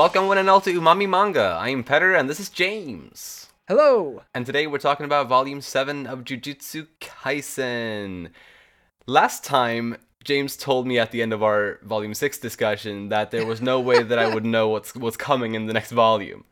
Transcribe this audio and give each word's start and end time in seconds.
Welcome 0.00 0.28
one 0.28 0.38
and 0.38 0.48
all 0.48 0.62
to 0.62 0.80
Umami 0.80 1.06
Manga. 1.06 1.58
I'm 1.60 1.84
Petter 1.84 2.14
and 2.14 2.26
this 2.26 2.40
is 2.40 2.48
James. 2.48 3.48
Hello. 3.68 4.22
And 4.34 4.46
today 4.46 4.66
we're 4.66 4.78
talking 4.78 5.04
about 5.04 5.28
volume 5.28 5.60
7 5.60 6.06
of 6.06 6.24
Jujutsu 6.24 6.86
Kaisen. 7.02 8.30
Last 9.06 9.44
time 9.44 9.98
James 10.24 10.56
told 10.56 10.86
me 10.86 10.98
at 10.98 11.10
the 11.10 11.20
end 11.20 11.34
of 11.34 11.42
our 11.42 11.80
volume 11.82 12.14
6 12.14 12.38
discussion 12.38 13.10
that 13.10 13.30
there 13.30 13.44
was 13.44 13.60
no 13.60 13.78
way 13.78 14.02
that 14.02 14.18
I 14.18 14.32
would 14.32 14.46
know 14.46 14.70
what's 14.70 14.94
what's 14.94 15.18
coming 15.18 15.54
in 15.54 15.66
the 15.66 15.74
next 15.74 15.90
volume. 15.90 16.46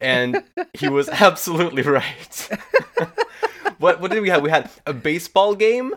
And 0.00 0.42
he 0.74 0.88
was 0.88 1.08
absolutely 1.12 1.82
right. 1.82 2.48
what 3.78 4.00
what 4.00 4.10
did 4.10 4.20
we 4.20 4.30
have? 4.30 4.42
We 4.42 4.50
had 4.50 4.68
a 4.84 4.92
baseball 4.92 5.54
game? 5.54 5.94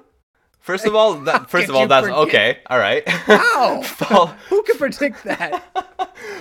First 0.63 0.85
of 0.85 0.95
all, 0.95 1.13
that 1.29 1.49
first 1.49 1.69
of 1.69 1.75
all 1.75 1.87
that's 1.87 2.07
forget? 2.07 2.19
okay. 2.27 2.57
All 2.69 2.79
right. 2.79 3.03
Wow. 3.27 3.81
Fol- 3.85 4.27
Who 4.49 4.63
could 4.63 4.77
predict 4.79 5.23
that? 5.25 5.61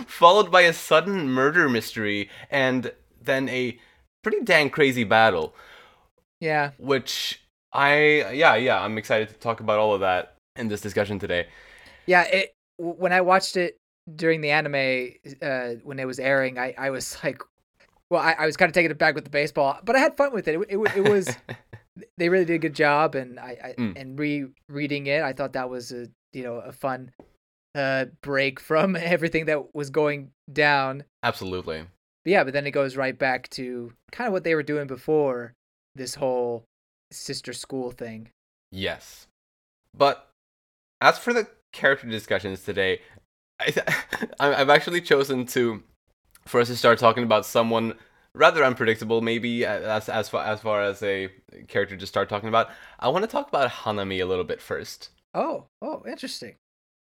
followed 0.06 0.50
by 0.50 0.62
a 0.62 0.72
sudden 0.72 1.28
murder 1.28 1.68
mystery 1.68 2.28
and 2.50 2.92
then 3.20 3.48
a 3.48 3.78
pretty 4.22 4.40
dang 4.44 4.70
crazy 4.70 5.04
battle 5.04 5.54
Yeah. 6.40 6.70
which 6.78 7.40
i 7.72 7.94
yeah 8.32 8.54
yeah 8.54 8.80
i'm 8.82 8.98
excited 8.98 9.28
to 9.28 9.34
talk 9.34 9.60
about 9.60 9.78
all 9.78 9.94
of 9.94 10.00
that 10.00 10.36
in 10.56 10.68
this 10.68 10.80
discussion 10.80 11.18
today 11.18 11.46
Yeah. 12.06 12.22
It 12.24 12.52
when 12.78 13.12
I 13.12 13.20
watched 13.22 13.56
it 13.56 13.76
during 14.16 14.40
the 14.40 14.50
anime 14.50 15.14
uh, 15.40 15.80
when 15.84 15.98
it 16.00 16.06
was 16.06 16.18
airing, 16.18 16.58
I, 16.58 16.74
I 16.76 16.90
was 16.90 17.16
like, 17.22 17.40
well, 18.10 18.20
I, 18.20 18.34
I 18.38 18.46
was 18.46 18.56
kind 18.56 18.68
of 18.68 18.74
taking 18.74 18.90
it 18.90 18.98
back 18.98 19.14
with 19.14 19.22
the 19.24 19.30
baseball, 19.30 19.78
but 19.84 19.94
I 19.94 20.00
had 20.00 20.16
fun 20.16 20.32
with 20.32 20.48
it. 20.48 20.54
It, 20.56 20.60
it, 20.68 20.96
it 20.96 21.08
was 21.08 21.30
they 22.16 22.28
really 22.28 22.44
did 22.44 22.54
a 22.54 22.58
good 22.58 22.74
job, 22.74 23.14
and 23.14 23.38
I, 23.38 23.56
I 23.64 23.74
Mm. 23.80 23.92
and 23.96 24.18
re 24.18 24.46
reading 24.68 25.06
it, 25.06 25.22
I 25.22 25.32
thought 25.32 25.52
that 25.54 25.70
was 25.70 25.92
a 25.92 26.08
you 26.32 26.42
know 26.42 26.56
a 26.56 26.72
fun 26.72 27.12
uh 27.74 28.06
break 28.22 28.60
from 28.60 28.96
everything 29.14 29.46
that 29.46 29.74
was 29.74 29.90
going 29.90 30.30
down. 30.52 31.04
absolutely 31.22 31.84
But 32.24 32.30
yeah, 32.30 32.44
but 32.44 32.52
then 32.52 32.66
it 32.66 32.70
goes 32.72 32.96
right 32.96 33.18
back 33.18 33.48
to 33.50 33.92
kind 34.10 34.26
of 34.28 34.32
what 34.32 34.44
they 34.44 34.54
were 34.54 34.62
doing 34.62 34.86
before 34.86 35.54
this 35.94 36.14
whole 36.16 36.64
sister 37.10 37.52
school 37.52 37.90
thing. 37.90 38.30
yes 38.70 39.26
but 39.94 40.30
as 41.02 41.18
for 41.18 41.32
the 41.34 41.46
character 41.72 42.06
discussions 42.08 42.62
today 42.62 43.00
I 43.60 43.64
th- 43.70 43.86
i've 44.40 44.70
actually 44.70 45.00
chosen 45.02 45.44
to 45.46 45.82
for 46.46 46.60
us 46.60 46.68
to 46.68 46.76
start 46.76 46.98
talking 46.98 47.22
about 47.24 47.44
someone 47.46 47.94
rather 48.34 48.64
unpredictable 48.64 49.20
maybe 49.20 49.64
as 49.64 50.08
as 50.08 50.28
far 50.28 50.44
as 50.44 50.60
far 50.60 50.82
as 50.82 51.02
a 51.02 51.28
character 51.68 51.96
to 51.96 52.06
start 52.06 52.28
talking 52.28 52.48
about 52.48 52.68
i 52.98 53.06
want 53.08 53.22
to 53.22 53.28
talk 53.30 53.48
about 53.48 53.70
hanami 53.70 54.20
a 54.22 54.24
little 54.26 54.44
bit 54.44 54.60
first 54.60 55.10
Oh, 55.34 55.64
oh, 55.80 56.02
interesting, 56.06 56.56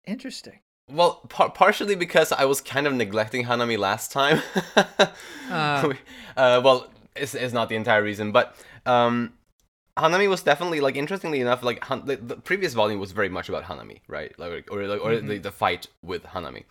interesting. 0.07 0.59
Well, 0.91 1.21
par- 1.29 1.51
partially 1.51 1.93
because 1.95 2.31
I 2.31 2.45
was 2.45 2.59
kind 2.59 2.87
of 2.87 2.93
neglecting 2.95 3.45
Hanami 3.45 3.77
last 3.77 4.11
time. 4.11 4.41
Ah. 5.51 5.83
uh, 6.35 6.59
well, 6.63 6.89
it's, 7.15 7.35
it's 7.35 7.53
not 7.53 7.69
the 7.69 7.75
entire 7.75 8.01
reason, 8.01 8.31
but 8.31 8.55
um, 8.87 9.33
Hanami 9.95 10.27
was 10.27 10.41
definitely 10.41 10.81
like 10.81 10.95
interestingly 10.95 11.39
enough, 11.39 11.61
like 11.61 11.83
Han- 11.83 12.05
the, 12.07 12.15
the 12.15 12.35
previous 12.37 12.73
volume 12.73 12.99
was 12.99 13.11
very 13.11 13.29
much 13.29 13.47
about 13.47 13.65
Hanami, 13.65 14.01
right? 14.07 14.33
Like 14.39 14.67
or 14.71 14.87
like, 14.87 15.01
or 15.01 15.11
Mhm. 15.11 15.27
the, 15.27 15.37
the 15.37 15.51
fight 15.51 15.85
with 16.03 16.23
Hanami. 16.23 16.63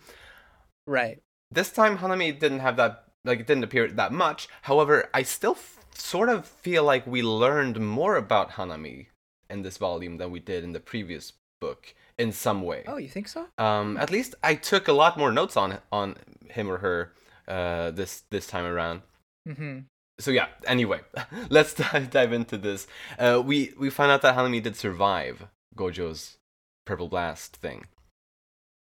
Right. 0.85 1.19
This 1.51 1.71
time 1.71 1.99
Hanami 1.99 2.37
didn't 2.37 2.59
have 2.59 2.75
that 2.75 3.04
like 3.25 3.39
it 3.39 3.47
didn't 3.47 3.63
appear 3.63 3.87
that 3.87 4.11
much. 4.11 4.47
However, 4.63 5.09
I 5.13 5.23
still 5.23 5.53
f- 5.53 5.85
sort 5.93 6.29
of 6.29 6.45
feel 6.45 6.83
like 6.83 7.05
we 7.07 7.21
learned 7.21 7.79
more 7.79 8.15
about 8.15 8.51
Hanami 8.51 9.07
in 9.49 9.61
this 9.63 9.77
volume 9.77 10.17
than 10.17 10.31
we 10.31 10.39
did 10.39 10.63
in 10.63 10.73
the 10.73 10.79
previous 10.79 11.33
book 11.61 11.93
in 12.17 12.31
some 12.31 12.61
way. 12.61 12.83
Oh, 12.87 12.97
you 12.97 13.09
think 13.09 13.27
so? 13.27 13.47
Um, 13.57 13.97
at 13.97 14.11
least 14.11 14.35
I 14.43 14.55
took 14.55 14.87
a 14.87 14.93
lot 14.93 15.17
more 15.17 15.31
notes 15.31 15.57
on 15.57 15.79
on 15.91 16.15
him 16.49 16.69
or 16.69 16.77
her 16.79 17.13
uh, 17.47 17.91
this 17.91 18.23
this 18.29 18.47
time 18.47 18.65
around. 18.65 19.01
Mm-hmm. 19.47 19.79
So 20.19 20.31
yeah. 20.31 20.47
Anyway, 20.65 21.01
let's 21.49 21.73
dive, 21.73 22.09
dive 22.09 22.31
into 22.33 22.57
this. 22.57 22.87
Uh, 23.19 23.41
we 23.45 23.73
we 23.77 23.89
find 23.89 24.11
out 24.11 24.21
that 24.21 24.35
Hanami 24.37 24.61
did 24.63 24.75
survive 24.75 25.47
Gojo's 25.75 26.37
purple 26.85 27.07
blast 27.09 27.55
thing, 27.57 27.85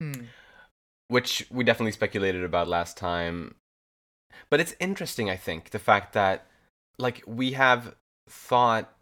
Hmm. 0.01 0.23
which 1.07 1.45
we 1.51 1.63
definitely 1.63 1.91
speculated 1.91 2.43
about 2.43 2.67
last 2.67 2.97
time. 2.97 3.55
But 4.49 4.59
it's 4.59 4.75
interesting, 4.79 5.29
I 5.29 5.35
think, 5.35 5.69
the 5.69 5.79
fact 5.79 6.13
that 6.13 6.47
like 6.97 7.23
we 7.25 7.51
have 7.53 7.95
thought 8.29 8.93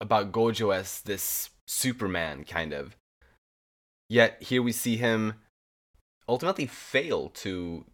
about 0.00 0.32
Gojo 0.32 0.74
as 0.74 1.00
this 1.02 1.50
Superman 1.66 2.44
kind 2.44 2.72
of. 2.72 2.96
Yet 4.08 4.42
here 4.42 4.62
we 4.62 4.72
see 4.72 4.96
him 4.96 5.34
ultimately 6.28 6.66
fail 6.66 7.30
to 7.30 7.84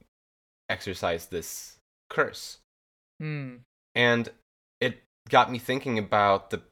exorcise 0.68 1.26
this 1.26 1.76
curse. 2.10 2.58
Hmm. 3.20 3.56
And 3.94 4.30
it 4.80 5.02
got 5.28 5.50
me 5.50 5.58
thinking 5.58 5.98
about 5.98 6.50
the 6.50 6.62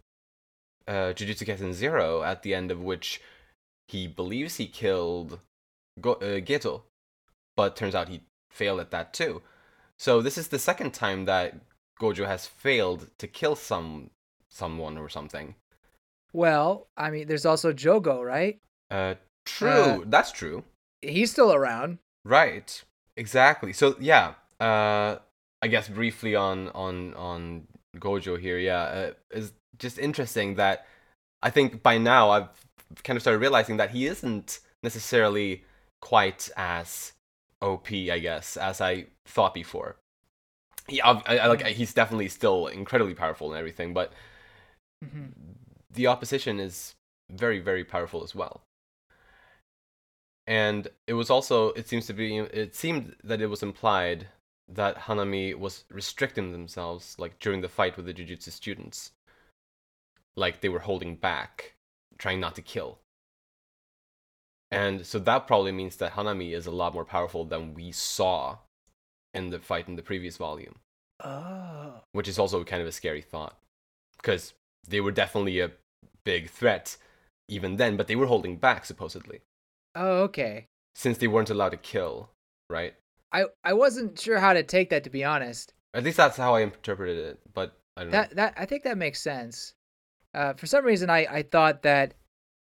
uh, 0.87 1.12
Jujutsu 1.12 1.47
Kaisen 1.47 1.73
Zero, 1.73 2.23
at 2.23 2.43
the 2.43 2.55
end 2.55 2.71
of 2.71 2.83
which 2.83 3.21
he 3.89 4.06
believes 4.06 4.56
he 4.56 4.67
killed 4.67 5.39
Go- 6.00 6.15
uh, 6.15 6.41
Geto, 6.41 6.83
but 7.56 7.77
turns 7.77 7.95
out 7.95 8.09
he 8.09 8.23
failed 8.50 8.81
at 8.81 8.91
that 8.91 9.12
too. 9.15 9.43
So 9.99 10.22
this 10.22 10.38
is 10.38 10.49
the 10.49 10.59
second 10.59 10.93
time 10.93 11.25
that 11.27 11.55
Gojo 12.00 12.27
has 12.27 12.47
failed 12.47 13.09
to 13.19 13.27
kill 13.27 13.56
some 13.56 14.11
someone 14.49 14.99
or 14.99 15.09
something. 15.09 15.55
Well, 16.33 16.87
I 16.97 17.11
mean, 17.11 17.27
there's 17.28 17.47
also 17.47 17.72
Jogo, 17.72 18.25
right? 18.25 18.59
Uh, 18.91 19.15
true, 19.44 19.69
Uh, 19.71 19.99
that's 20.06 20.33
true. 20.33 20.65
He's 21.03 21.31
still 21.31 21.53
around. 21.53 21.99
Right. 22.25 22.83
Exactly. 23.16 23.72
So 23.72 23.97
yeah, 24.00 24.34
uh 24.61 25.19
I 25.62 25.69
guess 25.69 25.88
briefly 25.88 26.34
on 26.34 26.69
on 26.71 27.15
on 27.15 27.67
Gojo 27.97 28.38
here, 28.38 28.59
yeah, 28.59 28.82
uh, 28.82 29.12
is 29.31 29.53
just 29.78 29.99
interesting 29.99 30.55
that 30.56 30.87
I 31.43 31.50
think 31.50 31.82
by 31.82 31.99
now 31.99 32.31
I've 32.31 32.49
kind 33.05 33.17
of 33.17 33.22
started 33.22 33.38
realizing 33.41 33.77
that 33.78 33.91
he 33.91 34.06
isn't 34.06 34.61
necessarily 34.82 35.65
quite 36.00 36.49
as 36.56 37.12
OP, 37.62 37.93
I 37.93 38.19
guess, 38.19 38.56
as 38.56 38.81
I 38.81 39.06
thought 39.26 39.54
before. 39.54 39.97
He, 40.88 41.00
I, 41.00 41.12
I, 41.12 41.47
like 41.47 41.65
he's 41.66 41.94
definitely 41.94 42.28
still 42.28 42.66
incredibly 42.66 43.15
powerful 43.15 43.50
and 43.53 43.59
everything, 43.59 43.94
but 43.94 44.12
hmm 45.03 45.26
the 45.93 46.06
opposition 46.06 46.60
is 46.60 46.94
very 47.31 47.59
very 47.60 47.84
powerful 47.84 48.22
as 48.22 48.34
well. 48.34 48.62
And 50.47 50.88
it 51.06 51.15
was 51.15 51.31
also 51.31 51.69
it 51.72 51.88
seems 51.88 52.06
to 52.06 52.12
be 52.12 52.38
it 52.38 52.75
seemed 52.75 53.16
that 53.25 53.41
it 53.41 53.47
was 53.47 53.62
implied 53.62 54.28
that 54.69 54.97
hanami 55.06 55.54
was 55.54 55.84
restricting 55.91 56.53
themselves 56.53 57.16
like 57.19 57.38
during 57.38 57.60
the 57.60 57.69
fight 57.69 57.97
with 57.97 58.06
the 58.06 58.15
jujutsu 58.15 58.50
students. 58.50 59.12
Like 60.37 60.60
they 60.60 60.69
were 60.69 60.81
holding 60.81 61.16
back 61.16 61.75
trying 62.19 62.41
not 62.41 62.54
to 62.56 62.62
kill 62.62 62.99
and 64.70 65.04
so 65.06 65.19
that 65.19 65.47
probably 65.47 65.72
means 65.72 65.97
that 65.97 66.12
hanami 66.12 66.53
is 66.53 66.66
a 66.66 66.70
lot 66.70 66.94
more 66.94 67.04
powerful 67.04 67.44
than 67.44 67.75
we 67.75 67.91
saw 67.92 68.58
in 69.34 69.50
the 69.50 69.58
fight 69.58 69.88
in 69.88 69.97
the 69.97 70.03
previous 70.03 70.36
volume 70.36 70.76
Oh. 71.22 72.00
which 72.12 72.28
is 72.28 72.38
also 72.38 72.64
kind 72.64 72.81
of 72.82 72.88
a 72.88 72.92
scary 72.92 73.20
thought 73.22 73.56
because 74.16 74.54
they 74.86 75.00
were 75.00 75.12
definitely 75.12 75.60
a 75.60 75.72
big 76.25 76.48
threat 76.50 76.97
even 77.48 77.76
then, 77.76 77.97
but 77.97 78.06
they 78.06 78.16
were 78.16 78.26
holding 78.26 78.56
back 78.56 78.84
supposedly 78.84 79.41
Oh, 79.94 80.22
okay. 80.22 80.66
since 80.94 81.19
they 81.19 81.26
weren't 81.26 81.50
allowed 81.50 81.70
to 81.70 81.76
kill, 81.76 82.31
right? 82.69 82.94
I 83.32 83.47
I 83.64 83.72
wasn't 83.75 84.19
sure 84.19 84.38
how 84.38 84.52
to 84.52 84.62
take 84.62 84.91
that 84.91 85.04
to 85.04 85.10
be 85.10 85.25
honest. 85.25 85.72
At 85.94 86.04
least 86.04 86.16
that's 86.16 86.37
how 86.37 86.54
I 86.54 86.60
interpreted 86.60 87.19
it, 87.19 87.41
but 87.52 87.75
I 87.97 88.02
don't 88.02 88.12
That 88.12 88.37
that 88.37 88.55
I 88.56 88.66
think 88.66 88.84
that 88.84 88.96
makes 88.99 89.20
sense. 89.20 89.75
Uh, 90.32 90.55
for 90.55 90.66
some 90.66 90.84
reason, 90.84 91.11
I 91.11 91.26
I 91.26 91.43
thought 91.43 91.82
that 91.82 92.14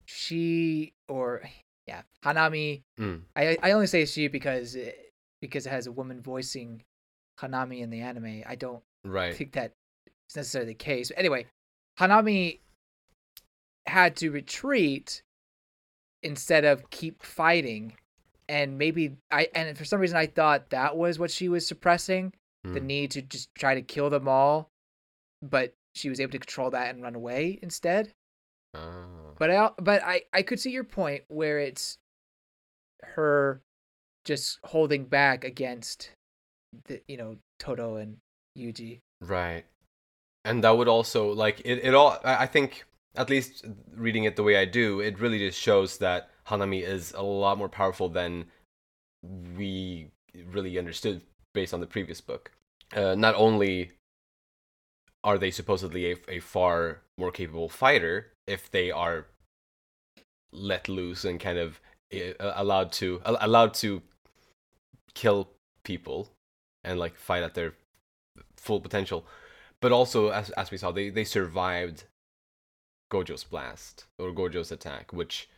she 0.04 0.92
or 1.08 1.42
yeah 1.86 2.02
Hanami. 2.24 2.82
Mm, 2.98 3.22
I 3.34 3.56
I 3.62 3.72
only 3.72 3.86
say 3.86 4.04
she 4.04 4.28
because 4.28 4.74
it, 4.74 5.12
because 5.40 5.66
it 5.66 5.70
has 5.70 5.86
a 5.86 5.92
woman 5.92 6.20
voicing 6.20 6.82
Hanami 7.40 7.80
in 7.80 7.90
the 7.90 8.00
anime. 8.00 8.42
I 8.46 8.54
don't 8.54 8.82
right. 9.04 9.34
think 9.34 9.52
that 9.52 9.72
is 10.28 10.36
necessarily 10.36 10.72
the 10.72 10.74
case. 10.78 11.12
Anyway, 11.16 11.46
Hanami 11.98 12.60
had 13.86 14.16
to 14.16 14.30
retreat 14.30 15.22
instead 16.22 16.64
of 16.64 16.90
keep 16.90 17.22
fighting. 17.22 17.94
And 18.48 18.78
maybe 18.78 19.16
I 19.30 19.48
and 19.54 19.76
for 19.76 19.84
some 19.84 20.00
reason 20.00 20.16
I 20.16 20.26
thought 20.26 20.70
that 20.70 20.96
was 20.96 21.18
what 21.18 21.30
she 21.30 21.48
was 21.48 21.66
suppressing, 21.66 22.32
the 22.64 22.80
Mm. 22.80 22.84
need 22.84 23.10
to 23.12 23.22
just 23.22 23.52
try 23.54 23.74
to 23.74 23.82
kill 23.82 24.08
them 24.08 24.28
all, 24.28 24.70
but 25.42 25.74
she 25.94 26.08
was 26.08 26.20
able 26.20 26.32
to 26.32 26.38
control 26.38 26.70
that 26.70 26.94
and 26.94 27.02
run 27.02 27.14
away 27.14 27.58
instead. 27.62 28.12
Ah. 28.74 29.25
But 29.38 29.50
I 29.50 29.70
but 29.78 30.02
I 30.02 30.22
I 30.32 30.42
could 30.42 30.60
see 30.60 30.70
your 30.70 30.84
point 30.84 31.24
where 31.28 31.58
it's 31.58 31.98
her 33.02 33.60
just 34.24 34.58
holding 34.64 35.04
back 35.04 35.44
against 35.44 36.10
the 36.86 37.00
you 37.06 37.16
know 37.16 37.36
Todo 37.58 37.96
and 37.96 38.16
Yuji. 38.56 39.00
Right. 39.20 39.64
And 40.44 40.62
that 40.64 40.76
would 40.76 40.88
also 40.88 41.32
like 41.32 41.60
it, 41.64 41.84
it 41.84 41.94
all 41.94 42.18
I 42.24 42.46
think 42.46 42.84
at 43.16 43.30
least 43.30 43.64
reading 43.94 44.24
it 44.24 44.36
the 44.36 44.42
way 44.42 44.56
I 44.56 44.64
do, 44.64 45.00
it 45.00 45.18
really 45.18 45.38
just 45.38 45.58
shows 45.58 45.98
that 45.98 46.30
Hanami 46.48 46.86
is 46.86 47.12
a 47.12 47.22
lot 47.22 47.58
more 47.58 47.68
powerful 47.68 48.08
than 48.08 48.46
we 49.56 50.10
really 50.50 50.78
understood 50.78 51.22
based 51.54 51.72
on 51.72 51.80
the 51.80 51.86
previous 51.86 52.20
book. 52.20 52.52
Uh, 52.94 53.14
not 53.14 53.34
only 53.34 53.92
are 55.24 55.38
they 55.38 55.50
supposedly 55.50 56.12
a, 56.12 56.16
a 56.28 56.38
far 56.38 57.00
more 57.18 57.32
capable 57.32 57.68
fighter 57.68 58.32
if 58.46 58.70
they 58.70 58.90
are 58.90 59.26
let 60.52 60.88
loose 60.88 61.24
and 61.24 61.40
kind 61.40 61.58
of 61.58 61.80
uh, 62.14 62.52
allowed 62.54 62.92
to 62.92 63.20
allowed 63.24 63.74
to 63.74 64.02
kill 65.14 65.48
people 65.84 66.30
and 66.84 66.98
like 66.98 67.16
fight 67.16 67.42
at 67.42 67.54
their 67.54 67.74
full 68.56 68.80
potential 68.80 69.26
but 69.80 69.92
also 69.92 70.28
as 70.28 70.50
as 70.50 70.70
we 70.70 70.76
saw 70.76 70.90
they 70.90 71.10
they 71.10 71.24
survived 71.24 72.04
gojo's 73.12 73.44
blast 73.44 74.06
or 74.18 74.30
gojo's 74.30 74.72
attack 74.72 75.12
which 75.12 75.48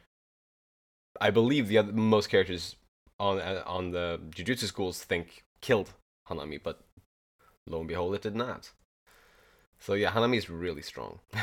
i 1.21 1.31
believe 1.31 1.69
the 1.69 1.79
other 1.79 1.93
most 1.93 2.29
characters 2.29 2.77
on 3.19 3.41
uh, 3.41 3.63
on 3.67 3.91
the 3.91 4.21
jujutsu 4.31 4.65
schools 4.65 5.03
think 5.03 5.45
killed 5.61 5.93
hanami 6.29 6.61
but 6.63 6.81
lo 7.67 7.81
and 7.81 7.89
behold 7.89 8.15
it 8.15 8.23
did 8.23 8.37
not 8.37 8.73
so 9.79 9.95
yeah, 9.95 10.11
Hanami 10.11 10.37
is 10.37 10.51
really 10.51 10.83
strong. 10.83 11.21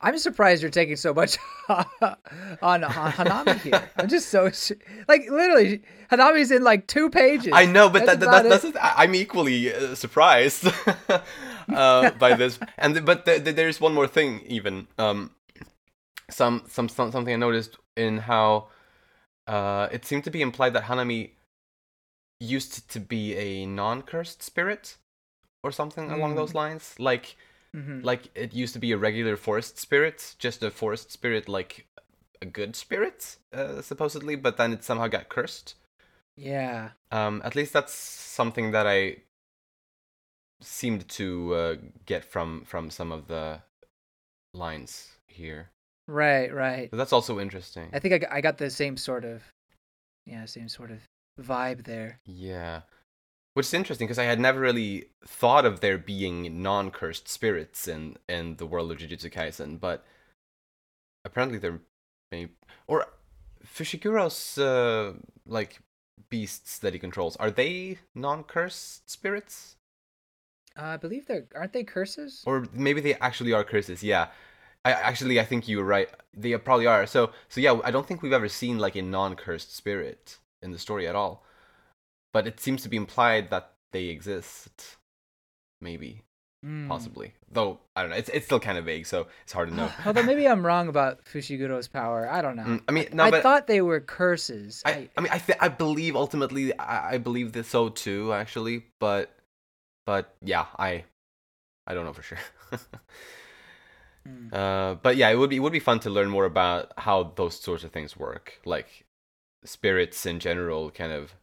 I'm 0.00 0.18
surprised 0.18 0.62
you're 0.62 0.70
taking 0.70 0.96
so 0.96 1.14
much 1.14 1.38
on, 1.68 1.86
on 2.62 2.82
Hanami 2.82 3.58
here. 3.60 3.90
I'm 3.96 4.08
just 4.08 4.28
so 4.28 4.50
like 5.08 5.22
literally 5.30 5.82
Hanami's 6.10 6.50
in 6.50 6.62
like 6.62 6.86
two 6.86 7.08
pages. 7.08 7.52
I 7.54 7.66
know, 7.66 7.88
but 7.88 8.04
that's 8.04 8.20
that, 8.20 8.44
that, 8.44 8.62
that's 8.62 8.76
I'm 8.80 9.14
equally 9.14 9.72
uh, 9.74 9.94
surprised 9.94 10.68
uh, 11.68 12.10
by 12.10 12.34
this. 12.34 12.58
And 12.76 13.06
but 13.06 13.24
the, 13.24 13.38
the, 13.38 13.52
there's 13.52 13.80
one 13.80 13.94
more 13.94 14.06
thing 14.06 14.42
even. 14.46 14.86
Um, 14.98 15.30
some, 16.28 16.64
some 16.68 16.88
some 16.88 17.12
something 17.12 17.32
I 17.32 17.36
noticed 17.36 17.76
in 17.96 18.18
how 18.18 18.68
uh, 19.46 19.88
it 19.92 20.04
seemed 20.04 20.24
to 20.24 20.30
be 20.30 20.42
implied 20.42 20.74
that 20.74 20.84
Hanami 20.84 21.30
used 22.40 22.90
to 22.90 23.00
be 23.00 23.34
a 23.36 23.66
non-cursed 23.66 24.42
spirit 24.42 24.98
or 25.62 25.72
something 25.72 26.08
mm. 26.08 26.14
along 26.14 26.34
those 26.34 26.52
mm. 26.52 26.56
lines. 26.56 26.94
Like, 26.98 27.36
mm-hmm. 27.74 28.00
like 28.02 28.30
it 28.34 28.54
used 28.54 28.72
to 28.74 28.78
be 28.78 28.92
a 28.92 28.98
regular 28.98 29.36
forest 29.36 29.78
spirit, 29.78 30.34
just 30.38 30.62
a 30.62 30.70
forest 30.70 31.10
spirit, 31.12 31.48
like 31.48 31.86
a 32.42 32.46
good 32.46 32.76
spirit, 32.76 33.36
uh, 33.52 33.82
supposedly. 33.82 34.36
But 34.36 34.56
then 34.56 34.72
it 34.72 34.84
somehow 34.84 35.08
got 35.08 35.28
cursed. 35.28 35.74
Yeah. 36.36 36.90
Um. 37.10 37.40
At 37.44 37.54
least 37.54 37.72
that's 37.72 37.94
something 37.94 38.72
that 38.72 38.86
I 38.86 39.18
seemed 40.60 41.08
to 41.08 41.54
uh, 41.54 41.76
get 42.04 42.24
from 42.24 42.64
from 42.64 42.90
some 42.90 43.12
of 43.12 43.28
the 43.28 43.60
lines 44.52 45.12
here. 45.26 45.70
Right. 46.08 46.52
Right. 46.52 46.88
that's 46.92 47.12
also 47.12 47.40
interesting. 47.40 47.90
I 47.92 47.98
think 47.98 48.24
I 48.24 48.36
I 48.36 48.40
got 48.40 48.58
the 48.58 48.70
same 48.70 48.96
sort 48.96 49.24
of, 49.24 49.42
yeah, 50.24 50.44
same 50.44 50.68
sort 50.68 50.90
of 50.90 51.00
vibe 51.40 51.84
there. 51.84 52.20
Yeah. 52.26 52.82
Which 53.56 53.68
is 53.68 53.72
interesting 53.72 54.06
because 54.06 54.18
I 54.18 54.24
had 54.24 54.38
never 54.38 54.60
really 54.60 55.06
thought 55.26 55.64
of 55.64 55.80
there 55.80 55.96
being 55.96 56.62
non-cursed 56.62 57.26
spirits 57.26 57.88
in 57.88 58.18
in 58.28 58.56
the 58.56 58.66
world 58.66 58.92
of 58.92 58.98
Jujutsu 58.98 59.32
Kaisen, 59.32 59.80
but 59.80 60.04
apparently 61.24 61.56
there 61.56 61.80
may 62.30 62.48
or 62.86 63.06
Fushiguro's 63.64 64.58
uh, 64.58 65.14
like 65.46 65.80
beasts 66.28 66.78
that 66.80 66.92
he 66.92 66.98
controls 66.98 67.34
are 67.36 67.50
they 67.50 67.96
non-cursed 68.14 69.08
spirits? 69.08 69.76
Uh, 70.78 70.88
I 70.88 70.96
believe 70.98 71.26
they're 71.26 71.46
aren't 71.54 71.72
they 71.72 71.84
curses? 71.84 72.42
Or 72.44 72.66
maybe 72.74 73.00
they 73.00 73.14
actually 73.14 73.54
are 73.54 73.64
curses. 73.64 74.02
Yeah, 74.02 74.26
I 74.84 74.92
actually 74.92 75.40
I 75.40 75.46
think 75.46 75.66
you 75.66 75.78
were 75.78 75.84
right. 75.84 76.10
They 76.34 76.54
probably 76.58 76.88
are. 76.88 77.06
So 77.06 77.30
so 77.48 77.62
yeah, 77.62 77.80
I 77.82 77.90
don't 77.90 78.06
think 78.06 78.20
we've 78.20 78.34
ever 78.34 78.50
seen 78.50 78.78
like 78.78 78.96
a 78.96 79.00
non-cursed 79.00 79.74
spirit 79.74 80.36
in 80.60 80.72
the 80.72 80.78
story 80.78 81.08
at 81.08 81.16
all 81.16 81.45
but 82.36 82.46
it 82.46 82.60
seems 82.60 82.82
to 82.82 82.90
be 82.90 82.98
implied 82.98 83.48
that 83.48 83.72
they 83.92 84.08
exist. 84.08 84.98
Maybe. 85.80 86.20
Mm. 86.62 86.86
Possibly. 86.86 87.32
Though, 87.50 87.80
I 87.96 88.02
don't 88.02 88.10
know. 88.10 88.18
It's, 88.18 88.28
it's 88.28 88.44
still 88.44 88.60
kind 88.60 88.76
of 88.76 88.84
vague, 88.84 89.06
so 89.06 89.28
it's 89.44 89.54
hard 89.54 89.70
to 89.70 89.74
know. 89.74 89.90
Although 90.04 90.22
maybe 90.22 90.46
I'm 90.46 90.66
wrong 90.66 90.88
about 90.88 91.24
Fushiguro's 91.24 91.88
power. 91.88 92.28
I 92.30 92.42
don't 92.42 92.56
know. 92.56 92.64
Mm, 92.64 92.82
I 92.88 92.92
mean, 92.92 93.08
no, 93.14 93.24
I, 93.24 93.40
thought 93.40 93.66
they 93.66 93.80
were 93.80 94.00
curses. 94.00 94.82
I, 94.84 94.90
I, 94.90 95.08
I 95.16 95.20
mean, 95.22 95.32
I, 95.32 95.38
th- 95.38 95.58
I 95.62 95.68
believe 95.68 96.14
ultimately, 96.14 96.78
I, 96.78 97.14
I 97.14 97.16
believe 97.16 97.52
this 97.52 97.68
so 97.68 97.88
too, 97.88 98.34
actually. 98.34 98.84
But, 99.00 99.34
but 100.04 100.34
yeah, 100.42 100.66
I, 100.78 101.04
I 101.86 101.94
don't 101.94 102.04
know 102.04 102.12
for 102.12 102.22
sure. 102.22 102.38
mm. 104.28 104.52
uh, 104.52 104.96
but 104.96 105.16
yeah, 105.16 105.30
it 105.30 105.38
would 105.38 105.48
be 105.48 105.56
it 105.56 105.60
would 105.60 105.72
be 105.72 105.80
fun 105.80 106.00
to 106.00 106.10
learn 106.10 106.28
more 106.28 106.44
about 106.44 106.92
how 106.98 107.32
those 107.36 107.58
sorts 107.58 107.82
of 107.82 107.92
things 107.92 108.14
work, 108.14 108.60
like 108.66 109.06
spirits 109.64 110.26
in 110.26 110.38
general, 110.38 110.90
kind 110.90 111.12
of 111.12 111.34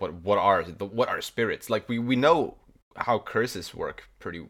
what 0.00 0.14
what 0.14 0.38
are 0.38 0.64
the 0.64 0.84
what 0.84 1.08
are 1.08 1.20
spirits? 1.20 1.70
Like 1.70 1.88
we 1.88 1.98
we 1.98 2.16
know 2.16 2.56
how 2.96 3.18
curses 3.18 3.74
work 3.74 4.08
pretty 4.18 4.46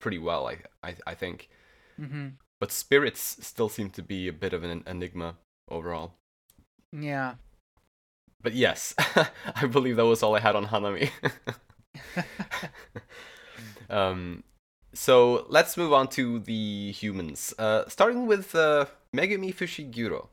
pretty 0.00 0.18
well 0.18 0.46
i 0.46 0.58
i, 0.82 0.94
I 1.06 1.14
think. 1.14 1.48
Mm-hmm. 2.00 2.28
but 2.58 2.72
spirits 2.72 3.36
still 3.42 3.68
seem 3.68 3.90
to 3.90 4.02
be 4.02 4.26
a 4.26 4.32
bit 4.32 4.54
of 4.54 4.62
an 4.64 4.82
enigma 4.86 5.34
overall. 5.68 6.14
Yeah. 6.92 7.34
But 8.42 8.54
yes 8.54 8.94
i 9.56 9.66
believe 9.66 9.96
that 9.96 10.06
was 10.06 10.22
all 10.22 10.36
i 10.36 10.40
had 10.40 10.56
on 10.56 10.66
hanami. 10.66 11.10
Um 13.90 14.44
so 14.94 15.46
let's 15.48 15.76
move 15.76 15.92
on 15.92 16.06
to 16.08 16.38
the 16.38 16.92
humans. 16.92 17.52
Uh 17.58 17.88
starting 17.88 18.26
with 18.26 18.54
uh 18.54 18.86
megumi 19.14 19.52
fushiguro. 19.54 20.28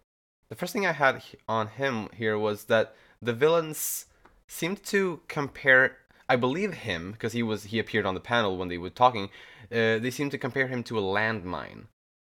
The 0.49 0.55
first 0.55 0.73
thing 0.73 0.85
i 0.85 0.93
had 0.93 1.23
on 1.47 1.67
him 1.67 2.09
here 2.13 2.37
was 2.37 2.65
that 2.65 2.95
the 3.21 3.33
villains 3.33 4.05
seemed 4.49 4.83
to 4.83 5.21
compare 5.27 5.97
I 6.29 6.35
believe 6.35 6.73
him 6.73 7.13
because 7.13 7.33
he 7.33 7.43
was 7.43 7.65
he 7.65 7.79
appeared 7.79 8.05
on 8.05 8.13
the 8.13 8.19
panel 8.19 8.57
when 8.57 8.67
they 8.67 8.77
were 8.77 8.89
talking. 8.89 9.29
Uh, 9.71 9.97
they 9.99 10.11
seemed 10.11 10.31
to 10.31 10.37
compare 10.37 10.67
him 10.67 10.83
to 10.83 10.97
a 10.97 11.01
landmine, 11.01 11.85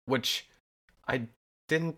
which 0.06 0.47
I 1.07 1.27
didn't, 1.67 1.97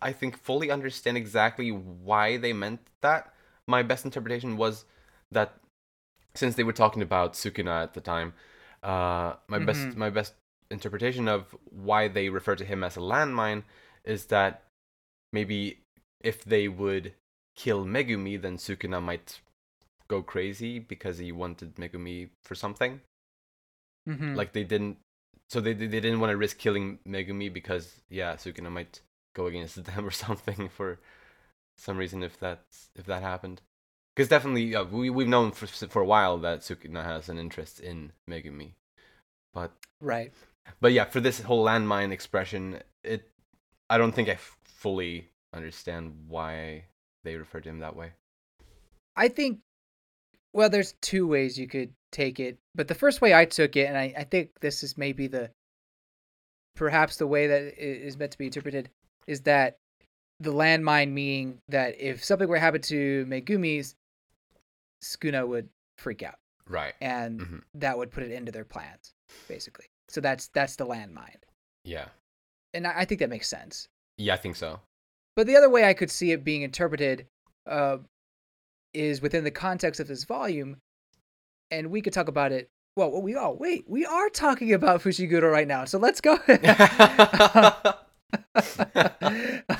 I 0.00 0.12
think, 0.12 0.38
fully 0.38 0.70
understand 0.70 1.16
exactly 1.16 1.70
why 1.70 2.36
they 2.36 2.52
meant 2.52 2.80
that. 3.02 3.32
My 3.66 3.82
best 3.82 4.04
interpretation 4.04 4.56
was 4.56 4.84
that 5.32 5.54
since 6.34 6.54
they 6.54 6.64
were 6.64 6.72
talking 6.72 7.02
about 7.02 7.32
Sukuna 7.34 7.82
at 7.82 7.94
the 7.94 8.00
time, 8.00 8.34
uh, 8.82 9.34
my 9.48 9.58
mm-hmm. 9.58 9.66
best 9.66 9.96
my 9.96 10.10
best 10.10 10.34
interpretation 10.70 11.26
of 11.26 11.56
why 11.70 12.06
they 12.06 12.28
refer 12.28 12.54
to 12.56 12.64
him 12.64 12.84
as 12.84 12.96
a 12.96 13.00
landmine 13.00 13.64
is 14.04 14.26
that 14.26 14.64
maybe 15.32 15.80
if 16.20 16.44
they 16.44 16.68
would 16.68 17.12
kill 17.56 17.84
Megumi, 17.84 18.40
then 18.40 18.56
Sukuna 18.56 19.02
might 19.02 19.40
go 20.08 20.22
crazy 20.22 20.78
because 20.78 21.18
he 21.18 21.32
wanted 21.32 21.76
Megumi 21.76 22.28
for 22.44 22.54
something. 22.54 23.00
Mm-hmm. 24.08 24.34
Like 24.34 24.52
they 24.52 24.64
didn't, 24.64 24.98
so 25.48 25.60
they 25.60 25.72
they 25.72 25.86
didn't 25.88 26.20
want 26.20 26.30
to 26.30 26.36
risk 26.36 26.58
killing 26.58 26.98
Megumi 27.08 27.52
because 27.52 28.02
yeah, 28.08 28.34
Sukuna 28.34 28.70
might 28.70 29.00
go 29.34 29.46
against 29.46 29.82
them 29.84 30.06
or 30.06 30.10
something 30.10 30.68
for 30.68 30.98
some 31.78 31.96
reason 31.96 32.22
if 32.22 32.38
that's 32.38 32.90
if 32.94 33.06
that 33.06 33.22
happened. 33.22 33.62
Because 34.14 34.28
definitely, 34.28 34.74
uh, 34.74 34.84
we 34.84 35.10
we've 35.10 35.28
known 35.28 35.52
for 35.52 35.66
for 35.66 36.02
a 36.02 36.06
while 36.06 36.38
that 36.38 36.60
Sukuna 36.60 37.04
has 37.04 37.28
an 37.28 37.38
interest 37.38 37.80
in 37.80 38.12
Megumi, 38.30 38.72
but 39.52 39.72
right. 40.00 40.32
But 40.80 40.92
yeah, 40.92 41.04
for 41.04 41.20
this 41.20 41.40
whole 41.40 41.64
landmine 41.64 42.12
expression, 42.12 42.80
it 43.04 43.28
I 43.90 43.98
don't 43.98 44.12
think 44.12 44.28
I 44.28 44.32
f- 44.32 44.56
fully 44.64 45.28
understand 45.52 46.14
why 46.28 46.84
they 47.26 47.36
refer 47.36 47.60
to 47.60 47.68
him 47.68 47.80
that 47.80 47.96
way? 47.96 48.12
I 49.14 49.28
think, 49.28 49.58
well, 50.54 50.70
there's 50.70 50.94
two 51.02 51.26
ways 51.26 51.58
you 51.58 51.68
could 51.68 51.92
take 52.12 52.40
it, 52.40 52.56
but 52.74 52.88
the 52.88 52.94
first 52.94 53.20
way 53.20 53.34
I 53.34 53.44
took 53.44 53.76
it, 53.76 53.88
and 53.88 53.98
I, 53.98 54.14
I 54.16 54.24
think 54.24 54.50
this 54.60 54.82
is 54.82 54.96
maybe 54.96 55.26
the 55.26 55.50
perhaps 56.74 57.16
the 57.16 57.26
way 57.26 57.46
that 57.46 57.62
it 57.62 58.02
is 58.02 58.16
meant 58.16 58.32
to 58.32 58.38
be 58.38 58.46
interpreted, 58.46 58.88
is 59.26 59.42
that 59.42 59.76
the 60.40 60.52
landmine 60.52 61.12
meaning 61.12 61.58
that 61.68 62.00
if 62.00 62.24
something 62.24 62.48
were 62.48 62.56
to 62.56 62.60
happen 62.60 62.82
to 62.82 63.26
Megumi's, 63.26 63.94
Sukuna 65.02 65.46
would 65.46 65.68
freak 65.98 66.22
out. 66.22 66.36
Right. 66.68 66.94
And 67.00 67.40
mm-hmm. 67.40 67.58
that 67.74 67.96
would 67.96 68.10
put 68.10 68.22
it 68.22 68.32
into 68.32 68.52
their 68.52 68.64
plans, 68.64 69.12
basically. 69.48 69.86
So 70.08 70.20
that's 70.20 70.48
that's 70.48 70.76
the 70.76 70.86
landmine. 70.86 71.42
Yeah. 71.84 72.06
And 72.74 72.86
I, 72.86 73.00
I 73.00 73.04
think 73.04 73.20
that 73.20 73.30
makes 73.30 73.48
sense. 73.48 73.88
Yeah, 74.18 74.34
I 74.34 74.36
think 74.36 74.56
so. 74.56 74.80
But 75.36 75.46
the 75.46 75.56
other 75.56 75.70
way 75.70 75.84
I 75.84 75.94
could 75.94 76.10
see 76.10 76.32
it 76.32 76.42
being 76.44 76.62
interpreted 76.62 77.26
uh, 77.66 77.98
is 78.94 79.20
within 79.20 79.44
the 79.44 79.50
context 79.50 80.00
of 80.00 80.08
this 80.08 80.24
volume, 80.24 80.78
and 81.70 81.90
we 81.90 82.00
could 82.00 82.14
talk 82.14 82.28
about 82.28 82.52
it. 82.52 82.70
Well, 82.96 83.20
we 83.20 83.36
oh 83.36 83.56
wait, 83.60 83.84
we 83.86 84.06
are 84.06 84.30
talking 84.30 84.72
about 84.72 85.02
Fushiguro 85.02 85.52
right 85.52 85.68
now, 85.68 85.84
so 85.84 85.98
let's 85.98 86.22
go. 86.22 86.32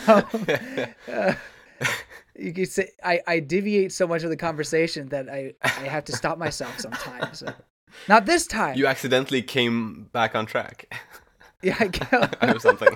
um, 0.07 0.47
uh, 1.09 1.35
you 2.39 2.53
could 2.53 2.69
say 2.69 2.91
I, 3.03 3.21
I 3.27 3.41
deviate 3.41 3.93
so 3.93 4.07
much 4.07 4.23
of 4.23 4.29
the 4.29 4.37
conversation 4.37 5.09
that 5.09 5.31
I, 5.31 5.55
I 5.63 5.69
have 5.69 6.05
to 6.05 6.13
stop 6.13 6.37
myself 6.37 6.79
sometimes. 6.79 7.39
So. 7.39 7.53
Not 8.09 8.27
this 8.27 8.47
time. 8.47 8.77
You 8.77 8.87
accidentally 8.87 9.41
came 9.41 10.11
back 10.13 10.35
on 10.35 10.45
track. 10.45 10.93
Yeah, 11.63 11.77
I 11.81 12.53
or 12.53 12.59
something. 12.59 12.89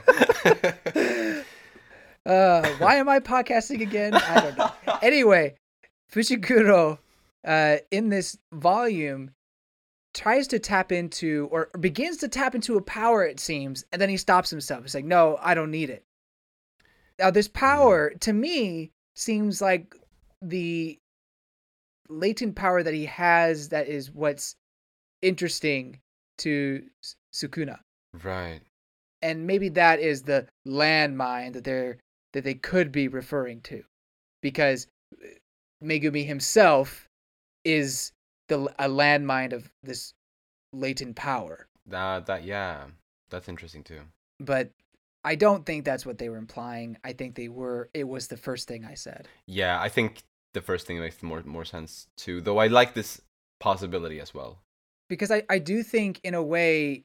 Uh, 2.26 2.66
why 2.78 2.96
am 2.96 3.08
I 3.08 3.18
podcasting 3.20 3.80
again? 3.80 4.14
I 4.14 4.40
don't 4.40 4.58
know. 4.58 4.70
Anyway, 5.02 5.54
Fushiguro, 6.12 6.98
uh, 7.46 7.76
in 7.90 8.10
this 8.10 8.36
volume, 8.52 9.30
tries 10.12 10.46
to 10.48 10.58
tap 10.58 10.92
into 10.92 11.48
or 11.50 11.70
begins 11.80 12.18
to 12.18 12.28
tap 12.28 12.54
into 12.54 12.76
a 12.76 12.82
power. 12.82 13.24
It 13.24 13.40
seems, 13.40 13.84
and 13.92 14.00
then 14.02 14.08
he 14.10 14.16
stops 14.18 14.50
himself. 14.50 14.82
He's 14.82 14.94
like, 14.94 15.04
"No, 15.06 15.38
I 15.40 15.54
don't 15.54 15.70
need 15.70 15.88
it." 15.88 16.04
Now, 17.18 17.30
this 17.30 17.48
power 17.48 18.10
to 18.20 18.32
me 18.32 18.90
seems 19.14 19.60
like 19.62 19.94
the 20.42 20.98
latent 22.08 22.56
power 22.56 22.82
that 22.82 22.94
he 22.94 23.06
has. 23.06 23.68
That 23.70 23.88
is 23.88 24.10
what's 24.10 24.56
interesting 25.22 26.00
to 26.38 26.82
Sukuna 27.34 27.78
Right. 28.24 28.60
and 29.22 29.46
maybe 29.46 29.68
that 29.70 30.00
is 30.00 30.22
the 30.22 30.46
landmine 30.66 31.52
that 31.52 31.64
they're 31.64 31.98
that 32.32 32.44
they 32.44 32.54
could 32.54 32.90
be 32.92 33.08
referring 33.08 33.60
to 33.62 33.82
because 34.42 34.86
uh, 35.22 35.26
megumi 35.84 36.26
himself 36.26 37.08
is 37.64 38.12
the 38.48 38.58
a 38.78 38.88
landmine 38.88 39.52
of 39.52 39.70
this 39.82 40.12
latent 40.72 41.16
power 41.16 41.66
Uh, 41.92 42.20
that 42.20 42.44
yeah, 42.44 42.86
that's 43.30 43.48
interesting 43.48 43.82
too. 43.84 44.00
but 44.38 44.70
i 45.24 45.34
don't 45.34 45.66
think 45.66 45.84
that's 45.84 46.06
what 46.06 46.18
they 46.18 46.28
were 46.30 46.38
implying 46.38 46.96
i 47.04 47.12
think 47.12 47.34
they 47.34 47.48
were 47.48 47.90
it 47.92 48.04
was 48.08 48.28
the 48.28 48.36
first 48.36 48.66
thing 48.68 48.84
i 48.84 48.94
said 48.94 49.28
Yeah, 49.46 49.78
I 49.80 49.88
think 49.90 50.22
the 50.54 50.62
first 50.62 50.86
thing 50.86 50.98
makes 50.98 51.22
more 51.22 51.42
more 51.44 51.64
sense 51.64 52.08
too. 52.16 52.40
Though 52.40 52.58
I 52.58 52.66
like 52.68 52.94
this 52.94 53.20
possibility 53.60 54.18
as 54.20 54.32
well. 54.34 54.52
because 55.08 55.30
i 55.30 55.42
i 55.50 55.58
do 55.58 55.82
think 55.82 56.20
in 56.24 56.34
a 56.34 56.42
way 56.42 57.04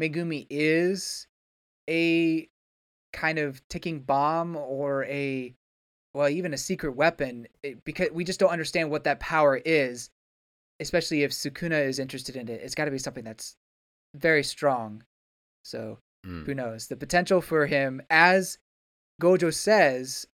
megumi 0.00 0.46
is 0.50 1.26
a 1.88 2.48
kind 3.16 3.38
of 3.38 3.66
ticking 3.68 4.00
bomb 4.00 4.54
or 4.56 5.04
a 5.06 5.54
well 6.14 6.28
even 6.28 6.52
a 6.54 6.58
secret 6.58 6.94
weapon 6.94 7.48
it, 7.62 7.82
because 7.84 8.10
we 8.12 8.22
just 8.24 8.38
don't 8.38 8.50
understand 8.50 8.90
what 8.90 9.04
that 9.04 9.18
power 9.20 9.56
is 9.64 10.10
especially 10.78 11.22
if 11.22 11.30
sukuna 11.32 11.80
is 11.86 11.98
interested 11.98 12.36
in 12.36 12.46
it 12.48 12.60
it's 12.62 12.74
got 12.74 12.84
to 12.84 12.90
be 12.90 12.98
something 12.98 13.24
that's 13.24 13.56
very 14.14 14.42
strong 14.44 15.02
so 15.64 15.98
Mm. 16.24 16.44
who 16.44 16.54
knows 16.54 16.88
the 16.88 16.96
potential 16.96 17.40
for 17.40 17.66
him 17.66 18.02
as 18.10 18.58
gojo 19.22 19.52
says 19.54 20.26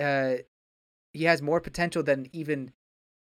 uh 0.00 0.34
he 1.12 1.24
has 1.24 1.40
more 1.42 1.60
potential 1.60 2.02
than 2.02 2.28
even 2.32 2.72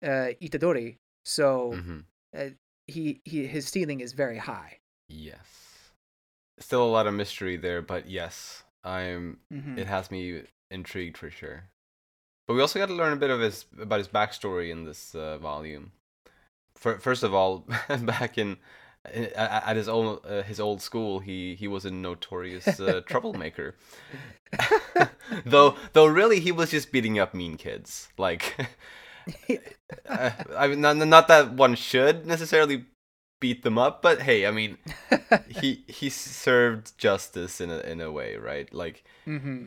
uh 0.04 0.34
itadori 0.42 0.98
so 1.24 1.74
Mhm. 1.76 2.06
uh, 2.36 2.50
he, 2.88 3.22
he 3.24 3.46
his 3.48 3.68
ceiling 3.68 4.00
is 4.02 4.14
very 4.14 4.38
high 4.38 4.80
Yes. 5.08 5.94
Still 6.60 6.84
a 6.86 6.94
lot 6.98 7.08
of 7.08 7.14
mystery 7.14 7.58
there, 7.58 7.82
but 7.82 8.08
yes, 8.10 8.64
I'm. 8.84 9.40
Mhm. 9.52 9.78
It 9.78 9.88
has 9.88 10.10
me 10.12 10.44
intrigued 10.70 11.18
for 11.18 11.30
sure. 11.30 11.70
But 12.48 12.56
we 12.56 12.62
also 12.62 12.80
got 12.80 12.88
to 12.88 12.94
learn 12.96 13.14
a 13.14 13.18
bit 13.18 13.30
of 13.30 13.40
his 13.40 13.66
about 13.80 14.00
his 14.00 14.08
backstory 14.08 14.72
in 14.72 14.84
this 14.86 15.16
uh, 15.16 15.38
volume. 15.38 15.92
For, 16.76 17.00
first 17.00 17.24
of 17.24 17.34
all, 17.34 17.68
back 18.02 18.38
in 18.38 18.58
at 19.36 19.76
his 19.76 19.88
old 19.90 20.26
uh, 20.28 20.44
his 20.44 20.60
old 20.60 20.82
school, 20.82 21.20
he 21.20 21.56
he 21.56 21.68
was 21.68 21.86
a 21.86 21.92
notorious 21.92 22.80
uh, 22.80 23.02
troublemaker. 23.06 23.76
though 25.46 25.76
though 25.94 26.06
really 26.06 26.40
he 26.40 26.52
was 26.52 26.72
just 26.72 26.92
beating 26.92 27.18
up 27.20 27.34
mean 27.34 27.58
kids. 27.58 28.10
Like 28.18 28.56
uh, 30.10 30.32
I 30.56 30.68
mean 30.68 30.82
not, 30.82 30.98
not 30.98 31.28
that 31.28 31.54
one 31.54 31.76
should 31.76 32.26
necessarily 32.26 32.86
beat 33.42 33.64
them 33.64 33.78
up, 33.78 34.02
but 34.02 34.22
hey, 34.22 34.46
I 34.48 34.52
mean 34.52 34.78
he 35.50 35.84
he 35.88 36.10
served 36.10 36.98
justice 36.98 37.60
in 37.60 37.70
a 37.70 37.80
in 37.80 38.00
a 38.00 38.10
way, 38.12 38.38
right? 38.38 38.74
Like 38.74 39.04
hmm 39.26 39.66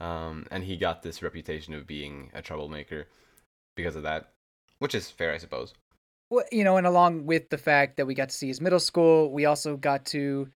um, 0.00 0.46
and 0.50 0.64
he 0.64 0.76
got 0.76 1.02
this 1.02 1.22
reputation 1.22 1.74
of 1.74 1.86
being 1.86 2.30
a 2.34 2.42
troublemaker 2.42 3.06
because 3.76 3.94
of 3.94 4.02
that, 4.02 4.32
which 4.80 4.94
is 4.96 5.08
fair, 5.10 5.32
I 5.32 5.38
suppose. 5.38 5.74
well, 6.30 6.44
you 6.50 6.64
know, 6.64 6.76
and 6.76 6.86
along 6.88 7.26
with 7.26 7.50
the 7.50 7.58
fact 7.58 7.96
that 7.98 8.06
we 8.06 8.14
got 8.14 8.30
to 8.30 8.34
see 8.34 8.48
his 8.48 8.60
middle 8.60 8.80
school, 8.80 9.30
we 9.30 9.44
also 9.44 9.76
got 9.76 10.04
to 10.06 10.48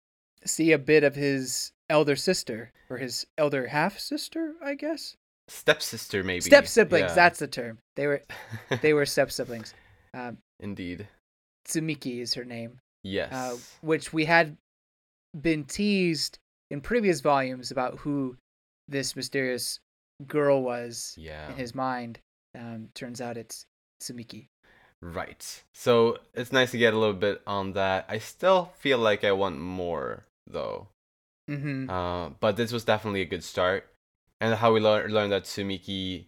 see 0.44 0.72
a 0.72 0.78
bit 0.78 1.04
of 1.04 1.14
his 1.14 1.70
elder 1.88 2.16
sister 2.16 2.72
or 2.90 2.96
his 2.98 3.24
elder 3.38 3.68
half 3.68 3.98
sister, 4.00 4.54
I 4.60 4.74
guess. 4.74 5.16
Stepsister, 5.48 6.24
maybe. 6.24 6.40
Step 6.40 6.66
siblings, 6.66 7.10
Yeah. 7.10 7.14
that's 7.14 7.38
the 7.38 7.46
term. 7.46 7.78
They 7.94 8.08
were 8.08 8.22
they 8.82 8.94
were 8.94 9.06
step 9.14 9.30
siblings. 9.30 9.74
Um, 10.12 10.38
indeed. 10.58 11.06
Tsumiki 11.68 12.20
is 12.20 12.34
her 12.34 12.44
name, 12.44 12.78
Yes. 13.02 13.32
uh, 13.32 13.56
which 13.80 14.12
we 14.12 14.24
had 14.24 14.56
been 15.40 15.64
teased 15.64 16.38
in 16.70 16.80
previous 16.80 17.20
volumes 17.20 17.70
about 17.70 17.98
who 17.98 18.36
this 18.88 19.16
mysterious 19.16 19.78
girl 20.26 20.62
was 20.62 21.14
yeah. 21.18 21.50
in 21.50 21.56
his 21.56 21.74
mind. 21.74 22.18
Um, 22.54 22.88
turns 22.94 23.20
out 23.20 23.36
it's 23.36 23.66
Tsumiki. 24.02 24.46
Right. 25.02 25.62
So 25.74 26.18
it's 26.34 26.52
nice 26.52 26.70
to 26.70 26.78
get 26.78 26.94
a 26.94 26.98
little 26.98 27.14
bit 27.14 27.42
on 27.46 27.72
that. 27.72 28.06
I 28.08 28.18
still 28.18 28.72
feel 28.78 28.98
like 28.98 29.24
I 29.24 29.32
want 29.32 29.60
more, 29.60 30.24
though. 30.46 30.88
Mm-hmm. 31.50 31.90
Uh, 31.90 32.30
but 32.40 32.56
this 32.56 32.72
was 32.72 32.84
definitely 32.84 33.20
a 33.20 33.26
good 33.26 33.44
start. 33.44 33.86
And 34.40 34.54
how 34.54 34.72
we 34.72 34.80
lear- 34.80 35.08
learned 35.08 35.32
that 35.32 35.44
Sumiki, 35.44 36.26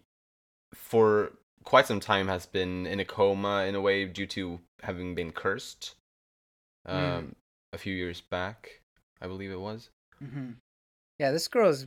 for 0.74 1.32
quite 1.68 1.86
some 1.86 2.00
time, 2.00 2.28
has 2.28 2.46
been 2.46 2.86
in 2.86 2.98
a 2.98 3.04
coma 3.04 3.64
in 3.68 3.74
a 3.74 3.80
way 3.80 4.06
due 4.06 4.26
to 4.26 4.58
having 4.82 5.14
been 5.14 5.30
cursed. 5.32 5.94
Um, 6.86 6.96
Mm. 6.98 7.34
a 7.74 7.78
few 7.78 7.94
years 7.94 8.22
back, 8.22 8.80
I 9.20 9.26
believe 9.26 9.50
it 9.50 9.60
was. 9.60 9.90
Mm-hmm. 10.22 10.52
Yeah, 11.18 11.30
this 11.30 11.46
girl 11.46 11.68
is 11.68 11.86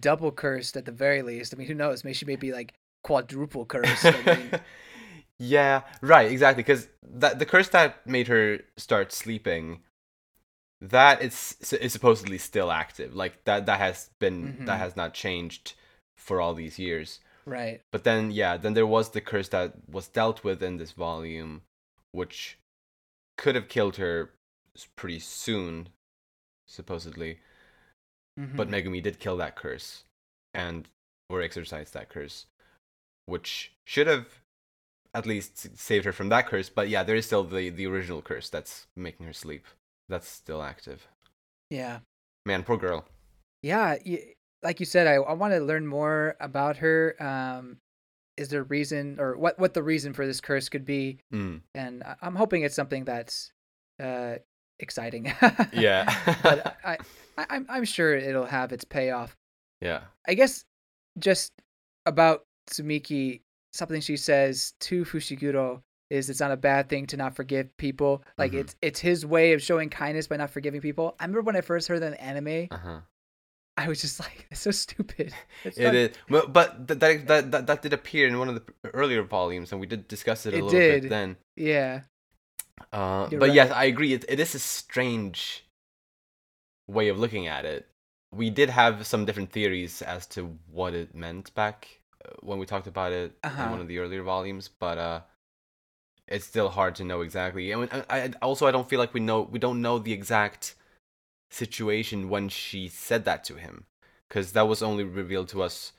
double 0.00 0.32
cursed 0.32 0.76
at 0.76 0.84
the 0.84 0.92
very 0.92 1.22
least. 1.22 1.54
I 1.54 1.56
mean, 1.58 1.68
who 1.68 1.74
knows? 1.74 2.02
Maybe 2.02 2.14
she 2.14 2.24
may 2.26 2.34
be 2.36 2.52
like 2.52 2.74
quadruple 3.04 3.64
cursed. 3.66 4.04
I 4.06 4.22
mean, 4.36 4.50
yeah, 5.38 5.82
right, 6.00 6.28
exactly. 6.30 6.64
Because 6.64 6.88
that 7.02 7.38
the 7.38 7.46
curse 7.46 7.68
that 7.68 8.04
made 8.06 8.26
her 8.26 8.58
start 8.76 9.12
sleeping, 9.12 9.82
that 10.80 11.22
is 11.22 11.56
is 11.80 11.92
supposedly 11.92 12.38
still 12.38 12.72
active. 12.72 13.14
Like 13.14 13.44
that 13.44 13.66
that 13.66 13.78
has 13.78 14.10
been 14.18 14.58
Mhm. 14.58 14.66
that 14.66 14.78
has 14.78 14.96
not 14.96 15.14
changed 15.14 15.74
for 16.16 16.40
all 16.40 16.54
these 16.54 16.78
years. 16.78 17.20
Right. 17.50 17.80
But 17.92 18.04
then 18.04 18.30
yeah, 18.30 18.56
then 18.56 18.74
there 18.74 18.86
was 18.86 19.10
the 19.10 19.20
curse 19.20 19.48
that 19.48 19.74
was 19.88 20.08
dealt 20.08 20.44
with 20.44 20.62
in 20.62 20.76
this 20.78 20.92
volume, 20.92 21.62
which 22.12 22.58
could 23.36 23.54
have 23.54 23.68
killed 23.68 23.96
her 23.96 24.30
pretty 24.96 25.18
soon, 25.18 25.88
supposedly. 26.66 27.40
But 28.36 28.68
Mhm. 28.68 28.70
Megumi 28.70 29.02
did 29.02 29.18
kill 29.20 29.36
that 29.38 29.56
curse, 29.56 30.04
and 30.54 30.88
or 31.28 31.42
exorcised 31.42 31.92
that 31.94 32.08
curse, 32.08 32.46
which 33.26 33.72
should 33.86 34.06
have 34.06 34.40
at 35.12 35.26
least 35.26 35.76
saved 35.76 36.04
her 36.04 36.12
from 36.12 36.28
that 36.30 36.46
curse. 36.46 36.70
But 36.70 36.88
yeah, 36.88 37.02
there 37.02 37.16
is 37.16 37.26
still 37.26 37.44
the 37.44 37.68
the 37.70 37.86
original 37.86 38.22
curse 38.22 38.48
that's 38.48 38.86
making 38.96 39.26
her 39.26 39.32
sleep. 39.34 39.66
That's 40.08 40.28
still 40.28 40.62
active. 40.62 41.06
yeah, 41.70 42.00
Man, 42.46 42.64
poor 42.64 42.76
girl. 42.78 43.06
yeah. 43.62 43.98
y 44.04 44.34
like 44.62 44.80
you 44.80 44.86
said, 44.86 45.06
I 45.06 45.14
I 45.14 45.32
want 45.34 45.52
to 45.54 45.60
learn 45.60 45.86
more 45.86 46.36
about 46.40 46.76
her. 46.78 47.14
Um, 47.20 47.78
is 48.36 48.48
there 48.48 48.60
a 48.62 48.64
reason 48.64 49.16
or 49.20 49.36
what 49.36 49.58
what 49.58 49.74
the 49.74 49.82
reason 49.82 50.12
for 50.12 50.26
this 50.26 50.40
curse 50.40 50.68
could 50.68 50.84
be? 50.84 51.18
Mm. 51.32 51.60
And 51.74 52.02
I- 52.02 52.16
I'm 52.22 52.34
hoping 52.36 52.62
it's 52.62 52.74
something 52.74 53.04
that's 53.04 53.52
uh 54.02 54.36
exciting. 54.78 55.32
Yeah. 55.72 56.04
but 56.42 56.76
I, 56.84 56.98
I 57.36 57.46
I'm 57.50 57.66
I'm 57.68 57.84
sure 57.84 58.14
it'll 58.16 58.46
have 58.46 58.72
its 58.72 58.84
payoff. 58.84 59.36
Yeah. 59.80 60.02
I 60.26 60.34
guess 60.34 60.64
just 61.18 61.52
about 62.06 62.44
Tsumiki, 62.70 63.40
something 63.72 64.00
she 64.00 64.16
says 64.16 64.72
to 64.80 65.04
Fushiguro 65.04 65.82
is 66.08 66.28
it's 66.30 66.40
not 66.40 66.50
a 66.50 66.56
bad 66.56 66.88
thing 66.88 67.06
to 67.06 67.16
not 67.16 67.34
forgive 67.36 67.76
people. 67.76 68.22
Like 68.38 68.52
Mhm. 68.52 68.60
it's 68.60 68.76
it's 68.82 69.00
his 69.00 69.24
way 69.26 69.52
of 69.52 69.62
showing 69.62 69.90
kindness 69.90 70.26
by 70.28 70.36
not 70.38 70.50
forgiving 70.50 70.80
people. 70.80 71.14
I 71.20 71.24
remember 71.24 71.42
when 71.42 71.56
I 71.56 71.60
first 71.60 71.88
heard 71.88 72.00
that 72.00 72.08
in 72.12 72.14
anime, 72.14 72.68
Uh 72.70 72.76
huh. 72.78 73.00
I 73.82 73.88
was 73.88 74.00
just 74.00 74.20
like, 74.24 74.46
it's 74.50 74.60
so 74.68 74.70
stupid. 74.70 75.32
It's 75.64 75.78
It 75.78 75.84
not- 75.84 75.94
is, 75.94 76.10
but 76.58 76.86
that, 76.88 77.00
that 77.30 77.50
that 77.52 77.66
that 77.68 77.80
did 77.84 77.92
appear 78.00 78.24
in 78.30 78.38
one 78.38 78.48
of 78.50 78.54
the 78.58 78.64
earlier 79.00 79.22
volumes, 79.22 79.72
and 79.72 79.80
we 79.80 79.86
did 79.86 80.02
discuss 80.14 80.46
it 80.46 80.54
a 80.54 80.58
It 80.58 80.64
little 80.64 80.78
did. 80.80 81.02
bit 81.02 81.08
then. 81.16 81.36
Yeah. 81.56 82.02
Uh, 82.92 83.28
but 83.42 83.52
yes. 83.54 83.70
I 83.82 83.84
agree. 83.92 84.12
It, 84.16 84.24
it 84.28 84.38
is 84.40 84.54
a 84.54 84.58
strange 84.58 85.64
way 86.88 87.08
of 87.08 87.18
looking 87.18 87.46
at 87.46 87.64
it. 87.64 87.86
We 88.32 88.50
did 88.50 88.70
have 88.70 89.06
some 89.06 89.24
different 89.24 89.50
theories 89.52 90.02
as 90.02 90.26
to 90.34 90.56
what 90.70 90.94
it 90.94 91.14
meant 91.14 91.54
back 91.54 92.00
uh, 92.24 92.30
when 92.40 92.58
we 92.58 92.66
talked 92.66 92.86
about 92.86 93.12
it 93.12 93.32
in 93.44 93.50
Uh-huh. 93.50 93.70
one 93.70 93.80
of 93.80 93.88
the 93.88 93.98
earlier 93.98 94.22
volumes, 94.22 94.68
but 94.68 94.98
uh, 94.98 95.20
it's 96.28 96.46
still 96.46 96.68
hard 96.68 96.94
to 96.96 97.04
know 97.04 97.20
exactly. 97.22 97.72
I 97.72 97.76
mean, 97.76 97.88
I, 97.92 98.02
I 98.16 98.32
also 98.42 98.66
I 98.66 98.70
don't 98.74 98.88
feel 98.88 99.00
like 99.00 99.14
we 99.14 99.20
know 99.20 99.42
we 99.42 99.58
don't 99.58 99.80
know 99.82 99.98
the 99.98 100.12
exact 100.12 100.74
situation 101.50 102.28
when 102.28 102.48
she 102.48 102.88
said 102.88 103.24
that 103.24 103.44
to 103.44 103.56
him, 103.56 103.84
because 104.28 104.52
that 104.52 104.68
was 104.68 104.82
only 104.82 105.04
revealed 105.04 105.48
to 105.50 105.62
us 105.62 105.92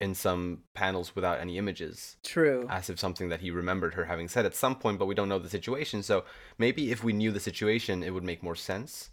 in 0.00 0.14
some 0.14 0.62
panels 0.74 1.16
without 1.16 1.40
any 1.40 1.58
images 1.58 2.16
True. 2.22 2.66
as 2.70 2.88
if 2.88 3.00
something 3.00 3.30
that 3.30 3.40
he 3.40 3.50
remembered 3.50 3.94
her 3.94 4.04
having 4.04 4.28
said 4.28 4.46
at 4.46 4.54
some 4.54 4.76
point, 4.76 4.98
but 4.98 5.06
we 5.06 5.14
don't 5.14 5.28
know 5.28 5.40
the 5.40 5.48
situation. 5.50 6.02
So 6.04 6.24
maybe 6.56 6.92
if 6.92 7.02
we 7.02 7.12
knew 7.12 7.32
the 7.32 7.40
situation, 7.40 8.02
it 8.04 8.14
would 8.14 8.22
make 8.22 8.42
more 8.42 8.54
sense. 8.56 9.10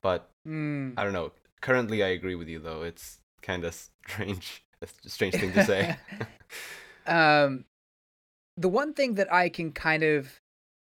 But 0.00 0.30
Mm. 0.46 0.94
I 0.96 1.04
don't 1.04 1.12
know. 1.12 1.32
Currently, 1.60 2.02
I 2.02 2.08
agree 2.08 2.34
with 2.34 2.48
you 2.48 2.58
though. 2.60 2.82
It's 2.82 3.18
kind 3.42 3.64
of 3.64 3.74
strange, 3.74 4.64
a 4.80 4.86
strange 5.08 5.34
thing 5.34 5.52
to 5.52 5.64
say. 5.64 5.96
Um, 7.06 7.64
the 8.58 8.68
one 8.68 8.92
thing 8.92 9.14
that 9.14 9.32
I 9.32 9.48
can 9.48 9.72
kind 9.72 10.02
of, 10.02 10.40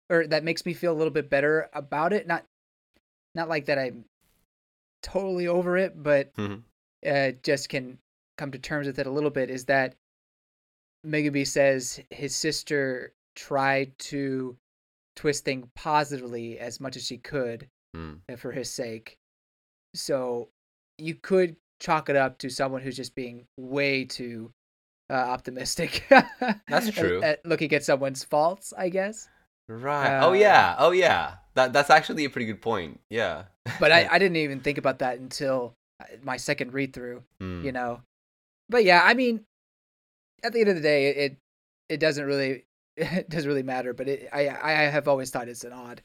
or 0.09 0.25
that 0.27 0.45
makes 0.45 0.65
me 0.65 0.73
feel 0.73 0.93
a 0.93 0.95
little 0.95 1.11
bit 1.11 1.29
better 1.29 1.69
about 1.73 2.13
it, 2.13 2.27
not, 2.27 2.45
not 3.35 3.49
like 3.49 3.65
that 3.65 3.79
I'm 3.79 4.05
totally 5.01 5.47
over 5.47 5.77
it, 5.77 6.01
but 6.01 6.33
Mhm. 6.35 6.63
uh, 7.05 7.31
just 7.43 7.69
can 7.69 7.97
come 8.37 8.51
to 8.51 8.59
terms 8.59 8.87
with 8.87 8.99
it 8.99 9.07
a 9.07 9.11
little 9.11 9.29
bit, 9.29 9.49
is 9.49 9.65
that 9.65 9.95
Megumi 11.05 11.45
says 11.45 11.99
his 12.09 12.35
sister 12.35 13.13
tried 13.35 13.97
to 13.99 14.57
twist 15.15 15.43
things 15.45 15.67
positively 15.75 16.57
as 16.59 16.79
much 16.79 16.95
as 16.95 17.05
she 17.05 17.17
could 17.17 17.69
Mm. 17.95 18.21
uh, 18.31 18.35
for 18.35 18.51
his 18.51 18.71
sake. 18.71 19.17
So 19.93 20.49
you 20.97 21.15
could 21.15 21.57
chalk 21.79 22.09
it 22.09 22.15
up 22.15 22.37
to 22.39 22.49
someone 22.49 22.81
who's 22.81 22.95
just 22.95 23.13
being 23.15 23.45
way 23.57 24.05
too 24.05 24.51
uh, 25.09 25.13
optimistic. 25.15 26.05
That's 26.09 26.27
at- 26.87 26.93
true. 26.93 27.21
At, 27.21 27.45
looking 27.45 27.71
at 27.73 27.83
someone's 27.83 28.23
faults, 28.23 28.73
I 28.75 28.89
guess. 28.89 29.27
Right. 29.67 30.17
Uh, 30.19 30.27
oh 30.29 30.33
yeah. 30.33 30.75
Oh 30.79 30.91
yeah. 30.91 31.35
That 31.55 31.73
that's 31.73 31.89
actually 31.89 32.25
a 32.25 32.29
pretty 32.29 32.45
good 32.47 32.61
point. 32.61 32.99
Yeah. 33.09 33.43
But 33.79 33.91
I, 33.91 34.07
I 34.11 34.19
didn't 34.19 34.37
even 34.37 34.59
think 34.59 34.77
about 34.77 34.99
that 34.99 35.19
until 35.19 35.73
uh, 36.01 36.05
my 36.23 36.37
second 36.37 36.73
read 36.73 36.93
through. 36.93 37.23
Mm. 37.41 37.63
You 37.63 37.71
know. 37.71 38.01
But 38.69 38.83
yeah, 38.83 39.01
I 39.03 39.13
mean, 39.13 39.45
at 40.43 40.53
the 40.53 40.59
end 40.61 40.69
of 40.69 40.75
the 40.75 40.81
day, 40.81 41.09
it 41.09 41.37
it, 41.89 41.99
doesn't 41.99 42.25
really 42.25 42.65
it 42.97 43.29
doesn't 43.29 43.47
really 43.47 43.63
matter. 43.63 43.93
But 43.93 44.07
it, 44.07 44.29
I 44.33 44.49
I 44.49 44.71
have 44.89 45.07
always 45.07 45.29
thought 45.29 45.47
it's 45.47 45.63
an 45.63 45.73
odd 45.73 46.01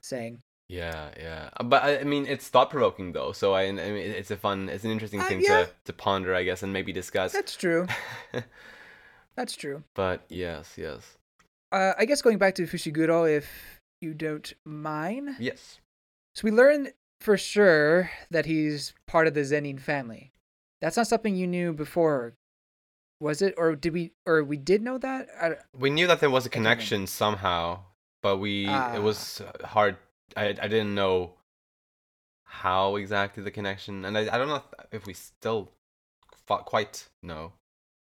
saying. 0.00 0.40
Yeah, 0.68 1.10
yeah. 1.20 1.50
Uh, 1.58 1.64
But 1.64 1.82
I 1.82 1.98
I 2.00 2.04
mean, 2.04 2.24
it's 2.26 2.48
thought 2.48 2.70
provoking 2.70 3.12
though. 3.12 3.32
So 3.32 3.52
I, 3.52 3.64
I 3.64 3.72
mean, 3.72 3.96
it's 4.10 4.30
a 4.30 4.36
fun, 4.38 4.68
it's 4.70 4.84
an 4.84 4.90
interesting 4.90 5.20
Uh, 5.20 5.28
thing 5.28 5.40
yeah. 5.42 5.64
to 5.64 5.70
to 5.84 5.92
ponder, 5.92 6.34
I 6.34 6.44
guess, 6.44 6.62
and 6.62 6.72
maybe 6.72 6.92
discuss. 6.92 7.32
That's 7.32 7.56
true. 7.56 7.86
That's 9.36 9.56
true. 9.56 9.82
but 9.94 10.22
yes, 10.28 10.74
yes, 10.76 11.16
Uh, 11.72 11.92
I 11.98 12.04
guess 12.04 12.20
going 12.22 12.38
back 12.38 12.54
to 12.56 12.66
Fushiguro, 12.66 13.28
if 13.28 13.80
you 14.02 14.14
don't 14.14 14.52
mine. 14.64 15.36
yes. 15.38 15.80
So 16.34 16.42
we 16.44 16.50
learned 16.50 16.92
for 17.20 17.36
sure 17.36 18.10
that 18.30 18.46
he's 18.46 18.94
part 19.06 19.26
of 19.26 19.34
the 19.34 19.40
Zenin 19.40 19.78
family. 19.80 20.32
That's 20.80 20.96
not 20.96 21.06
something 21.06 21.36
you 21.36 21.46
knew 21.46 21.72
before, 21.72 22.34
was 23.20 23.40
it? 23.42 23.54
Or 23.56 23.76
did 23.76 23.92
we? 23.92 24.12
Or 24.26 24.42
we 24.42 24.56
did 24.56 24.82
know 24.82 24.98
that? 24.98 25.28
I, 25.40 25.56
We 25.78 25.90
knew 25.90 26.06
that 26.08 26.20
there 26.20 26.30
was 26.30 26.46
a 26.46 26.50
connection 26.50 27.06
somehow, 27.06 27.80
but 28.22 28.38
we 28.38 28.66
Ah. 28.68 28.96
it 28.96 29.02
was 29.02 29.42
hard. 29.64 29.96
I 30.36 30.46
I 30.48 30.68
didn't 30.68 30.94
know 30.94 31.34
how 32.44 32.96
exactly 32.96 33.42
the 33.42 33.50
connection, 33.50 34.04
and 34.04 34.16
I 34.18 34.22
I 34.22 34.38
don't 34.38 34.48
know 34.48 34.56
if, 34.56 34.64
if 34.92 35.06
we 35.06 35.14
still 35.14 35.70
quite 36.46 37.08
know 37.22 37.52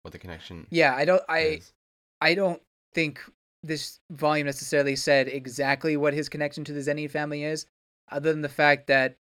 what 0.02 0.12
the 0.12 0.18
connection 0.18 0.66
yeah, 0.71 0.95
I 0.95 1.04
don't. 1.04 1.23
I 1.28 1.38
is. 1.59 1.73
I 2.21 2.35
don't 2.35 2.61
think 2.95 3.21
this 3.62 3.99
volume 4.11 4.47
necessarily 4.47 4.97
said 4.97 5.29
exactly 5.29 5.97
what 5.97 6.15
his 6.15 6.29
connection 6.29 6.65
to 6.65 6.73
the 6.73 6.81
Zenin 6.81 7.11
family 7.11 7.45
is, 7.45 7.67
other 8.11 8.33
than 8.33 8.43
the 8.43 8.49
fact 8.49 8.87
that 8.87 9.17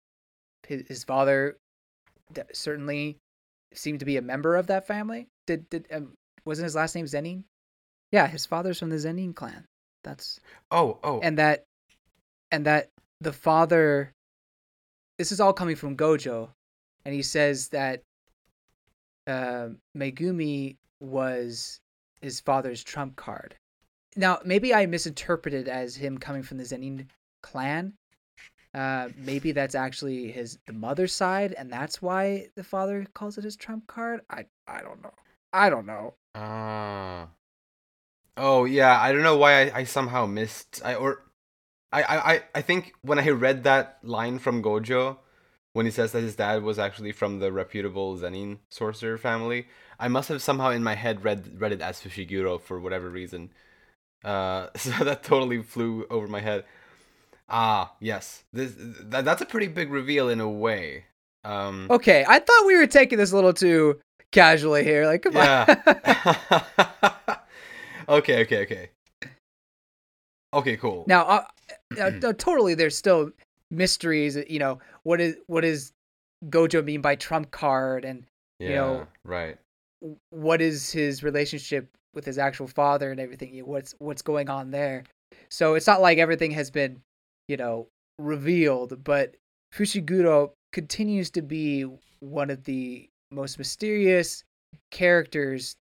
his, 0.67 0.87
his 0.87 1.03
father 1.03 1.57
d- 2.31 2.41
certainly 2.53 3.17
seemed 3.73 3.99
to 3.99 4.05
be 4.05 4.17
a 4.17 4.21
member 4.21 4.55
of 4.55 4.67
that 4.67 4.87
family. 4.87 5.27
Did 5.45 5.69
did 5.69 5.87
um, 5.91 6.13
wasn't 6.45 6.65
his 6.65 6.75
last 6.75 6.95
name 6.95 7.05
Zenin? 7.05 7.43
Yeah, 8.11 8.27
his 8.27 8.45
father's 8.45 8.79
from 8.79 8.89
the 8.89 8.97
Zenin 8.97 9.35
clan. 9.35 9.65
That's 10.03 10.39
Oh 10.71 10.99
oh 11.03 11.19
and 11.21 11.37
that 11.37 11.65
and 12.51 12.65
that 12.65 12.89
the 13.21 13.33
father 13.33 14.13
this 15.17 15.31
is 15.31 15.39
all 15.39 15.53
coming 15.53 15.75
from 15.75 15.95
gojo 15.95 16.49
and 17.05 17.13
he 17.13 17.23
says 17.23 17.69
that 17.69 18.03
uh, 19.27 19.69
megumi 19.97 20.75
was 20.99 21.79
his 22.21 22.39
father's 22.41 22.83
trump 22.83 23.15
card 23.15 23.55
now 24.15 24.39
maybe 24.45 24.73
i 24.73 24.85
misinterpreted 24.85 25.67
as 25.67 25.95
him 25.95 26.17
coming 26.17 26.43
from 26.43 26.57
the 26.57 26.63
zenin 26.63 27.05
clan 27.41 27.93
uh, 28.73 29.09
maybe 29.17 29.51
that's 29.51 29.75
actually 29.75 30.31
his 30.31 30.57
the 30.65 30.73
mother's 30.73 31.13
side 31.13 31.53
and 31.57 31.71
that's 31.71 32.01
why 32.01 32.47
the 32.55 32.63
father 32.63 33.05
calls 33.13 33.37
it 33.37 33.43
his 33.43 33.55
trump 33.55 33.85
card 33.87 34.21
i 34.29 34.45
i 34.67 34.81
don't 34.81 35.01
know 35.03 35.13
i 35.51 35.69
don't 35.69 35.85
know 35.85 36.13
Ah. 36.35 37.27
Oh 38.35 38.65
yeah, 38.65 38.99
I 38.99 39.11
don't 39.11 39.21
know 39.21 39.37
why 39.37 39.61
I, 39.69 39.79
I 39.79 39.83
somehow 39.83 40.25
missed 40.25 40.81
I 40.83 40.95
or 40.95 41.21
I, 41.91 42.01
I, 42.01 42.33
I- 42.33 42.43
I 42.55 42.61
think 42.63 42.93
when 43.03 43.19
I 43.19 43.29
read 43.29 43.63
that 43.65 43.99
line 44.01 44.39
from 44.39 44.63
Gojo 44.63 45.17
when 45.73 45.85
he 45.85 45.91
says 45.91 46.11
that 46.11 46.21
his 46.21 46.35
dad 46.35 46.63
was 46.63 46.79
actually 46.79 47.11
from 47.11 47.37
the 47.37 47.51
reputable 47.51 48.17
Zenin 48.17 48.57
sorcerer 48.69 49.17
family, 49.19 49.67
I 49.99 50.07
must 50.07 50.29
have 50.29 50.41
somehow 50.41 50.69
in 50.71 50.83
my 50.83 50.95
head 50.95 51.23
read 51.23 51.61
read 51.61 51.71
it 51.71 51.81
as 51.81 52.01
Fushiguro 52.01 52.59
for 52.59 52.79
whatever 52.79 53.09
reason. 53.11 53.51
Uh 54.23 54.67
so 54.75 54.91
that 55.03 55.23
totally 55.23 55.61
flew 55.63 56.05
over 56.09 56.27
my 56.27 56.39
head. 56.41 56.65
Ah, 57.49 57.93
yes. 57.99 58.43
This 58.53 58.73
that, 58.77 59.25
that's 59.25 59.41
a 59.41 59.45
pretty 59.45 59.67
big 59.67 59.91
reveal 59.91 60.29
in 60.29 60.39
a 60.39 60.49
way. 60.49 61.05
Um 61.43 61.87
okay 61.89 62.23
i 62.25 62.39
thought 62.39 62.65
we 62.65 62.77
were 62.77 62.87
taking 62.87 63.17
this 63.17 63.33
a 63.33 63.35
little 63.35 63.51
too 63.53 63.99
casually 64.31 64.85
here 64.85 65.05
like 65.05 65.23
come 65.23 65.35
on 65.35 65.67
okay, 68.07 68.41
okay, 68.43 68.61
okay. 68.63 68.89
Okay, 70.53 70.77
cool. 70.77 71.03
Now, 71.07 71.23
uh, 71.23 71.43
uh, 71.99 72.11
uh, 72.23 72.33
totally, 72.33 72.75
there's 72.75 72.97
still 72.97 73.31
mysteries. 73.71 74.37
You 74.47 74.59
know, 74.59 74.79
what 75.03 75.19
is 75.19 75.35
what 75.47 75.61
does 75.61 75.91
Gojo 76.49 76.83
mean 76.83 77.01
by 77.01 77.15
trump 77.15 77.51
card, 77.51 78.05
and 78.05 78.25
yeah, 78.59 78.69
you 78.69 78.75
know- 78.75 79.07
right. 79.23 79.57
what 80.29 80.61
is 80.61 80.91
his 80.91 81.23
relationship 81.23 81.89
with 82.13 82.25
his 82.25 82.37
actual 82.37 82.67
father 82.67 83.11
and 83.11 83.19
everything? 83.19 83.57
What's 83.65 83.95
what's 83.99 84.21
going 84.21 84.49
on 84.49 84.71
there? 84.71 85.03
So 85.49 85.75
it's 85.75 85.87
not 85.87 86.01
like 86.01 86.17
everything 86.17 86.51
has 86.51 86.69
been, 86.71 87.01
you 87.47 87.57
know, 87.57 87.87
revealed. 88.19 89.03
But 89.03 89.35
Fushiguro 89.73 90.51
continues 90.71 91.29
to 91.31 91.41
be 91.41 91.85
one 92.19 92.49
of 92.49 92.63
the 92.63 93.09
most 93.31 93.57
mysterious 93.57 94.43
characters 94.91 95.75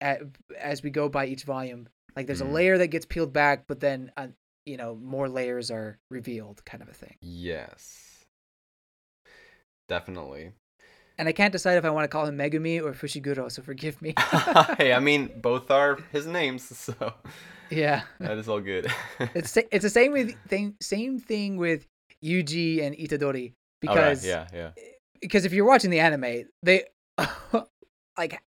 at, 0.00 0.20
as 0.58 0.82
we 0.82 0.90
go 0.90 1.08
by 1.08 1.26
each 1.26 1.44
volume. 1.44 1.88
Like 2.16 2.26
there's 2.26 2.42
Mhm. 2.42 2.48
a 2.48 2.52
layer 2.52 2.78
that 2.78 2.88
gets 2.88 3.06
peeled 3.06 3.32
back, 3.32 3.64
but 3.66 3.80
then 3.80 4.12
uh, 4.16 4.28
you 4.66 4.76
know 4.76 4.94
more 4.94 5.28
layers 5.28 5.70
are 5.70 5.98
revealed, 6.10 6.64
kind 6.64 6.82
of 6.82 6.88
a 6.88 6.94
thing. 6.94 7.16
Yes. 7.20 8.24
Definitely. 9.88 10.52
And 11.16 11.28
I 11.28 11.32
can't 11.32 11.52
decide 11.52 11.78
if 11.78 11.84
I 11.84 11.90
want 11.90 12.04
to 12.04 12.08
call 12.08 12.26
him 12.26 12.36
Megumi 12.36 12.82
or 12.82 12.92
Fushiguro, 12.92 13.50
so 13.50 13.62
forgive 13.62 14.02
me. 14.02 14.14
hey, 14.78 14.92
I 14.92 14.98
mean, 14.98 15.30
both 15.36 15.70
are 15.70 15.98
his 16.10 16.26
names, 16.26 16.76
so 16.76 17.14
yeah, 17.70 18.02
that 18.18 18.36
is 18.38 18.48
all 18.48 18.60
good. 18.60 18.90
it's 19.34 19.56
it's 19.56 19.82
the 19.84 19.90
same 19.90 20.12
with 20.12 20.34
thing 20.48 20.74
same 20.80 21.18
thing 21.20 21.56
with 21.56 21.86
Yuji 22.22 22.82
and 22.82 22.96
Itadori 22.96 23.44
right, 23.44 23.52
because 23.80 24.26
yeah, 24.26 24.46
yeah. 24.52 24.70
because 25.20 25.44
if 25.44 25.52
you're 25.52 25.66
watching 25.66 25.90
the 25.90 26.00
anime, 26.00 26.48
they 26.62 26.84
like 28.18 28.42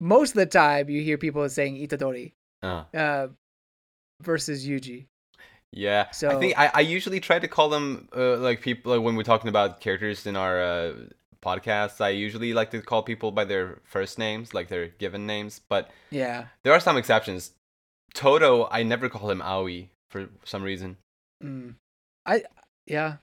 most 0.00 0.30
of 0.30 0.36
the 0.36 0.46
time 0.46 0.88
you 0.90 1.02
hear 1.02 1.18
people 1.18 1.48
saying 1.48 1.76
Itadori 1.76 2.32
Uh, 2.62 2.84
uh, 2.94 3.28
versus 4.22 4.66
Yuji. 4.66 5.06
yeah. 5.72 6.10
so, 6.10 6.30
I 6.30 6.40
think 6.40 6.58
I, 6.58 6.70
I 6.74 6.80
usually 6.80 7.20
try 7.20 7.38
to 7.38 7.48
call 7.48 7.68
them 7.68 8.08
uh, 8.16 8.36
like 8.38 8.60
people 8.60 8.92
like 8.92 9.02
when 9.04 9.14
we're 9.14 9.22
talking 9.22 9.48
about 9.48 9.80
characters 9.80 10.26
in 10.26 10.36
our 10.36 10.60
uh, 10.60 10.92
podcasts. 11.42 12.00
I 12.00 12.10
usually 12.10 12.54
like 12.54 12.70
to 12.70 12.80
call 12.80 13.02
people 13.02 13.32
by 13.32 13.44
their 13.44 13.80
first 13.84 14.18
names, 14.18 14.54
like 14.54 14.68
their 14.68 14.88
given 14.88 15.26
names. 15.26 15.60
But 15.68 15.90
Yeah. 16.10 16.46
there 16.62 16.72
are 16.72 16.80
some 16.80 16.96
exceptions. 16.96 17.52
Todo, 18.14 18.68
I 18.70 18.82
never 18.82 19.08
call 19.08 19.30
him 19.30 19.42
Aoi 19.42 19.88
for 20.10 20.28
some 20.44 20.62
reason. 20.62 20.96
Mm. 21.42 21.74
I 22.24 22.44
yeah. 22.86 23.16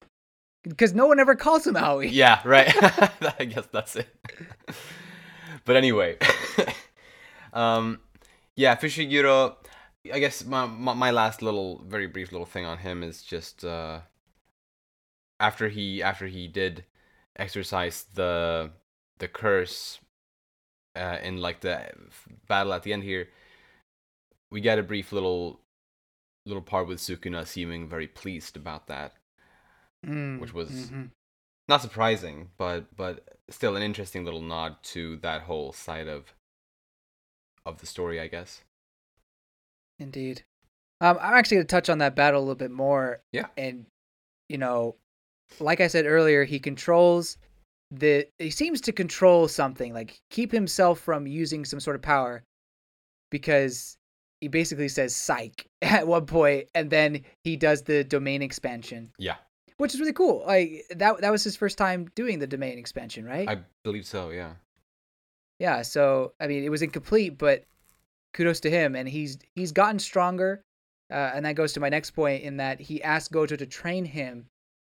Because 0.64 0.94
no 0.94 1.08
one 1.08 1.20
ever 1.20 1.36
calls 1.36 1.66
him 1.66 1.78
Aoi. 1.78 2.08
Yeah, 2.08 2.42
right. 2.44 2.68
I 3.40 3.46
guess 3.46 3.68
that's 3.72 3.96
it. 3.96 4.14
but 5.66 5.76
anyway, 5.78 6.18
um, 7.54 8.00
yeah, 8.56 8.76
Fushiguro. 8.76 9.56
I 10.14 10.20
guess 10.20 10.44
my, 10.46 10.66
my 10.66 10.94
my 10.94 11.12
last 11.12 11.42
little, 11.42 11.84
very 11.88 12.08
brief 12.08 12.32
little 12.32 12.46
thing 12.48 12.66
on 12.66 12.80
him 12.80 13.04
is 13.04 13.22
just 13.22 13.64
uh, 13.64 14.00
after 15.40 15.70
he 15.70 16.02
after 16.02 16.28
he 16.28 16.48
did 16.48 16.84
exorcise 17.36 18.06
the 18.14 18.72
the 19.20 19.28
curse 19.28 20.00
uh, 20.96 21.18
in 21.22 21.38
like 21.38 21.62
the 21.62 21.90
battle 22.48 22.74
at 22.74 22.84
the 22.84 22.94
end 22.94 23.04
here, 23.04 23.30
we 24.52 24.62
get 24.62 24.80
a 24.80 24.84
brief 24.84 25.12
little 25.12 25.60
little 26.46 26.62
part 26.64 26.88
with 26.88 27.00
Sukuna 27.00 27.46
seeming 27.46 27.88
very 27.88 28.08
pleased 28.08 28.56
about 28.58 28.88
that 28.88 29.14
Mm, 30.06 30.40
which 30.40 30.54
was- 30.54 30.90
mhm. 30.92 31.12
not 31.68 31.82
surprising, 31.82 32.52
but 32.58 32.96
but 32.96 33.38
still 33.50 33.76
an 33.76 33.84
interesting 33.84 34.24
little 34.24 34.42
nod 34.42 34.82
to 34.84 35.18
that 35.18 35.42
whole 35.42 35.74
side 35.74 36.08
of 36.08 36.34
of 37.66 37.80
the 37.80 37.86
story, 37.86 38.20
I 38.20 38.28
guess. 38.28 38.64
Indeed. 40.00 40.44
Um, 41.02 41.18
I'm 41.22 41.34
actually 41.34 41.58
going 41.58 41.68
to 41.68 41.72
touch 41.72 41.90
on 41.90 41.98
that 42.00 42.16
battle 42.16 42.40
a 42.40 42.44
little 42.44 42.56
bit 42.56 42.72
more. 42.72 43.22
Yeah. 43.32 43.48
And, 43.58 43.86
you 44.48 44.58
know, 44.58 44.96
like 45.60 45.82
I 45.82 45.88
said 45.88 46.06
earlier, 46.06 46.44
he 46.44 46.60
controls 46.60 47.38
the. 47.92 48.28
He 48.38 48.52
seems 48.52 48.82
to 48.82 48.92
control 48.92 49.48
something, 49.48 49.94
like 49.94 50.20
keep 50.30 50.52
himself 50.52 51.00
from 51.00 51.28
using 51.28 51.66
some 51.66 51.80
sort 51.80 51.96
of 51.96 52.02
power. 52.02 52.44
because 53.32 53.98
he 54.42 54.48
basically 54.48 54.88
says 54.88 55.14
psych 55.16 55.68
at 55.82 56.08
one 56.08 56.26
point 56.26 56.70
and 56.74 56.90
then 56.90 57.22
he 57.44 57.58
does 57.58 57.84
the 57.84 58.04
domain 58.04 58.42
expansion. 58.42 59.12
Yeah. 59.20 59.36
Which 59.78 59.94
is 59.94 60.00
really 60.00 60.14
cool. 60.14 60.44
Like 60.46 60.86
that 60.96 61.22
that 61.22 61.32
was 61.32 61.44
his 61.44 61.56
first 61.56 61.78
time 61.78 62.10
doing 62.16 62.40
the 62.40 62.48
domain 62.48 62.78
expansion, 62.78 63.26
right? 63.26 63.48
I 63.50 63.60
believe 63.84 64.06
so. 64.06 64.30
Yeah. 64.30 64.54
Yeah, 65.60 65.82
so 65.82 66.34
I 66.40 66.48
mean, 66.48 66.64
it 66.64 66.70
was 66.70 66.82
incomplete, 66.82 67.38
but 67.38 67.66
kudos 68.34 68.62
to 68.62 68.70
him, 68.70 68.96
and 68.96 69.10
he's 69.10 69.38
he's 69.56 69.72
gotten 69.74 70.00
stronger. 70.00 70.62
Uh, 71.12 71.32
and 71.34 71.46
that 71.46 71.56
goes 71.56 71.74
to 71.74 71.80
my 71.80 71.90
next 71.90 72.12
point 72.12 72.44
in 72.44 72.58
that 72.58 72.80
he 72.80 73.02
asked 73.04 73.32
Gojo 73.32 73.58
to 73.58 73.66
train 73.66 74.06
him 74.06 74.46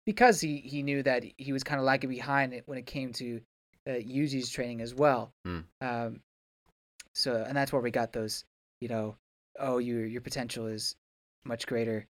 because 0.08 0.40
he 0.40 0.58
he 0.60 0.82
knew 0.82 1.04
that 1.04 1.24
he 1.38 1.52
was 1.52 1.64
kind 1.64 1.80
of 1.80 1.86
lagging 1.86 2.10
behind 2.10 2.54
it 2.54 2.64
when 2.66 2.78
it 2.78 2.86
came 2.86 3.12
to 3.12 3.42
uh, 3.86 3.92
Yuji's 3.92 4.50
training 4.50 4.82
as 4.82 4.96
well. 4.96 5.34
Mm. 5.46 5.66
Um, 5.82 6.22
so 7.14 7.44
and 7.46 7.56
that's 7.56 7.74
where 7.74 7.82
we 7.82 7.92
got 7.92 8.14
those, 8.14 8.46
you 8.80 8.88
know, 8.88 9.18
oh 9.60 9.80
your 9.80 10.06
your 10.06 10.22
potential 10.22 10.66
is 10.66 10.96
much 11.46 11.68
greater 11.68 12.08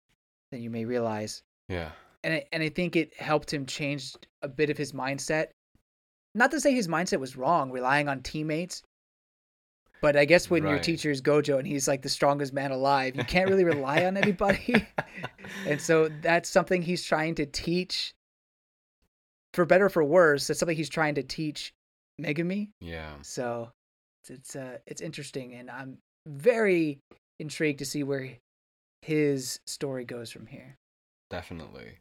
than 0.50 0.62
you 0.62 0.70
may 0.70 0.86
realize. 0.86 1.42
Yeah. 1.68 1.90
And 2.24 2.34
I, 2.34 2.44
and 2.52 2.62
I 2.62 2.70
think 2.70 2.96
it 2.96 3.12
helped 3.20 3.52
him 3.52 3.66
change 3.66 4.14
a 4.40 4.48
bit 4.48 4.70
of 4.70 4.78
his 4.78 4.92
mindset. 4.92 5.48
Not 6.34 6.50
to 6.52 6.60
say 6.60 6.72
his 6.72 6.88
mindset 6.88 7.20
was 7.20 7.36
wrong, 7.36 7.70
relying 7.70 8.08
on 8.08 8.22
teammates. 8.22 8.82
But 10.02 10.16
I 10.16 10.24
guess 10.24 10.50
when 10.50 10.66
your 10.66 10.80
teacher 10.80 11.12
is 11.12 11.22
Gojo 11.22 11.58
and 11.58 11.66
he's 11.66 11.86
like 11.86 12.02
the 12.02 12.08
strongest 12.08 12.52
man 12.52 12.72
alive, 12.72 13.14
you 13.14 13.22
can't 13.22 13.48
really 13.48 13.62
rely 13.62 14.04
on 14.04 14.16
anybody. 14.22 14.84
and 15.64 15.80
so 15.80 16.10
that's 16.20 16.50
something 16.50 16.82
he's 16.82 17.04
trying 17.04 17.36
to 17.36 17.46
teach 17.46 18.12
for 19.54 19.64
better 19.64 19.86
or 19.86 19.90
for 19.90 20.02
worse. 20.02 20.48
That's 20.48 20.58
something 20.58 20.76
he's 20.76 20.88
trying 20.88 21.14
to 21.14 21.22
teach 21.22 21.72
Megumi. 22.20 22.70
Yeah. 22.80 23.12
So 23.22 23.70
it's 24.22 24.30
it's 24.30 24.56
uh 24.56 24.78
it's 24.88 25.00
interesting 25.00 25.54
and 25.54 25.70
I'm 25.70 25.98
very 26.26 26.98
intrigued 27.38 27.78
to 27.78 27.86
see 27.86 28.02
where 28.02 28.28
his 29.02 29.60
story 29.66 30.04
goes 30.04 30.32
from 30.32 30.46
here. 30.46 30.78
Definitely. 31.30 31.98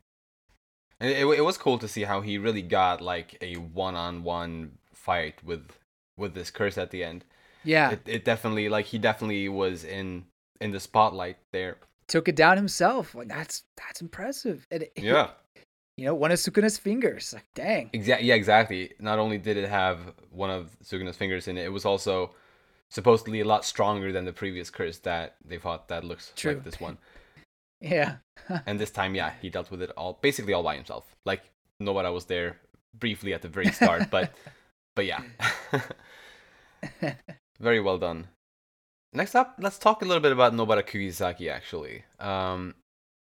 It, 0.99 1.25
it 1.25 1.45
was 1.45 1.57
cool 1.57 1.77
to 1.77 1.87
see 1.87 2.03
how 2.03 2.21
he 2.21 2.39
really 2.39 2.63
got 2.63 2.99
like 2.99 3.37
a 3.41 3.55
one-on-one 3.55 4.79
fight 4.91 5.43
with 5.43 5.77
with 6.17 6.33
this 6.33 6.49
curse 6.49 6.79
at 6.79 6.89
the 6.89 7.03
end. 7.03 7.25
Yeah. 7.63 7.91
It, 7.91 8.01
it 8.05 8.25
definitely 8.25 8.69
like 8.69 8.85
he 8.85 8.97
definitely 8.97 9.47
was 9.49 9.83
in 9.83 10.25
in 10.59 10.71
the 10.71 10.79
spotlight 10.79 11.37
there. 11.51 11.77
took 12.07 12.27
it 12.27 12.35
down 12.35 12.57
himself. 12.57 13.15
Like 13.15 13.27
that's 13.29 13.63
that's 13.77 14.01
impressive. 14.01 14.65
And 14.71 14.83
it- 14.83 14.93
Yeah. 14.97 15.29
you 15.97 16.05
know, 16.05 16.15
one 16.15 16.31
of 16.31 16.39
Sukuna's 16.39 16.77
fingers. 16.77 17.33
Like, 17.33 17.45
dang. 17.55 17.89
Exactly. 17.93 18.27
Yeah, 18.27 18.35
exactly. 18.35 18.93
Not 18.99 19.19
only 19.19 19.37
did 19.37 19.57
it 19.57 19.69
have 19.69 19.99
one 20.31 20.49
of 20.49 20.69
Sukuna's 20.83 21.17
fingers 21.17 21.47
in 21.47 21.57
it, 21.57 21.65
it 21.65 21.69
was 21.71 21.85
also 21.85 22.33
supposedly 22.89 23.39
a 23.41 23.45
lot 23.45 23.63
stronger 23.65 24.11
than 24.11 24.25
the 24.25 24.33
previous 24.33 24.69
curse 24.69 24.97
that 24.99 25.35
they 25.45 25.57
thought 25.57 25.87
that 25.87 26.03
looks 26.03 26.33
True. 26.35 26.53
like 26.53 26.63
this 26.63 26.79
one. 26.79 26.97
Yeah. 27.83 28.17
And 28.67 28.79
this 28.79 28.91
time, 28.91 29.15
yeah, 29.15 29.33
he 29.41 29.49
dealt 29.49 29.71
with 29.71 29.81
it 29.81 29.89
all 29.97 30.19
basically 30.21 30.53
all 30.53 30.61
by 30.63 30.75
himself. 30.75 31.15
Like 31.25 31.41
Nobara 31.81 32.13
was 32.13 32.25
there 32.25 32.57
briefly 32.99 33.33
at 33.33 33.41
the 33.41 33.47
very 33.47 33.71
start, 33.71 34.09
but 34.11 34.31
but 34.95 35.05
yeah. 35.07 35.21
Very 37.61 37.79
well 37.79 37.97
done. 37.97 38.27
Next 39.13 39.35
up, 39.35 39.55
let's 39.59 39.77
talk 39.77 40.01
a 40.01 40.05
little 40.05 40.21
bit 40.21 40.31
about 40.31 40.53
Nobara 40.53 40.83
Kugisaki 40.83 41.49
actually. 41.51 42.03
Um 42.19 42.75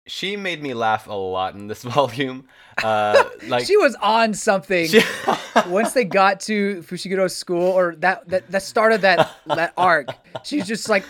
she 0.07 0.35
made 0.38 0.61
me 0.61 0.73
laugh 0.75 1.07
a 1.07 1.13
lot 1.13 1.55
in 1.55 1.67
this 1.67 1.83
volume. 1.97 2.47
Uh 2.83 3.23
like 3.47 3.65
she 3.65 3.77
was 3.77 3.95
on 4.01 4.33
something. 4.33 4.88
she- 4.88 5.01
Once 5.67 5.93
they 5.93 6.03
got 6.05 6.39
to 6.41 6.81
Fushiguro's 6.83 7.35
school, 7.35 7.63
or 7.63 7.95
that 7.97 8.27
that 8.29 8.49
that 8.51 8.61
started 8.63 9.01
that 9.01 9.31
that 9.47 9.73
arc, 9.77 10.07
she's 10.43 10.67
just 10.67 10.89
like, 10.89 11.05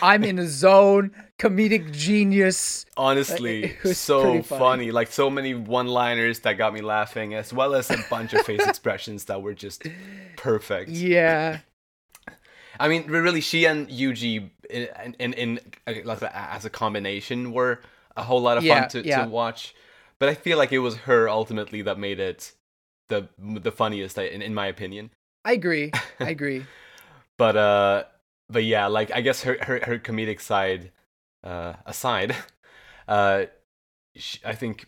"I'm 0.00 0.24
in 0.24 0.38
a 0.38 0.46
zone, 0.48 1.12
comedic 1.38 1.92
genius." 1.92 2.86
honestly 2.96 3.76
so 3.92 4.22
funny. 4.22 4.42
funny. 4.42 4.90
like 4.90 5.12
so 5.12 5.28
many 5.30 5.54
one 5.54 5.86
liners 5.88 6.40
that 6.40 6.54
got 6.58 6.72
me 6.74 6.80
laughing 6.80 7.34
as 7.34 7.52
well 7.52 7.74
as 7.74 7.90
a 7.90 7.98
bunch 8.10 8.32
of 8.32 8.44
face 8.46 8.66
expressions 8.66 9.24
that 9.26 9.40
were 9.42 9.54
just 9.54 9.84
perfect 10.36 10.88
Yeah, 10.90 11.58
i 12.80 12.88
mean 12.88 13.06
really 13.06 13.40
she 13.40 13.64
and 13.66 13.88
yuji 13.88 14.50
in 14.70 15.14
in, 15.18 15.32
in 15.34 15.60
uh, 15.86 15.94
like 16.04 16.22
as 16.22 16.64
a 16.64 16.70
combination 16.70 17.52
were 17.52 17.80
a 18.16 18.22
whole 18.22 18.40
lot 18.40 18.56
of 18.58 18.64
Yeah, 18.64 18.84
fun 18.84 18.88
to, 18.90 19.02
yeah. 19.02 19.24
to 19.24 19.30
watch 19.30 19.74
but 20.18 20.28
i 20.28 20.34
feel 20.34 20.58
like 20.58 20.72
it 20.72 20.78
was 20.80 20.96
her 20.98 21.28
ultimately 21.28 21.82
that 21.82 21.98
made 21.98 22.20
it 22.20 22.52
the 23.08 23.28
the 23.38 23.72
funniest 23.72 24.16
in, 24.18 24.42
in 24.42 24.54
my 24.54 24.66
opinion 24.66 25.10
I 25.44 25.52
agree. 25.52 25.90
I 26.20 26.30
agree. 26.30 26.64
but 27.38 27.56
uh 27.56 28.04
but 28.48 28.64
yeah 28.64 28.86
like 28.86 29.10
i 29.12 29.20
guess 29.20 29.42
her 29.42 29.56
her, 29.62 29.80
her 29.84 29.98
comedic 29.98 30.40
side 30.40 30.92
uh 31.44 31.74
aside 31.86 32.36
uh 33.08 33.44
sh 34.16 34.38
i 34.44 34.54
think 34.54 34.86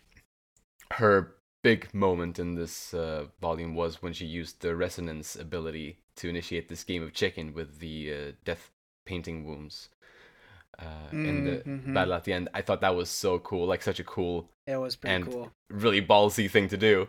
her 0.93 1.35
big 1.63 1.93
moment 1.93 2.37
in 2.39 2.55
this 2.55 2.93
uh 2.93 3.25
volume 3.41 3.73
was 3.75 4.01
when 4.01 4.13
she 4.13 4.25
used 4.25 4.61
the 4.61 4.75
resonance 4.75 5.35
ability 5.35 5.97
to 6.17 6.29
initiate 6.29 6.69
this 6.69 6.83
game 6.83 7.03
of 7.03 7.13
chicken 7.13 7.53
with 7.53 7.79
the 7.79 8.13
uh, 8.13 8.31
death 8.43 8.71
painting 9.05 9.45
wounds 9.45 9.89
uh 10.79 11.09
in 11.11 11.45
the 11.45 11.57
Mhm. 11.65 11.93
battle 11.93 12.13
at 12.13 12.25
the 12.25 12.33
end 12.33 12.49
i 12.53 12.61
thought 12.61 12.81
that 12.81 12.95
was 12.95 13.09
so 13.09 13.39
cool 13.39 13.65
like 13.65 13.81
such 13.81 13.99
a 13.99 14.03
cool 14.03 14.49
It 14.67 14.75
was 14.75 14.95
pretty 14.97 15.15
And- 15.15 15.25
cool. 15.31 15.51
really 15.69 16.01
ballsy 16.01 16.49
thing 16.51 16.67
to 16.69 16.77
do 16.77 17.07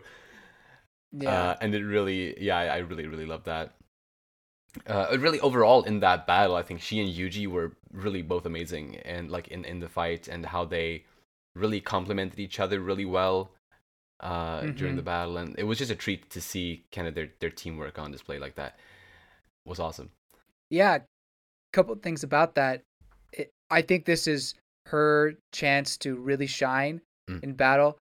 Yeah. 1.11 1.31
uh, 1.49 1.57
and 1.61 1.73
it 1.75 1.83
really, 1.83 2.35
yeah, 2.41 2.57
I, 2.57 2.65
I 2.65 2.77
really, 2.79 3.07
really 3.07 3.25
love 3.25 3.43
that. 3.45 3.73
Uh, 4.85 5.15
really 5.19 5.39
overall 5.39 5.83
in 5.83 5.99
that 6.01 6.27
battle, 6.27 6.55
I 6.55 6.61
think 6.61 6.81
she 6.81 6.99
and 6.99 7.09
Yuji 7.09 7.47
were 7.47 7.71
really 7.91 8.21
both 8.21 8.45
amazing, 8.45 8.97
and 8.97 9.31
like 9.31 9.47
in 9.47 9.65
in 9.65 9.79
the 9.79 9.89
fight 9.89 10.27
and 10.27 10.45
how 10.45 10.65
they 10.65 11.05
really 11.55 11.81
complemented 11.81 12.39
each 12.39 12.59
other 12.59 12.79
really 12.79 13.05
well 13.05 13.51
uh, 14.19 14.61
during 14.79 14.93
Mhm. 14.93 14.97
the 14.97 15.01
battle, 15.13 15.37
and 15.37 15.57
it 15.57 15.63
was 15.63 15.77
just 15.77 15.91
a 15.91 15.95
treat 15.95 16.29
to 16.31 16.41
see 16.41 16.85
kind 16.91 17.07
of 17.07 17.15
their 17.15 17.29
their 17.39 17.49
teamwork 17.51 17.97
on 17.97 18.11
display 18.11 18.37
like 18.39 18.55
that. 18.55 18.77
Was 19.67 19.79
awesome. 19.79 20.09
yeah 20.69 20.95
a 20.95 21.01
couple 21.73 21.93
things 21.95 22.23
about 22.23 22.55
that 22.55 22.81
it, 23.33 23.51
i 23.69 23.81
think 23.81 24.05
this 24.05 24.25
is 24.27 24.53
her 24.87 25.33
chance 25.53 25.97
to 25.97 26.15
really 26.15 26.47
shine 26.47 27.01
Mm. 27.29 27.43
in 27.43 27.53
battle 27.53 27.97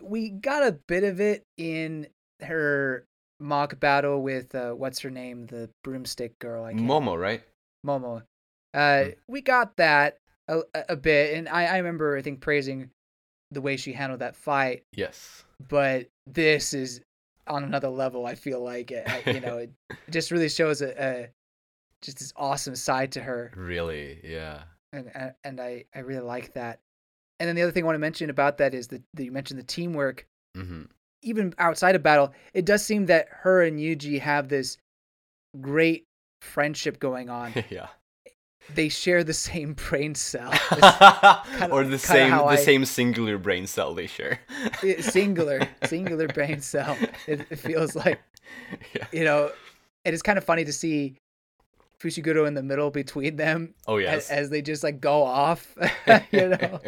we 0.00 0.30
got 0.30 0.62
a 0.66 0.72
bit 0.88 1.04
of 1.04 1.20
it 1.20 1.42
in 1.58 2.06
her 2.40 3.04
mock 3.38 3.78
battle 3.78 4.22
with 4.22 4.54
uh, 4.54 4.72
what's 4.72 5.00
her 5.00 5.10
name 5.10 5.44
the 5.46 5.68
broomstick 5.84 6.38
girl 6.38 6.64
I 6.64 6.72
Momo, 6.72 7.20
right? 7.20 7.42
momo 7.86 8.22
uh 8.72 8.78
Mm. 8.78 9.16
we 9.28 9.42
got 9.42 9.76
that 9.76 10.16
a, 10.48 10.60
a- 10.74 10.84
a 10.90 10.96
bit 10.96 11.34
and 11.36 11.48
I, 11.50 11.66
I 11.66 11.76
remember 11.78 12.16
i 12.16 12.22
think 12.22 12.40
praising 12.40 12.88
the 13.50 13.60
way 13.60 13.76
she 13.76 13.92
handled 13.92 14.20
that 14.20 14.36
fight 14.36 14.82
Yes. 14.96 15.44
but 15.68 16.06
this 16.26 16.72
is 16.72 17.02
on 17.48 17.64
another 17.64 17.88
level 17.88 18.24
i 18.26 18.34
feel 18.34 18.62
like 18.62 18.92
uh, 18.92 19.30
you 19.30 19.40
know 19.40 19.58
it 19.58 19.70
just 20.10 20.30
really 20.30 20.48
shows 20.48 20.80
a, 20.82 21.02
a 21.02 21.28
just 22.00 22.18
this 22.18 22.32
awesome 22.36 22.74
side 22.76 23.12
to 23.12 23.20
her 23.22 23.52
Really, 23.56 24.20
yeah. 24.24 24.62
and 24.92 25.10
and- 25.44 25.60
I 25.60 25.84
I 25.94 26.00
really 26.00 26.22
like 26.26 26.52
that. 26.54 26.80
And 27.38 27.48
then 27.48 27.56
the 27.56 27.62
other 27.62 27.72
thing 27.72 27.84
I 27.84 27.86
want 27.86 27.94
to 27.96 28.00
mention 28.00 28.28
about 28.30 28.58
that 28.58 28.74
is 28.74 28.88
that, 28.88 29.02
that 29.14 29.24
you 29.24 29.32
mentioned 29.32 29.58
the 29.60 29.64
teamwork. 29.64 30.26
hmm 30.56 30.82
Even 31.22 31.54
outside 31.58 31.94
of 31.96 32.02
battle, 32.02 32.32
it 32.54 32.64
does 32.64 32.84
seem 32.84 33.06
that 33.06 33.26
her 33.30 33.62
and 33.62 33.78
Yuji 33.78 34.20
have 34.20 34.48
this 34.48 34.78
great 35.60 36.06
friendship 36.40 36.98
going 36.98 37.30
on. 37.30 37.52
yeah. 37.70 37.88
They 38.74 38.88
share 38.88 39.24
the 39.24 39.34
same 39.34 39.74
brain 39.88 40.14
cell, 40.14 40.50
or 41.70 41.84
the 41.84 41.98
same 41.98 42.30
the 42.30 42.44
I- 42.44 42.56
same 42.56 42.84
singular 42.84 43.38
brain 43.38 43.66
cell 43.66 43.94
they 43.94 44.06
share. 44.06 44.40
Singular 45.00 45.68
singular 45.84 46.28
brain 46.28 46.60
cell. 46.60 46.96
It, 47.26 47.46
it 47.50 47.56
feels 47.58 47.94
like 47.96 48.20
yeah. 48.94 49.06
you 49.12 49.24
know. 49.24 49.50
It 50.04 50.14
is 50.14 50.22
kind 50.22 50.36
of 50.36 50.42
funny 50.42 50.64
to 50.64 50.72
see 50.72 51.14
Fushiguro 52.00 52.44
in 52.48 52.54
the 52.54 52.62
middle 52.62 52.90
between 52.90 53.36
them 53.36 53.74
Oh 53.86 53.98
yes. 53.98 54.30
as, 54.30 54.50
they 54.50 54.60
just 54.60 54.82
like 54.82 55.00
go 55.00 55.22
off. 55.22 55.76
you 56.32 56.48
know. 56.48 56.80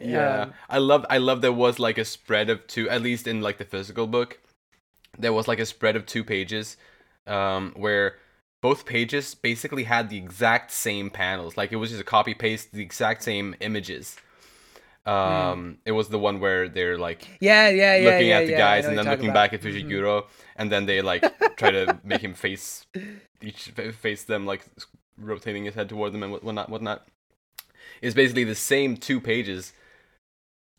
yeah 0.00 0.42
Um, 0.42 0.54
i 0.68 0.78
love 0.78 1.06
i 1.10 1.18
love 1.18 1.40
there 1.42 1.52
was 1.52 1.78
like 1.78 1.96
a 1.98 2.04
spread 2.04 2.50
of 2.50 2.66
two 2.66 2.88
at 2.90 3.02
least 3.02 3.26
in 3.28 3.40
like 3.40 3.58
the 3.58 3.64
physical 3.64 4.06
book 4.08 4.40
there 5.18 5.32
was 5.32 5.46
like 5.48 5.60
a 5.60 5.66
spread 5.66 5.94
of 5.96 6.06
two 6.06 6.24
pages 6.24 6.76
um 7.28 7.72
where 7.76 8.16
both 8.66 8.80
pages 8.94 9.34
basically 9.34 9.84
had 9.84 10.04
the 10.10 10.18
exact 10.26 10.68
same 10.70 11.08
panels 11.10 11.56
like 11.60 11.70
it 11.72 11.76
was 11.82 11.90
just 11.90 12.02
a 12.02 12.10
copy 12.16 12.34
paste 12.34 12.72
the 12.72 12.82
exact 12.82 13.20
same 13.22 13.54
images 13.60 14.16
um 15.06 15.78
it 15.84 15.92
was 15.92 16.08
the 16.08 16.18
one 16.18 16.40
where 16.40 16.68
they're 16.68 16.98
like 17.08 17.22
Yeah, 17.40 17.68
yeah, 17.68 17.96
yeah. 17.96 18.04
looking 18.10 18.28
yeah, 18.28 18.38
at 18.38 18.46
the 18.46 18.52
yeah, 18.52 18.58
guys 18.66 18.84
and 18.86 18.98
then 18.98 19.04
looking 19.06 19.30
talking 19.30 19.32
back 19.32 19.52
at 19.52 19.60
about. 19.60 19.74
Mhm. 19.74 20.26
And 20.56 20.72
then 20.72 20.86
they 20.86 21.00
like 21.02 21.24
try 21.56 21.70
to 21.70 21.84
make 22.04 22.22
him 22.22 22.34
face 22.34 22.86
each 23.40 23.62
face 24.06 24.24
them 24.24 24.46
like 24.46 24.62
rotating 25.18 25.64
his 25.64 25.74
head 25.74 25.88
toward 25.88 26.12
them 26.12 26.22
and 26.22 26.32
whatnot 26.32 26.68
whatnot 26.68 27.06
it's 28.02 28.14
basically 28.14 28.44
the 28.44 28.54
same 28.54 28.96
two 28.96 29.20
pages 29.20 29.72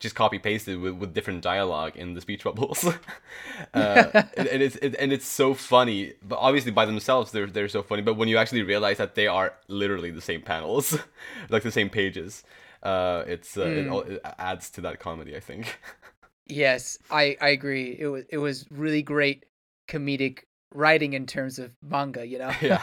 just 0.00 0.14
copy 0.14 0.38
pasted 0.38 0.80
with, 0.80 0.94
with 0.94 1.12
different 1.14 1.42
dialogue 1.42 1.96
in 1.96 2.14
the 2.14 2.20
speech 2.20 2.44
bubbles. 2.44 2.84
uh, 3.74 4.22
and, 4.36 4.46
and 4.48 4.62
it's 4.62 4.76
it, 4.76 4.94
and 4.98 5.12
it's 5.12 5.26
so 5.26 5.54
funny. 5.54 6.12
But 6.22 6.36
obviously 6.38 6.72
by 6.72 6.86
themselves 6.86 7.32
they're 7.32 7.46
they're 7.46 7.68
so 7.68 7.82
funny. 7.82 8.02
But 8.02 8.14
when 8.14 8.28
you 8.28 8.36
actually 8.38 8.62
realize 8.62 8.98
that 8.98 9.14
they 9.14 9.26
are 9.26 9.54
literally 9.68 10.10
the 10.10 10.20
same 10.20 10.42
panels, 10.42 10.98
like 11.50 11.62
the 11.62 11.72
same 11.72 11.90
pages, 11.90 12.44
uh, 12.82 13.24
it's 13.26 13.56
uh, 13.56 13.62
it, 13.62 13.86
Mm. 13.86 13.92
all- 13.92 14.00
it 14.02 14.20
adds 14.38 14.70
to 14.70 14.80
that 14.82 15.00
comedy. 15.00 15.36
I 15.36 15.40
think. 15.40 15.78
Yes, 16.46 16.98
I 17.10 17.36
I 17.40 17.48
agree. 17.50 17.96
It 17.98 18.06
was 18.06 18.24
it 18.30 18.38
was 18.38 18.66
really 18.70 19.02
great 19.02 19.44
comedic 19.88 20.44
writing 20.74 21.12
in 21.12 21.26
terms 21.26 21.58
of 21.58 21.72
manga. 21.82 22.26
You 22.26 22.38
know, 22.38 22.52
yeah. 22.62 22.80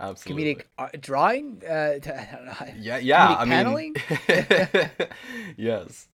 Absolutely. 0.00 0.54
comedic 0.54 0.62
uh, 0.78 0.88
drawing. 1.00 1.62
Uh, 1.68 1.72
I 2.04 2.28
don't 2.32 2.46
know. 2.46 2.74
Yeah, 2.78 2.98
yeah. 2.98 3.36
I 3.38 3.44
paneling? 3.44 3.94
mean, 3.94 4.90
yes, 5.56 6.08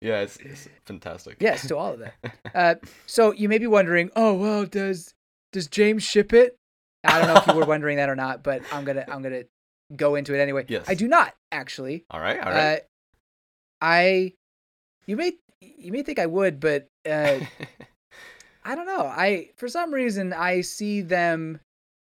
yeah. 0.00 0.20
It's, 0.20 0.36
it's 0.38 0.68
fantastic. 0.84 1.36
Yes, 1.40 1.66
to 1.68 1.76
all 1.76 1.94
of 1.94 2.00
that. 2.00 2.14
Uh, 2.54 2.74
so 3.06 3.32
you 3.32 3.48
may 3.48 3.58
be 3.58 3.66
wondering, 3.66 4.10
oh 4.16 4.34
well, 4.34 4.64
does 4.66 5.14
does 5.52 5.66
James 5.66 6.02
ship 6.02 6.32
it? 6.32 6.56
I 7.04 7.18
don't 7.18 7.28
know 7.28 7.40
if 7.40 7.46
you 7.46 7.54
were 7.54 7.66
wondering 7.66 7.96
that 7.98 8.08
or 8.08 8.16
not, 8.16 8.42
but 8.42 8.62
I'm 8.72 8.84
gonna 8.84 9.04
I'm 9.08 9.22
gonna 9.22 9.44
go 9.94 10.14
into 10.16 10.34
it 10.34 10.40
anyway. 10.40 10.64
Yes. 10.68 10.84
I 10.88 10.94
do 10.94 11.08
not 11.08 11.34
actually. 11.52 12.04
All 12.10 12.20
right. 12.20 12.38
All 12.38 12.52
right. 12.52 12.76
Uh, 12.76 12.80
I 13.80 14.32
you 15.06 15.16
may 15.16 15.32
you 15.60 15.92
may 15.92 16.02
think 16.02 16.18
I 16.18 16.26
would, 16.26 16.60
but 16.60 16.88
uh, 17.08 17.38
I 18.64 18.74
don't 18.74 18.86
know. 18.86 19.02
I 19.06 19.50
for 19.56 19.68
some 19.68 19.92
reason 19.94 20.32
I 20.32 20.60
see 20.60 21.00
them 21.00 21.60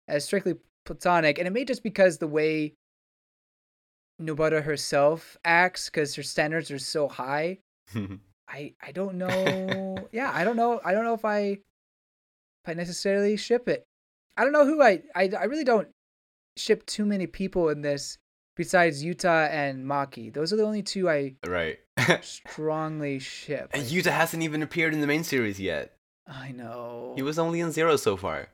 as 0.08 0.24
strictly 0.24 0.54
platonic, 0.84 1.38
and 1.38 1.46
it 1.46 1.52
may 1.52 1.64
just 1.64 1.82
because 1.82 2.18
the 2.18 2.26
way 2.26 2.74
Nobara 4.20 4.62
herself 4.62 5.36
acts, 5.44 5.86
because 5.86 6.14
her 6.16 6.22
standards 6.22 6.70
are 6.70 6.78
so 6.78 7.08
high. 7.08 7.58
I 8.48 8.74
I 8.82 8.92
don't 8.92 9.16
know. 9.16 10.08
yeah, 10.12 10.32
I 10.34 10.44
don't 10.44 10.56
know. 10.56 10.80
I 10.84 10.92
don't 10.92 11.04
know 11.04 11.14
if 11.14 11.24
I 11.24 11.40
if 11.40 11.60
I 12.66 12.74
necessarily 12.74 13.36
ship 13.36 13.68
it. 13.68 13.84
I 14.36 14.44
don't 14.44 14.52
know 14.52 14.64
who 14.66 14.82
I 14.82 15.02
I 15.14 15.30
I 15.38 15.44
really 15.44 15.64
don't 15.64 15.88
ship 16.56 16.84
too 16.86 17.04
many 17.04 17.26
people 17.26 17.68
in 17.68 17.82
this 17.82 18.18
besides 18.56 19.04
Yuta 19.04 19.48
and 19.50 19.84
Maki. 19.86 20.32
Those 20.32 20.52
are 20.52 20.56
the 20.56 20.64
only 20.64 20.82
two 20.82 21.08
I 21.08 21.36
right. 21.46 21.78
strongly 22.22 23.18
ship. 23.18 23.70
and 23.72 23.84
Yuta 23.84 24.10
hasn't 24.10 24.42
even 24.42 24.62
appeared 24.62 24.94
in 24.94 25.00
the 25.00 25.06
main 25.06 25.24
series 25.24 25.60
yet. 25.60 25.94
I 26.26 26.50
know. 26.52 27.12
He 27.16 27.22
was 27.22 27.38
only 27.38 27.60
in 27.60 27.70
Zero 27.72 27.96
so 27.96 28.16
far. 28.16 28.48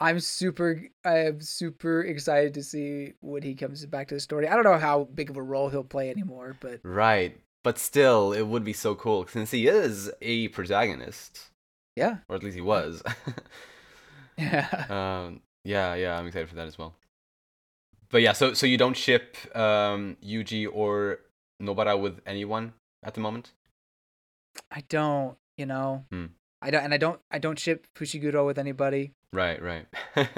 I'm 0.00 0.20
super 0.20 0.82
I 1.04 1.18
am 1.18 1.40
super 1.40 2.02
excited 2.02 2.54
to 2.54 2.62
see 2.62 3.14
when 3.20 3.42
he 3.42 3.54
comes 3.54 3.84
back 3.86 4.08
to 4.08 4.14
the 4.14 4.20
story. 4.20 4.48
I 4.48 4.54
don't 4.54 4.64
know 4.64 4.78
how 4.78 5.04
big 5.04 5.30
of 5.30 5.36
a 5.36 5.42
role 5.42 5.68
he'll 5.68 5.84
play 5.84 6.10
anymore, 6.10 6.56
but 6.60 6.80
Right. 6.82 7.38
But 7.64 7.78
still, 7.78 8.32
it 8.32 8.46
would 8.46 8.64
be 8.64 8.72
so 8.72 8.94
cool 8.94 9.26
since 9.26 9.50
he 9.50 9.66
is 9.66 10.10
a 10.22 10.48
protagonist, 10.48 11.50
yeah. 11.96 12.18
or 12.28 12.36
at 12.36 12.42
least 12.42 12.54
he 12.54 12.62
was. 12.62 13.02
Yeah. 14.38 14.68
um, 15.26 15.40
yeah, 15.64 15.94
yeah, 15.94 16.16
I'm 16.16 16.26
excited 16.26 16.48
for 16.48 16.54
that 16.54 16.68
as 16.68 16.78
well. 16.78 16.94
But 18.10 18.22
yeah, 18.22 18.32
so 18.32 18.54
so 18.54 18.66
you 18.66 18.78
don't 18.78 18.96
ship 18.96 19.36
um, 19.54 20.16
Yuji 20.24 20.66
or 20.72 21.20
Nobara 21.60 22.00
with 22.00 22.20
anyone 22.24 22.72
at 23.02 23.14
the 23.14 23.20
moment? 23.20 23.52
I 24.70 24.82
don't, 24.88 25.36
you 25.56 25.66
know. 25.66 26.06
Hmm. 26.10 26.26
I 26.60 26.70
don't 26.70 26.84
and 26.84 26.94
I 26.94 26.96
don't 26.96 27.20
I 27.30 27.38
don't 27.38 27.58
ship 27.58 27.86
Fushiguro 27.96 28.44
with 28.46 28.58
anybody. 28.58 29.12
Right, 29.32 29.62
right. 29.62 29.86
yeah. 30.16 30.36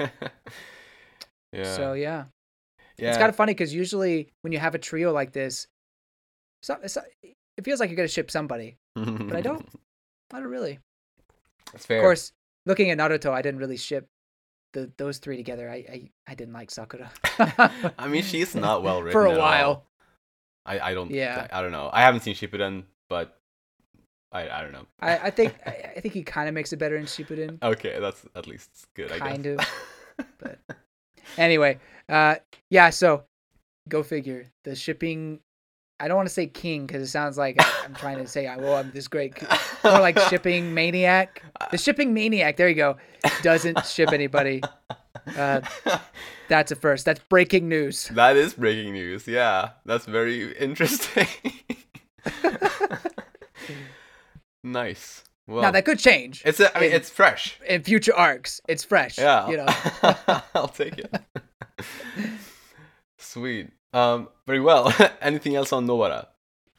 So 1.75 1.93
yeah. 1.93 2.25
yeah. 2.97 3.09
It's 3.09 3.17
kind 3.17 3.29
of 3.29 3.35
funny 3.35 3.53
because 3.53 3.73
usually 3.73 4.31
when 4.41 4.53
you 4.53 4.59
have 4.59 4.75
a 4.75 4.79
trio 4.79 5.11
like 5.11 5.33
this, 5.33 5.67
so, 6.63 6.77
so, 6.85 7.01
it 7.23 7.65
feels 7.65 7.79
like 7.79 7.89
you're 7.89 7.97
gonna 7.97 8.07
ship 8.07 8.31
somebody, 8.31 8.77
but 8.95 9.35
I 9.35 9.41
don't. 9.41 9.67
I 10.33 10.39
don't 10.39 10.49
really. 10.49 10.79
That's 11.73 11.85
fair. 11.85 11.97
Of 11.97 12.03
course, 12.03 12.31
looking 12.65 12.89
at 12.89 12.97
Naruto, 12.97 13.31
I 13.31 13.41
didn't 13.41 13.59
really 13.59 13.77
ship 13.77 14.07
the 14.73 14.91
those 14.97 15.17
three 15.17 15.37
together. 15.37 15.69
I 15.69 15.75
I, 15.75 16.09
I 16.27 16.35
didn't 16.35 16.53
like 16.53 16.71
Sakura. 16.71 17.11
I 17.97 18.07
mean, 18.07 18.23
she's 18.23 18.55
not 18.55 18.83
well 18.83 19.01
written 19.01 19.11
for 19.11 19.25
a 19.25 19.31
at 19.31 19.37
all. 19.37 19.41
while. 19.41 19.85
I, 20.65 20.79
I 20.79 20.93
don't. 20.93 21.09
Yeah. 21.11 21.47
I, 21.51 21.59
I 21.59 21.61
don't 21.61 21.71
know. 21.71 21.89
I 21.91 22.01
haven't 22.01 22.21
seen 22.21 22.35
Shippuden, 22.35 22.83
but 23.09 23.40
I 24.31 24.49
I 24.49 24.61
don't 24.61 24.71
know. 24.71 24.85
I, 25.01 25.17
I 25.17 25.29
think 25.29 25.53
I, 25.65 25.93
I 25.97 25.99
think 25.99 26.13
he 26.13 26.23
kind 26.23 26.47
of 26.47 26.55
makes 26.55 26.71
it 26.73 26.77
better 26.77 26.95
in 26.95 27.05
Shippuden. 27.05 27.61
Okay, 27.61 27.99
that's 27.99 28.25
at 28.35 28.47
least 28.47 28.87
good. 28.95 29.11
I 29.11 29.19
Kind 29.19 29.43
guess. 29.43 29.67
but- 30.39 30.59
Anyway, 31.37 31.79
uh, 32.09 32.35
yeah. 32.69 32.89
So, 32.89 33.23
go 33.87 34.03
figure. 34.03 34.47
The 34.65 34.75
shipping. 34.75 35.39
I 35.99 36.07
don't 36.07 36.17
want 36.17 36.27
to 36.27 36.33
say 36.33 36.47
king 36.47 36.85
because 36.87 37.01
it 37.03 37.07
sounds 37.11 37.37
like 37.37 37.57
I'm 37.85 37.93
trying 37.93 38.17
to 38.17 38.27
say, 38.27 38.53
"Well, 38.57 38.75
I'm 38.75 38.91
this 38.91 39.07
great." 39.07 39.39
More 39.83 39.99
like 39.99 40.19
shipping 40.29 40.73
maniac. 40.73 41.41
The 41.71 41.77
shipping 41.77 42.13
maniac. 42.13 42.57
There 42.57 42.67
you 42.67 42.75
go. 42.75 42.97
Doesn't 43.43 43.85
ship 43.85 44.11
anybody. 44.11 44.61
Uh, 45.37 45.61
That's 46.49 46.71
a 46.71 46.75
first. 46.75 47.05
That's 47.05 47.21
breaking 47.29 47.69
news. 47.69 48.09
that 48.13 48.35
is 48.35 48.55
breaking 48.55 48.91
news. 48.93 49.25
Yeah, 49.27 49.69
that's 49.85 50.05
very 50.05 50.51
interesting. 50.57 51.27
Nice. 54.63 55.23
Well, 55.47 55.63
now 55.63 55.71
that 55.71 55.85
could 55.85 55.99
change 55.99 56.43
it's 56.45 56.59
a, 56.59 56.75
I 56.77 56.79
mean, 56.81 56.91
in- 56.91 56.95
it's 56.97 57.09
fresh. 57.09 57.59
in 57.67 57.83
future 57.83 58.15
arcs. 58.15 58.61
It's 58.67 58.83
fresh. 58.83 59.17
Yeah. 59.17 59.49
You 59.49 59.57
know. 59.57 59.67
I'll 60.55 60.67
take 60.67 60.97
it. 60.97 61.13
Sweet. 63.17 63.69
Um, 63.93 64.29
very 64.47 64.59
well. 64.59 64.93
Anything 65.21 65.55
else 65.55 65.73
on 65.73 65.87
Nobara? 65.87 66.27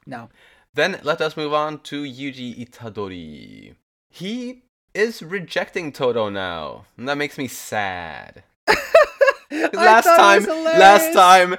No. 0.06 0.30
Then 0.74 1.00
let 1.02 1.20
us 1.20 1.36
move 1.36 1.52
on 1.52 1.80
to 1.80 2.02
Yuji 2.02 2.66
Itadori. 2.66 3.74
He 4.10 4.62
is 4.94 5.22
rejecting 5.22 5.92
Todo 5.92 6.28
now, 6.30 6.86
and 6.96 7.08
that 7.08 7.18
makes 7.18 7.36
me 7.36 7.48
sad. 7.48 8.42
last 9.74 10.04
time, 10.04 10.44
last 10.46 11.12
time, 11.12 11.56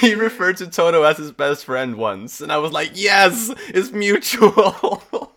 he 0.00 0.14
referred 0.14 0.56
to 0.58 0.66
Todo 0.66 1.04
as 1.04 1.18
his 1.18 1.30
best 1.32 1.64
friend 1.64 1.96
once, 1.96 2.40
and 2.40 2.50
I 2.50 2.58
was 2.58 2.72
like, 2.72 2.90
yes, 2.94 3.52
it's 3.68 3.92
mutual. 3.92 5.31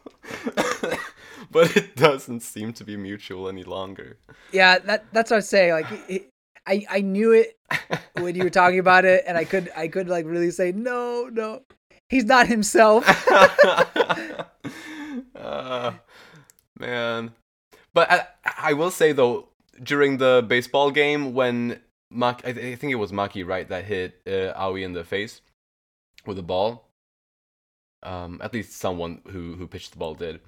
but 1.51 1.75
it 1.75 1.95
doesn't 1.95 2.41
seem 2.41 2.73
to 2.73 2.83
be 2.83 2.97
mutual 2.97 3.47
any 3.49 3.63
longer. 3.63 4.17
Yeah, 4.51 4.79
that 4.79 5.05
that's 5.11 5.31
what 5.31 5.37
I 5.37 5.39
was 5.39 5.49
saying. 5.49 5.71
Like, 5.71 5.87
it, 6.09 6.29
I 6.67 6.85
I 6.89 7.01
knew 7.01 7.31
it 7.31 7.57
when 8.19 8.35
you 8.35 8.43
were 8.43 8.49
talking 8.49 8.79
about 8.79 9.05
it, 9.05 9.23
and 9.27 9.37
I 9.37 9.45
could 9.45 9.71
I 9.75 9.87
could 9.87 10.07
like 10.09 10.25
really 10.25 10.51
say 10.51 10.71
no, 10.71 11.29
no, 11.31 11.61
he's 12.09 12.25
not 12.25 12.47
himself. 12.47 13.05
uh, 15.35 15.91
man. 16.79 17.31
But 17.93 18.11
I, 18.11 18.25
I 18.57 18.73
will 18.73 18.91
say 18.91 19.13
though, 19.13 19.49
during 19.81 20.17
the 20.17 20.45
baseball 20.47 20.91
game 20.91 21.33
when 21.33 21.79
Maki, 22.13 22.45
I, 22.45 22.71
I 22.71 22.75
think 22.75 22.91
it 22.91 22.95
was 22.95 23.11
Maki, 23.11 23.45
right, 23.47 23.67
that 23.69 23.85
hit 23.85 24.21
uh, 24.27 24.53
Aoi 24.55 24.83
in 24.83 24.93
the 24.93 25.03
face 25.03 25.41
with 26.25 26.37
a 26.39 26.43
ball. 26.43 26.87
Um, 28.05 28.39
at 28.43 28.53
least 28.53 28.73
someone 28.73 29.21
who 29.31 29.55
who 29.55 29.67
pitched 29.67 29.91
the 29.91 29.97
ball 29.97 30.15
did. 30.15 30.41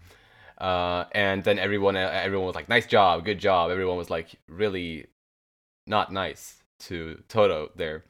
Uh, 0.58 1.06
and 1.12 1.44
then 1.44 1.60
everyone 1.60 1.96
everyone 1.96 2.48
was 2.48 2.56
like, 2.56 2.70
"Nice 2.70 2.88
job, 2.88 3.26
good 3.26 3.40
job." 3.40 3.72
Everyone 3.72 3.98
was 3.98 4.10
like, 4.10 4.36
really 4.48 5.08
not 5.88 6.12
nice 6.12 6.64
to 6.80 7.24
Todo 7.30 7.72
there. 7.76 8.04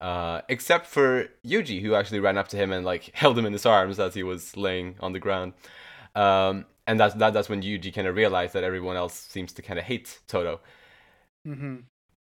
Uh, 0.00 0.40
except 0.48 0.86
for 0.86 1.28
Yuji, 1.46 1.82
who 1.82 1.94
actually 1.94 2.20
ran 2.20 2.38
up 2.38 2.48
to 2.48 2.56
him 2.56 2.72
and 2.72 2.84
like 2.84 3.10
held 3.14 3.38
him 3.38 3.46
in 3.46 3.52
his 3.52 3.66
arms 3.66 3.98
as 4.00 4.14
he 4.14 4.22
was 4.22 4.56
laying 4.56 4.96
on 5.00 5.12
the 5.12 5.18
ground. 5.20 5.52
Um, 6.14 6.66
and 6.86 6.98
that's 6.98 7.14
that, 7.16 7.32
that's 7.34 7.48
when 7.48 7.62
Yuji 7.62 7.94
kind 7.94 8.06
of 8.06 8.16
realized 8.16 8.54
that 8.54 8.64
everyone 8.64 8.96
else 8.96 9.14
seems 9.14 9.52
to 9.54 9.62
kind 9.62 9.78
of 9.78 9.84
hate 9.84 10.20
Todo. 10.28 10.60
hmm 11.44 11.76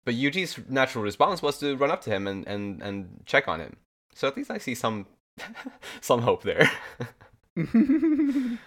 But 0.06 0.16
Yuji's 0.16 0.60
natural 0.70 1.04
response 1.04 1.42
was 1.42 1.60
to 1.60 1.76
run 1.78 1.92
up 1.92 2.02
to 2.04 2.10
him 2.10 2.28
and, 2.28 2.48
and, 2.48 2.82
and 2.82 3.24
check 3.26 3.48
on 3.48 3.60
him. 3.60 3.78
So 4.16 4.28
at 4.28 4.38
least 4.38 4.52
I 4.52 4.58
see 4.58 4.76
some 4.76 5.08
some 6.02 6.22
hope 6.22 6.44
there. 6.44 6.70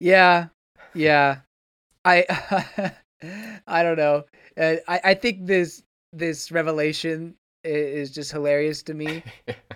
yeah, 0.00 0.46
yeah. 0.94 1.38
I 2.04 2.92
I 3.66 3.82
don't 3.82 3.96
know. 3.96 4.24
Uh, 4.58 4.76
I 4.88 5.00
I 5.04 5.14
think 5.14 5.46
this 5.46 5.82
this 6.12 6.52
revelation 6.52 7.34
is 7.64 8.10
just 8.10 8.30
hilarious 8.30 8.82
to 8.84 8.94
me. 8.94 9.22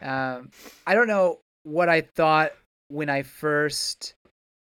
Um, 0.03 0.51
I 0.87 0.95
don't 0.95 1.09
know 1.09 1.41
what 1.65 1.89
I 1.89 2.03
thought 2.03 2.53
when 2.89 3.09
I 3.09 3.23
first, 3.23 4.15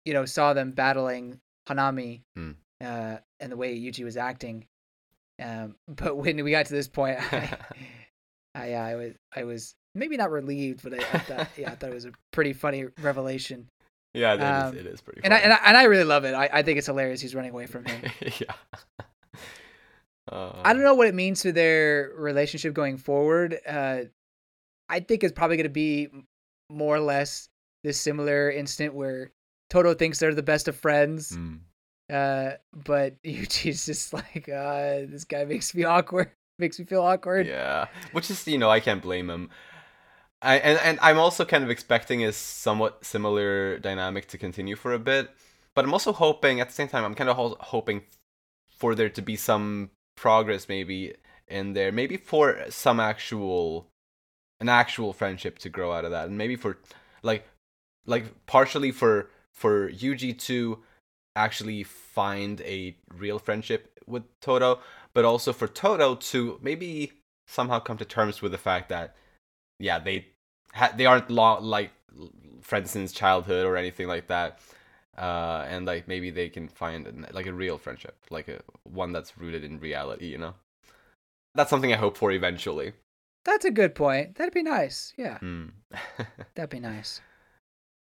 you 0.05 0.13
know, 0.13 0.25
saw 0.25 0.53
them 0.55 0.73
battling 0.73 1.39
Hanami, 1.69 2.23
Hmm. 2.37 2.53
uh, 2.83 3.19
and 3.41 3.53
the 3.53 3.57
way 3.57 3.79
Yuji 3.79 4.05
was 4.05 4.17
acting. 4.17 4.67
Um, 5.41 5.77
but 5.89 6.17
when 6.17 6.43
we 6.45 6.51
got 6.51 6.67
to 6.67 6.75
this 6.75 6.89
point, 6.89 7.19
I, 7.33 7.57
I, 8.55 8.75
I 8.75 8.95
was, 8.97 9.13
I 9.35 9.45
was 9.45 9.75
maybe 9.95 10.17
not 10.17 10.31
relieved, 10.31 10.83
but 10.83 10.95
I, 10.95 10.99
I 10.99 11.19
thought, 11.19 11.49
yeah, 11.57 11.71
I 11.73 11.75
thought 11.75 11.91
it 11.91 11.95
was 11.95 12.05
a 12.07 12.13
pretty 12.33 12.53
funny 12.53 12.87
revelation, 13.01 13.67
yeah, 14.15 14.35
it 14.35 14.41
is, 14.41 14.45
Um, 14.73 14.77
it 14.79 14.87
is 14.87 15.01
pretty. 15.01 15.21
and 15.25 15.33
I, 15.33 15.39
funny. 15.39 15.45
and 15.45 15.53
I, 15.53 15.69
and 15.69 15.77
I 15.77 15.83
really 15.85 16.05
love 16.05 16.25
it. 16.25 16.35
I, 16.35 16.49
I 16.53 16.63
think 16.63 16.79
it's 16.79 16.87
hilarious. 16.87 17.21
He's 17.21 17.35
running 17.35 17.51
away 17.53 17.67
from 17.67 17.85
him. 17.85 18.03
yeah. 18.39 18.53
Uh, 20.31 20.53
I 20.65 20.73
don't 20.73 20.83
know 20.83 20.95
what 20.95 21.09
it 21.09 21.15
means 21.15 21.41
to 21.43 21.53
their 21.53 22.13
relationship 22.17 22.75
going 22.75 22.97
forward. 22.99 23.59
Uh, 23.67 24.03
I 24.89 25.01
think 25.01 25.25
it's 25.25 25.33
probably 25.33 25.57
going 25.57 25.65
to 25.65 25.71
be 25.71 26.09
more 26.71 26.97
or 26.97 27.01
less 27.01 27.49
this 27.85 27.99
similar 28.01 28.51
instant 28.51 28.95
where 28.95 29.31
Todo 29.71 29.95
thinks 29.95 30.19
they're 30.19 30.35
the 30.35 30.43
best 30.43 30.69
of 30.69 30.77
friends, 30.77 31.33
Mm. 31.37 31.61
uh, 32.13 32.57
but 32.85 33.21
Yuji's 33.23 33.87
just 33.87 34.13
like, 34.13 34.49
uh, 34.49 35.07
this 35.09 35.25
guy 35.25 35.45
makes 35.45 35.75
me 35.75 35.85
awkward, 35.85 36.31
makes 36.63 36.79
me 36.79 36.87
feel 36.87 37.03
awkward. 37.03 37.47
Yeah, 37.47 37.89
which 38.13 38.31
is 38.31 38.47
you 38.47 38.57
know 38.57 38.71
I 38.71 38.81
can't 38.81 39.03
blame 39.03 39.29
him. 39.29 39.51
I 40.41 40.57
and 40.57 40.79
and 40.79 40.99
I'm 41.03 41.19
also 41.19 41.45
kind 41.45 41.63
of 41.63 41.71
expecting 41.71 42.25
a 42.25 42.33
somewhat 42.33 43.05
similar 43.05 43.79
dynamic 43.79 44.29
to 44.29 44.39
continue 44.39 44.77
for 44.77 44.93
a 44.95 44.99
bit, 44.99 45.31
but 45.75 45.85
I'm 45.85 45.93
also 45.93 46.13
hoping 46.13 46.61
at 46.61 46.69
the 46.69 46.75
same 46.75 46.89
time 46.89 47.05
I'm 47.05 47.15
kind 47.15 47.29
of 47.29 47.37
ho- 47.37 47.59
hoping 47.61 48.03
for 48.71 48.95
there 48.95 49.11
to 49.11 49.23
be 49.23 49.37
some 49.37 49.91
progress 50.17 50.69
maybe 50.69 51.15
in 51.47 51.75
there, 51.75 51.93
maybe 51.93 52.17
for 52.17 52.65
some 52.71 52.99
actual 52.99 53.89
an 54.61 54.69
actual 54.69 55.13
friendship 55.13 55.59
to 55.59 55.69
grow 55.69 55.93
out 55.93 56.05
of 56.05 56.13
that, 56.13 56.29
and 56.29 56.39
maybe 56.39 56.57
for 56.57 56.79
like 57.23 57.47
like 58.07 58.47
partially 58.47 58.91
for 58.91 59.31
for 59.53 59.91
Yuji 59.91 60.39
to 60.39 60.79
actually 61.37 61.83
find 61.83 62.61
a 62.63 62.97
real 63.15 63.39
friendship 63.39 64.01
with 64.07 64.25
Todo, 64.41 64.81
but 65.15 65.25
also 65.25 65.53
for 65.53 65.67
Todo 65.69 66.15
to 66.15 66.59
maybe 66.63 67.13
somehow 67.47 67.79
come 67.81 67.99
to 67.99 68.05
terms 68.05 68.41
with 68.43 68.53
the 68.53 68.59
fact 68.59 68.89
that 68.89 69.15
yeah 69.79 69.99
they 69.99 70.27
ha- 70.73 70.93
they 70.97 71.07
aren't 71.07 71.31
lo- 71.31 71.61
like 71.61 71.91
friends 72.61 72.91
since 72.93 73.13
childhood 73.13 73.67
or 73.67 73.77
anything 73.77 74.07
like 74.07 74.29
that 74.29 74.61
uh 75.19 75.65
and 75.69 75.85
like 75.85 76.07
maybe 76.09 76.31
they 76.31 76.49
can 76.49 76.69
find 76.69 77.27
like 77.33 77.47
a 77.47 77.53
real 77.53 77.77
friendship 77.77 78.17
like 78.31 78.49
a 78.49 78.61
one 78.85 79.13
that's 79.13 79.37
rooted 79.37 79.65
in 79.65 79.79
reality 79.81 80.27
you 80.27 80.39
know 80.39 80.55
that's 81.55 81.69
something 81.69 81.93
i 81.93 81.97
hope 81.97 82.17
for 82.17 82.31
eventually 82.31 82.93
That's 83.45 83.65
a 83.65 83.71
good 83.73 83.95
point. 83.97 84.37
That'd 84.37 84.55
be 84.55 84.63
nice. 84.63 85.13
Yeah, 85.19 85.39
Hmm. 85.39 85.67
that'd 86.55 86.71
be 86.71 86.79
nice. 86.79 87.21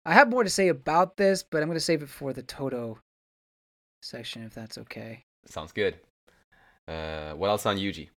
I 0.06 0.14
have 0.14 0.30
more 0.30 0.42
to 0.44 0.48
say 0.50 0.68
about 0.68 1.18
this, 1.18 1.42
but 1.42 1.60
I'm 1.60 1.68
going 1.68 1.76
to 1.76 1.84
save 1.84 2.02
it 2.02 2.08
for 2.08 2.32
the 2.32 2.42
Todo 2.42 2.98
section 4.02 4.42
if 4.44 4.54
that's 4.54 4.78
okay. 4.78 5.24
sounds 5.46 5.72
good 5.72 5.98
uh 6.88 7.32
what 7.32 7.48
else 7.48 7.66
on 7.66 7.76
yuji 7.76 8.08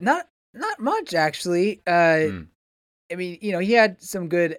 Not 0.00 0.28
not 0.54 0.78
much 0.80 1.14
actually. 1.14 1.80
Uh 1.86 2.18
Hmm. 2.28 2.42
I 3.12 3.14
mean, 3.16 3.38
you 3.42 3.52
know, 3.52 3.58
he 3.58 3.72
had 3.72 4.00
some 4.02 4.28
good 4.28 4.58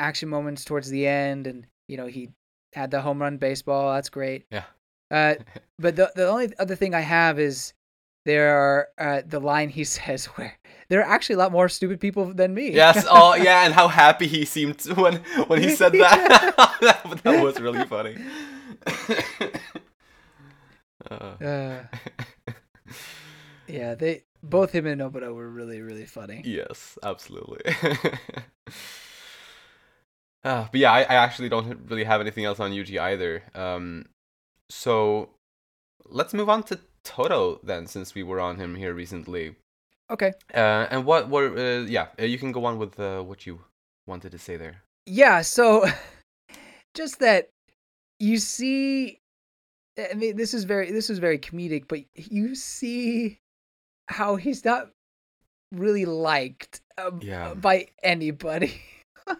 action 0.00 0.28
moments 0.28 0.64
towards 0.64 0.88
the 0.90 1.06
end 1.06 1.46
and 1.46 1.66
you 1.88 1.96
know, 1.96 2.06
he 2.06 2.30
had 2.74 2.90
the 2.90 3.00
home 3.00 3.20
run 3.22 3.38
baseball. 3.38 3.94
That's 3.94 4.10
great. 4.10 4.46
yeah 4.50 4.64
Uh 5.10 5.34
but 5.78 5.96
the 5.96 6.12
the 6.14 6.26
only 6.28 6.52
other 6.58 6.74
thing 6.76 6.94
I 6.94 7.00
have 7.00 7.38
is 7.38 7.72
there 8.26 8.56
are 8.58 8.88
uh, 8.98 9.22
the 9.24 9.38
line 9.40 9.68
he 9.68 9.84
says 9.96 10.26
where 10.36 10.58
there 10.88 11.00
are 11.00 11.08
actually 11.08 11.34
a 11.36 11.38
lot 11.38 11.52
more 11.52 11.68
stupid 11.68 12.00
people 12.00 12.34
than 12.34 12.54
me. 12.54 12.70
yes 12.72 13.06
oh 13.10 13.34
yeah 13.36 13.64
and 13.64 13.72
how 13.74 13.88
happy 13.88 14.26
he 14.26 14.44
seemed 14.44 14.80
when 14.96 15.16
when 15.46 15.62
he 15.62 15.70
said 15.70 15.92
that 15.92 16.54
that, 16.80 17.20
that 17.22 17.42
was 17.42 17.60
really 17.60 17.84
funny 17.86 18.16
uh, 21.10 21.34
Uh, 21.44 21.78
yeah, 23.68 23.94
they 23.94 24.22
both 24.42 24.72
him 24.72 24.86
and 24.86 25.00
Nobuto 25.00 25.34
were 25.34 25.48
really 25.48 25.80
really 25.80 26.06
funny. 26.06 26.42
Yes, 26.44 26.98
absolutely. 27.02 27.60
uh, 30.44 30.66
but 30.70 30.74
yeah, 30.74 30.92
I, 30.92 31.00
I 31.02 31.14
actually 31.14 31.48
don't 31.48 31.88
really 31.88 32.04
have 32.04 32.20
anything 32.20 32.44
else 32.44 32.60
on 32.60 32.72
Yuji 32.72 32.98
either. 32.98 33.42
Um, 33.54 34.06
so 34.70 35.30
let's 36.08 36.34
move 36.34 36.48
on 36.48 36.62
to 36.64 36.80
Todo 37.04 37.60
then, 37.62 37.86
since 37.86 38.14
we 38.14 38.24
were 38.24 38.40
on 38.40 38.56
him 38.56 38.74
here 38.74 38.92
recently. 38.92 39.54
Okay. 40.10 40.32
Uh, 40.52 40.86
and 40.90 41.04
what 41.04 41.28
were 41.28 41.56
uh, 41.56 41.84
yeah, 41.86 42.08
uh, 42.18 42.24
you 42.24 42.38
can 42.38 42.52
go 42.52 42.64
on 42.64 42.78
with 42.78 42.98
uh, 42.98 43.22
what 43.22 43.46
you 43.46 43.60
wanted 44.06 44.32
to 44.32 44.38
say 44.38 44.56
there. 44.56 44.82
Yeah, 45.06 45.42
so 45.42 45.86
just 46.94 47.20
that 47.20 47.50
you 48.18 48.38
see 48.38 49.20
I 49.98 50.14
mean 50.14 50.36
this 50.36 50.54
is 50.54 50.64
very 50.64 50.90
this 50.90 51.10
is 51.10 51.18
very 51.18 51.38
comedic, 51.38 51.86
but 51.88 52.00
you 52.14 52.54
see 52.54 53.38
how 54.08 54.36
he's 54.36 54.64
not 54.64 54.90
really 55.72 56.04
liked 56.04 56.80
um, 56.98 57.20
Yeah. 57.22 57.54
by 57.54 57.88
anybody. 58.02 58.80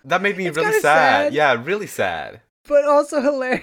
That 0.05 0.20
made 0.20 0.37
me 0.37 0.46
It's 0.48 0.57
really 0.57 0.72
sad. 0.81 0.83
sad. 0.83 1.33
Yeah, 1.33 1.62
really 1.62 1.87
sad. 1.87 2.40
but 2.66 2.85
also 2.87 3.20
hilarious 3.20 3.62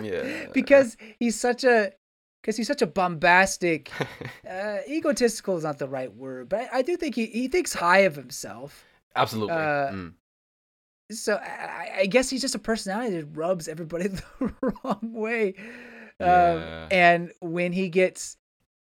Yeah. 0.00 0.46
because 0.54 0.96
he's 1.18 1.34
such 1.38 1.64
a 1.64 1.92
because 2.40 2.56
he's 2.56 2.68
such 2.68 2.82
a 2.82 2.86
bombastic 2.86 3.90
uh, 4.48 4.78
egotistical 4.88 5.56
is 5.56 5.64
not 5.64 5.78
the 5.78 5.88
right 5.88 6.14
word, 6.14 6.48
but 6.48 6.60
I, 6.72 6.78
I 6.78 6.82
do 6.82 6.96
think 6.96 7.14
he, 7.16 7.26
he 7.26 7.48
thinks 7.48 7.72
high 7.74 8.00
of 8.00 8.14
himself. 8.16 8.84
absolutely. 9.16 9.54
uh, 9.56 9.90
Mm. 9.90 10.14
so 11.10 11.34
I, 11.36 11.90
I 12.02 12.06
guess 12.06 12.30
he's 12.30 12.40
just 12.40 12.54
a 12.54 12.58
personality 12.60 13.16
that 13.20 13.26
rubs 13.36 13.66
everybody 13.68 14.08
the 14.08 14.22
wrong 14.84 15.00
way. 15.12 15.54
Yeah. 16.20 16.84
Um, 16.84 16.88
and 16.92 17.32
when 17.40 17.72
he 17.72 17.88
gets 17.88 18.36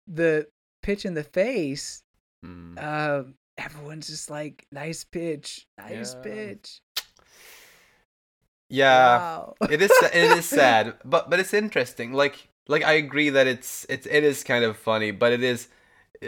the 0.07 0.47
pitch 0.85 1.05
in 1.09 1.15
the 1.15 1.25
face, 1.25 2.03
Mm. 2.45 2.77
um, 2.79 3.35
everyone's 3.57 4.09
just 4.09 4.29
like, 4.29 4.67
"Nice 4.71 5.03
pitch, 5.05 5.67
nice 5.81 6.13
Yeah. 6.15 6.23
pitch." 6.23 6.81
yeah. 8.69 9.17
Wow. 9.19 9.55
it 9.71 9.81
is. 9.83 9.93
It 10.13 10.31
is 10.39 10.47
sad 10.61 10.95
but 11.05 11.29
but 11.31 11.39
it's 11.41 11.55
interesting 11.55 12.13
like 12.13 12.49
like 12.67 12.83
i 12.83 12.93
agree 12.95 13.29
that 13.31 13.47
it's 13.47 13.85
it's 13.89 14.07
it 14.07 14.25
is 14.25 14.43
kind 14.43 14.65
of 14.65 14.77
funny 14.77 15.11
but 15.11 15.33
it 15.33 15.43
is 15.43 15.69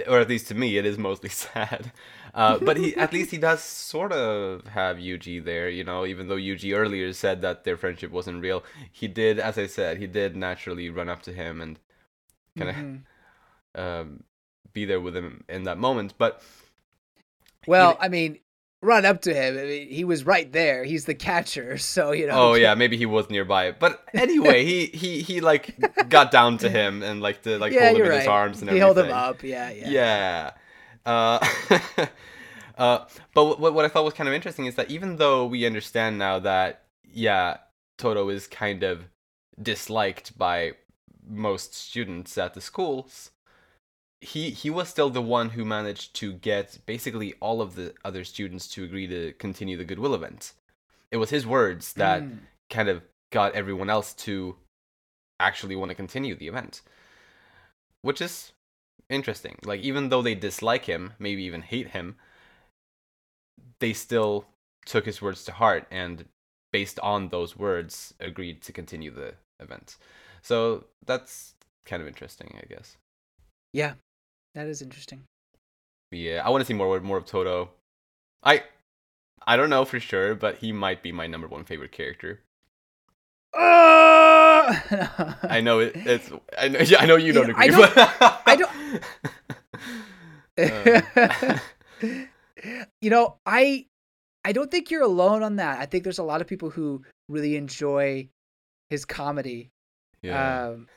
or 0.07 0.21
at 0.21 0.29
least 0.29 0.47
to 0.49 0.55
me 0.55 0.77
it 0.77 0.85
is 0.85 0.99
mostly 0.99 1.31
sad 1.45 1.92
uh 2.35 2.59
but 2.59 2.77
he 2.77 2.95
at 2.97 3.12
least 3.12 3.31
he 3.31 3.38
does 3.38 3.62
sort 3.62 4.12
of 4.12 4.66
have 4.69 4.99
yuji 4.99 5.42
there 5.42 5.69
you 5.71 5.83
know 5.83 6.05
even 6.05 6.29
though 6.29 6.37
yuji 6.37 6.77
earlier 6.77 7.11
said 7.14 7.40
that 7.40 7.64
their 7.64 7.77
friendship 7.77 8.11
wasn't 8.11 8.42
real 8.42 8.62
he 8.92 9.09
did 9.09 9.38
as 9.40 9.57
i 9.57 9.66
said 9.66 9.97
he 9.97 10.07
did 10.07 10.37
naturally 10.37 10.90
run 10.90 11.09
up 11.09 11.23
to 11.23 11.33
him 11.33 11.61
and 11.62 11.79
kind 12.59 12.71
of 12.71 12.77
Mhm. 12.77 13.03
um 13.75 14.25
be 14.77 14.85
there 14.85 15.01
with 15.01 15.17
him 15.17 15.43
in 15.49 15.65
that 15.65 15.79
moment 15.79 16.15
but 16.19 16.41
Well, 17.67 17.91
Even- 17.93 18.05
I 18.05 18.09
mean, 18.09 18.39
run 18.83 19.05
up 19.05 19.23
to 19.23 19.35
him. 19.35 19.59
I 19.59 19.62
mean, 19.62 19.89
he 19.89 20.05
was 20.05 20.25
right 20.25 20.53
there. 20.53 20.85
He's 20.85 21.07
the 21.07 21.15
catcher, 21.15 21.79
so 21.95 22.12
you 22.12 22.27
know. 22.29 22.51
oh 22.51 22.55
yeah 22.55 22.75
maybe 22.75 22.97
he 22.97 23.07
was 23.07 23.29
nearby 23.31 23.73
but 23.73 24.05
anyway 24.15 24.65
he 24.65 24.87
he 25.03 25.23
he 25.23 25.41
like 25.41 25.75
got 26.09 26.31
down 26.31 26.59
to 26.59 26.69
him 26.69 27.03
and 27.03 27.21
like 27.21 27.43
to 27.43 27.59
like 27.59 27.73
yeah, 27.73 27.87
hold 27.87 27.99
him 27.99 28.05
in 28.07 28.11
right. 28.11 28.19
his 28.21 28.29
arms 28.29 28.61
and 28.61 28.71
he 28.71 28.81
everything 28.81 29.11
held 29.11 29.27
him 29.27 29.33
up. 29.35 29.43
Yeah, 29.43 29.71
yeah. 29.71 29.89
Yeah. 29.89 30.51
Uh, 31.07 31.39
uh, 32.79 32.99
but 33.33 33.61
what, 33.61 33.73
what 33.73 33.85
I 33.85 33.89
thought 33.89 34.05
was 34.05 34.15
kind 34.15 34.29
of 34.29 34.35
interesting 34.35 34.67
is 34.67 34.75
that 34.75 34.91
even 34.91 35.17
though 35.17 35.47
we 35.47 35.65
understand 35.65 36.19
now 36.19 36.41
that, 36.41 36.83
yeah, 37.05 37.59
Todo 37.97 38.29
is 38.29 38.47
kind 38.49 38.83
of 38.83 39.05
disliked 39.61 40.37
by 40.37 40.73
most 41.27 41.75
students 41.75 42.37
at 42.37 42.55
the 42.55 42.61
schools, 42.61 43.31
he, 44.27 44.51
he 44.51 44.71
was 44.71 44.89
still 44.89 45.11
the 45.11 45.23
one 45.23 45.51
who 45.51 45.65
managed 45.65 46.15
to 46.17 46.33
get 46.33 46.79
basically 46.87 47.35
all 47.41 47.61
of 47.61 47.77
the 47.77 47.95
other 48.05 48.25
students 48.25 48.67
to 48.69 48.85
agree 48.85 49.07
to 49.07 49.33
continue 49.35 49.77
the 49.77 49.85
Goodwill 49.85 50.15
event. 50.15 50.53
It 51.11 51.19
was 51.19 51.31
his 51.31 51.47
words 51.47 51.93
that 51.95 52.23
Mm. 52.23 52.39
kind 52.69 52.89
of 52.89 53.03
got 53.31 53.55
everyone 53.55 53.91
else 53.91 54.12
to 54.27 54.57
actually 55.39 55.77
want 55.77 55.91
to 55.91 55.95
continue 55.95 56.35
the 56.35 56.49
event. 56.49 56.83
Which 58.03 58.21
is 58.21 58.53
interesting. 59.09 59.57
Like 59.65 59.81
even 59.81 60.09
though 60.09 60.23
they 60.23 60.35
dislike 60.35 60.87
him, 60.87 61.12
maybe 61.19 61.43
even 61.45 61.62
hate 61.62 61.89
him, 61.89 62.17
they 63.81 63.93
still 63.93 64.47
took 64.85 65.05
his 65.07 65.21
words 65.23 65.45
to 65.45 65.53
heart 65.53 65.87
and 65.91 66.25
based 66.73 66.99
on 67.01 67.29
those 67.29 67.57
words 67.57 68.15
agreed 68.21 68.62
to 68.62 68.73
continue 68.73 69.11
the 69.11 69.35
event. 69.61 69.97
So 70.43 70.85
that's 71.05 71.55
kind 71.85 72.03
of 72.03 72.09
interesting, 72.09 72.59
I 72.62 72.67
guess. 72.67 72.97
Yeah, 73.73 73.95
that 74.57 74.66
is 74.66 74.83
interesting. 74.83 75.23
Yeah, 76.11 76.43
I 76.45 76.51
want 76.51 76.62
to 76.62 76.66
see 76.66 76.74
more 76.74 76.99
more 77.01 77.16
of 77.18 77.24
Todo. 77.26 77.70
I 78.43 78.64
I 79.47 79.57
don't 79.57 79.70
know 79.70 79.85
for 79.85 80.01
sure, 80.01 80.35
but 80.35 80.57
he 80.59 80.72
might 80.72 81.03
be 81.03 81.12
my 81.12 81.26
number 81.28 81.47
one 81.47 81.64
favorite 81.64 81.93
character. 81.93 82.41
I 83.55 85.37
I 85.43 85.61
know 85.61 85.78
it, 85.80 85.93
it's. 85.97 86.30
I 86.59 86.68
know. 86.68 86.78
I 86.99 87.07
know 87.07 87.16
you 87.16 87.33
don't 87.33 87.51
agree. 87.51 87.64
I 87.64 87.68
don't- 87.68 87.95
but 87.95 88.43
I 88.47 88.57
don't- 88.57 89.03
Uh. 90.59 91.59
you 93.03 93.11
know, 93.11 93.37
I 93.45 93.87
I 94.45 94.53
don't 94.53 94.70
think 94.70 94.91
you're 94.91 95.03
alone 95.03 95.43
on 95.43 95.57
that. 95.57 95.78
I 95.80 95.87
think 95.87 96.03
there's 96.03 96.18
a 96.18 96.22
lot 96.24 96.41
of 96.41 96.47
people 96.47 96.70
who 96.70 97.03
really 97.28 97.57
enjoy 97.57 98.28
his 98.89 99.05
comedy. 99.05 99.70
yeah. 100.22 100.68
Um, 100.70 100.89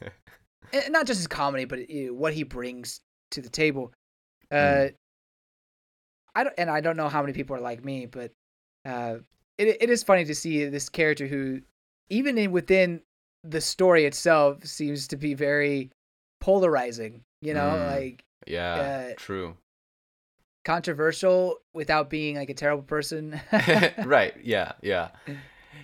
not 0.90 1.06
just 1.08 1.20
his 1.20 1.28
comedy, 1.28 1.66
but 1.66 1.80
uh, 1.80 2.14
what 2.14 2.34
he 2.34 2.44
brings 2.44 3.02
to 3.32 3.42
the 3.42 3.50
table. 3.50 3.92
Uh, 4.52 4.56
Mm. 4.56 4.94
I 6.36 6.44
don't, 6.44 6.56
and 6.58 6.70
I 6.70 6.80
don't 6.82 6.96
know 6.98 7.10
how 7.10 7.22
many 7.22 7.34
people 7.34 7.56
are 7.56 7.60
like 7.62 7.84
me, 7.84 8.06
but 8.06 8.32
uh, 8.86 9.16
it 9.58 9.78
it 9.82 9.90
is 9.90 10.04
funny 10.04 10.26
to 10.26 10.36
see 10.36 10.66
this 10.66 10.88
character 10.88 11.28
who, 11.28 11.62
even 12.10 12.38
in 12.38 12.52
within 12.52 13.02
the 13.44 13.60
story 13.62 14.06
itself, 14.06 14.64
seems 14.66 15.08
to 15.10 15.18
be 15.18 15.34
very 15.34 15.90
polarizing. 16.40 17.22
You 17.42 17.54
know, 17.56 17.70
Mm. 17.70 17.92
like 18.02 18.22
yeah. 18.48 18.74
uh, 19.12 19.14
true. 19.18 19.56
controversial 20.66 21.58
without 21.74 22.10
being 22.10 22.36
like 22.36 22.50
a 22.50 22.54
terrible 22.54 22.84
person. 22.84 23.40
right. 24.06 24.34
Yeah. 24.44 24.74
Yeah. 24.82 25.10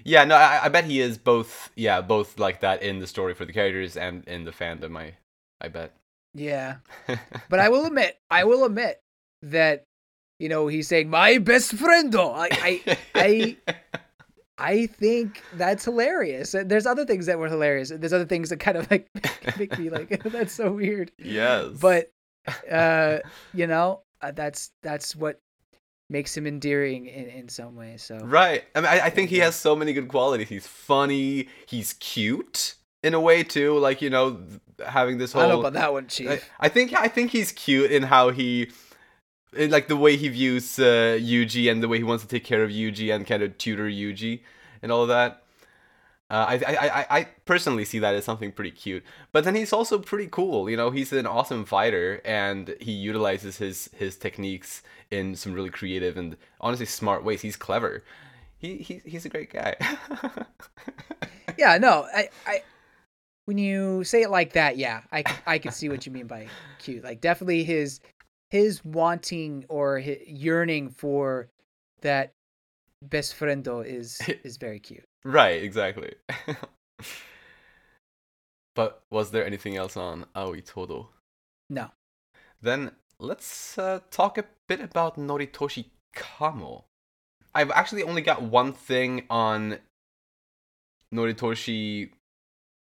Yeah. 0.04 0.24
No, 0.26 0.36
I, 0.36 0.66
I 0.66 0.70
bet 0.70 0.86
he 0.86 1.00
is 1.00 1.18
both. 1.18 1.72
Yeah, 1.76 2.02
both 2.02 2.38
like 2.38 2.60
that 2.62 2.84
in 2.84 3.00
the 3.00 3.08
story 3.08 3.34
for 3.34 3.46
the 3.46 3.54
characters 3.54 3.96
and 3.98 4.24
in 4.28 4.44
the 4.44 4.52
fandom. 4.52 4.98
I, 4.98 5.16
I 5.62 5.68
bet. 5.68 5.94
Yeah. 6.36 6.76
But 7.50 7.60
I 7.60 7.70
will 7.70 7.86
admit, 7.86 8.20
I 8.30 8.44
will 8.44 8.66
admit 8.66 9.02
that, 9.42 9.86
you 10.40 10.50
know, 10.50 10.68
he's 10.68 10.88
saying 10.88 11.10
my 11.10 11.38
best 11.38 11.76
friendo. 11.76 12.34
I, 12.36 12.50
I, 12.52 12.98
I, 13.16 13.58
I 14.58 14.86
think 14.88 15.42
that's 15.54 15.86
hilarious. 15.86 16.56
There's 16.58 16.86
other 16.86 17.06
things 17.06 17.26
that 17.26 17.40
were 17.40 17.50
hilarious. 17.50 17.90
There's 17.94 18.14
other 18.14 18.26
things 18.26 18.50
that 18.50 18.58
kind 18.60 18.78
of 18.78 18.90
like 18.92 19.08
make 19.58 19.78
me 19.78 19.90
like 19.90 20.24
that's 20.24 20.54
so 20.54 20.72
weird. 20.72 21.12
yes. 21.18 21.72
But 21.80 22.12
uh, 22.72 23.20
you 23.54 23.68
know, 23.68 24.02
uh, 24.22 24.32
that's 24.32 24.72
that's 24.82 25.16
what 25.16 25.40
makes 26.10 26.36
him 26.38 26.46
endearing 26.48 27.08
in, 27.08 27.26
in 27.30 27.50
some 27.50 27.76
ways. 27.76 28.04
So 28.04 28.18
Right. 28.18 28.64
I 28.76 28.82
mean, 28.82 28.90
I, 28.90 29.06
I 29.06 29.10
think 29.10 29.30
he 29.30 29.40
has 29.40 29.56
so 29.56 29.76
many 29.76 29.92
good 29.94 30.08
qualities. 30.08 30.50
He's 30.50 30.68
funny. 30.68 31.48
He's 31.68 31.94
cute 31.94 32.76
in 33.04 33.14
a 33.14 33.20
way 33.20 33.44
too. 33.44 33.78
Like 33.78 34.02
you 34.02 34.10
know, 34.10 34.40
having 34.86 35.18
this 35.18 35.34
whole. 35.34 35.44
I 35.44 35.48
don't 35.48 35.56
know 35.56 35.60
about 35.62 35.74
that 35.74 35.94
one, 35.94 36.08
Chief. 36.08 36.30
I, 36.30 36.66
I 36.66 36.70
think 36.70 36.94
I 36.94 37.08
think 37.08 37.32
he's 37.32 37.52
cute 37.52 37.92
in 37.92 38.04
how 38.04 38.30
he, 38.30 38.72
in 39.56 39.72
like 39.72 39.88
the 39.88 39.96
way 39.98 40.18
he 40.18 40.28
views 40.30 40.80
uh, 40.80 41.18
Yuji 41.20 41.72
and 41.72 41.82
the 41.84 41.88
way 41.88 41.98
he 41.98 42.04
wants 42.04 42.24
to 42.24 42.30
take 42.30 42.44
care 42.44 42.64
of 42.64 42.70
Yuji 42.70 43.14
and 43.14 43.26
kind 43.26 43.44
of 43.44 43.58
tutor 43.58 43.88
Yuji 43.88 44.42
and 44.82 44.92
all 44.92 45.04
of 45.04 45.10
that. 45.10 45.44
Uh, 46.28 46.46
I, 46.50 46.56
I, 46.56 46.88
I, 46.88 47.06
I 47.20 47.28
personally 47.46 47.86
see 47.86 48.00
that 48.00 48.16
as 48.16 48.26
something 48.26 48.52
pretty 48.52 48.72
cute. 48.72 49.04
But 49.32 49.44
then 49.44 49.54
he's 49.54 49.72
also 49.72 50.00
pretty 50.00 50.28
cool. 50.28 50.68
You 50.70 50.76
know, 50.76 50.90
he's 50.90 51.14
an 51.14 51.28
awesome 51.28 51.66
fighter 51.66 52.20
and 52.26 52.76
he 52.82 52.94
utilizes 52.94 53.58
his 53.58 53.90
his 53.96 54.18
techniques 54.18 54.82
in 55.12 55.36
some 55.36 55.54
really 55.54 55.70
creative 55.70 56.18
and 56.18 56.36
honestly 56.60 56.88
smart 56.88 57.24
ways. 57.24 57.42
He's 57.42 57.56
clever. 57.56 58.04
He, 58.58 58.78
he 58.78 59.02
he's 59.06 59.26
a 59.26 59.30
great 59.30 59.54
guy. 59.54 59.76
yeah, 61.58 61.78
no, 61.78 62.08
I, 62.14 62.30
I, 62.48 62.64
when 63.46 63.58
you 63.58 64.04
say 64.04 64.24
it 64.24 64.30
like 64.30 64.54
that, 64.54 64.78
yeah, 64.78 65.02
I 65.12 65.24
I 65.46 65.58
can 65.60 65.72
see 65.72 65.90
what 65.90 66.06
you 66.06 66.12
mean 66.12 66.28
by 66.28 66.48
cute. 66.80 67.04
Like 67.04 67.22
definitely 67.22 67.64
his, 67.64 68.00
his 68.50 68.84
wanting 68.84 69.66
or 69.70 70.00
his 70.00 70.20
yearning 70.28 70.90
for 70.90 71.48
that 72.02 72.34
best 73.02 73.38
friendo 73.38 73.86
is 73.86 74.22
is 74.44 74.58
very 74.58 74.80
cute. 74.80 75.06
Right, 75.24 75.64
exactly. 75.64 76.14
but 78.76 79.04
was 79.10 79.32
there 79.32 79.46
anything 79.46 79.76
else 79.76 79.96
on 79.98 80.26
Aoi 80.36 80.62
Todo? 80.62 81.10
No, 81.70 81.90
Then 82.62 82.92
let's 83.18 83.78
uh, 83.78 84.02
talk 84.12 84.38
a 84.38 84.46
bit 84.68 84.80
about 84.80 85.18
Noritoshi 85.18 85.86
Kamo. 86.14 86.86
I've 87.56 87.72
actually 87.72 88.04
only 88.04 88.22
got 88.22 88.44
one 88.44 88.72
thing 88.72 89.26
on 89.30 89.80
Noritoshi 91.14 92.12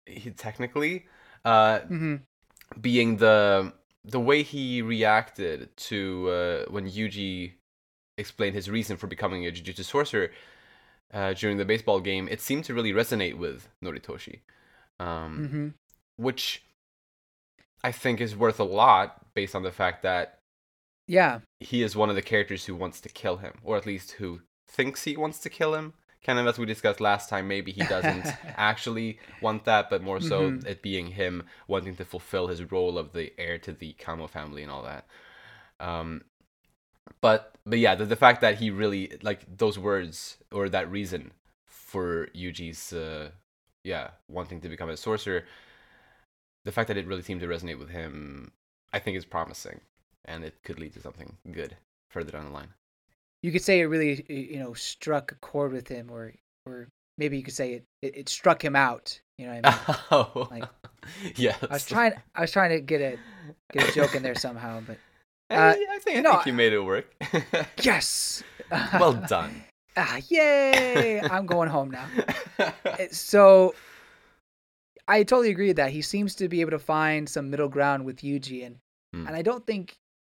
he, 0.08 0.30
technically, 0.30 1.06
uh, 1.44 1.80
hmm 1.80 2.16
being 2.80 3.16
the 3.16 3.72
the 4.04 4.20
way 4.20 4.42
he 4.42 4.82
reacted 4.82 5.76
to 5.76 6.28
uh, 6.30 6.70
when 6.70 6.88
Yuji 6.88 7.52
explained 8.16 8.54
his 8.54 8.70
reason 8.70 8.96
for 8.96 9.06
becoming 9.06 9.46
a 9.46 9.50
Jujutsu 9.50 9.84
sorcerer 9.84 10.30
uh, 11.12 11.34
during 11.34 11.56
the 11.56 11.64
baseball 11.64 12.00
game. 12.00 12.28
It 12.28 12.40
seemed 12.40 12.64
to 12.64 12.74
really 12.74 12.92
resonate 12.92 13.36
with 13.36 13.68
Noritoshi, 13.82 14.40
um, 15.00 15.48
hmm 15.48 15.68
which 16.16 16.64
I 17.84 17.92
think 17.92 18.20
is 18.20 18.36
worth 18.36 18.60
a 18.60 18.64
lot 18.64 19.34
based 19.34 19.54
on 19.54 19.62
the 19.62 19.72
fact 19.72 20.02
that 20.02 20.38
yeah, 21.06 21.40
he 21.60 21.82
is 21.82 21.96
one 21.96 22.10
of 22.10 22.16
the 22.16 22.22
characters 22.22 22.66
who 22.66 22.74
wants 22.74 23.00
to 23.02 23.08
kill 23.08 23.38
him, 23.38 23.54
or 23.62 23.76
at 23.76 23.86
least 23.86 24.12
who 24.12 24.40
thinks 24.66 25.04
he 25.04 25.16
wants 25.16 25.38
to 25.40 25.50
kill 25.50 25.74
him. 25.74 25.94
Kind 26.28 26.38
of 26.38 26.46
as 26.46 26.58
we 26.58 26.66
discussed 26.66 27.00
last 27.00 27.30
time, 27.30 27.48
maybe 27.48 27.72
he 27.72 27.82
doesn't 27.82 28.26
actually 28.56 29.18
want 29.40 29.64
that, 29.64 29.88
but 29.88 30.02
more 30.02 30.20
so 30.20 30.50
Mhm. 30.50 30.66
it 30.66 30.82
being 30.82 31.08
him 31.08 31.44
wanting 31.66 31.96
to 31.96 32.04
fulfill 32.04 32.48
his 32.48 32.70
role 32.70 32.98
of 32.98 33.12
the 33.14 33.32
heir 33.38 33.58
to 33.60 33.72
the 33.72 33.94
Kamo 33.94 34.26
family 34.26 34.62
and 34.62 34.70
all 34.70 34.82
that. 34.82 35.06
Um, 35.80 36.24
but 37.20 37.54
but 37.64 37.78
yeah, 37.78 37.94
the, 37.94 38.04
the 38.06 38.16
fact 38.16 38.40
that 38.42 38.56
he 38.56 38.70
really 38.70 39.18
like 39.22 39.40
those 39.56 39.78
words 39.78 40.38
or 40.52 40.68
that 40.68 40.90
reason 40.90 41.32
for 41.66 42.28
Yuji's 42.34 42.92
uh, 42.92 43.30
yeah 43.84 44.10
wanting 44.28 44.60
to 44.62 44.68
become 44.68 44.90
a 44.90 44.96
sorcerer, 44.96 45.44
the 46.64 46.72
fact 46.72 46.88
that 46.88 46.96
it 46.96 47.06
really 47.06 47.22
seemed 47.22 47.40
to 47.40 47.46
resonate 47.48 47.78
with 47.78 47.90
him, 47.90 48.52
I 48.92 48.98
think 49.00 49.16
is 49.16 49.24
promising, 49.24 49.80
and 50.24 50.44
it 50.44 50.62
could 50.62 50.78
lead 50.78 50.94
to 50.94 51.00
something 51.00 51.38
good 51.52 51.76
further 52.10 52.32
down 52.32 52.44
the 52.46 52.52
line. 52.52 52.74
You 53.42 53.52
could 53.52 53.62
say 53.62 53.80
it 53.80 53.84
really 53.86 54.24
you 54.28 54.58
know 54.58 54.74
struck 54.74 55.32
a 55.32 55.34
chord 55.36 55.72
with 55.72 55.88
him, 55.88 56.10
or 56.10 56.32
or 56.66 56.88
maybe 57.18 57.36
you 57.36 57.42
could 57.42 57.54
say 57.54 57.74
it 57.74 57.84
it, 58.02 58.16
it 58.16 58.28
struck 58.28 58.62
him 58.64 58.74
out. 58.76 59.20
You 59.38 59.46
know 59.46 59.54
what 59.60 59.66
I 59.66 59.70
mean? 59.70 59.98
Oh, 60.10 60.48
Like- 60.50 60.64
yes. 61.36 61.56
I 61.62 61.74
was 61.74 61.86
trying 61.86 62.12
I 62.34 62.40
was 62.42 62.50
trying 62.50 62.70
to 62.70 62.80
get 62.80 63.00
a 63.00 63.18
get 63.72 63.88
a 63.88 63.92
joke 63.92 64.14
in 64.14 64.22
there 64.22 64.34
somehow, 64.34 64.80
but 64.86 64.98
I, 65.50 65.54
uh, 65.54 65.74
I 65.90 65.98
think 66.00 66.18
I 66.18 66.20
no, 66.20 66.32
think 66.34 66.46
you 66.46 66.52
made 66.52 66.72
it 66.72 66.80
work. 66.80 67.06
yes, 67.82 68.42
well 68.70 69.14
done. 69.14 69.64
Ah, 69.96 70.18
yay! 70.28 71.20
I'm 71.22 71.46
going 71.46 71.68
home 71.68 71.90
now. 71.90 72.06
So 73.10 73.74
I 75.06 75.22
totally 75.22 75.50
agree 75.50 75.68
with 75.68 75.76
that. 75.76 75.90
He 75.90 76.02
seems 76.02 76.34
to 76.36 76.48
be 76.48 76.60
able 76.60 76.72
to 76.72 76.78
find 76.78 77.28
some 77.28 77.50
middle 77.50 77.68
ground 77.68 78.04
with 78.04 78.18
Yuji, 78.18 78.66
and 78.66 78.76
Hmm. 79.14 79.26
and 79.26 79.34
I 79.34 79.40
don't 79.40 79.66
think 79.66 79.94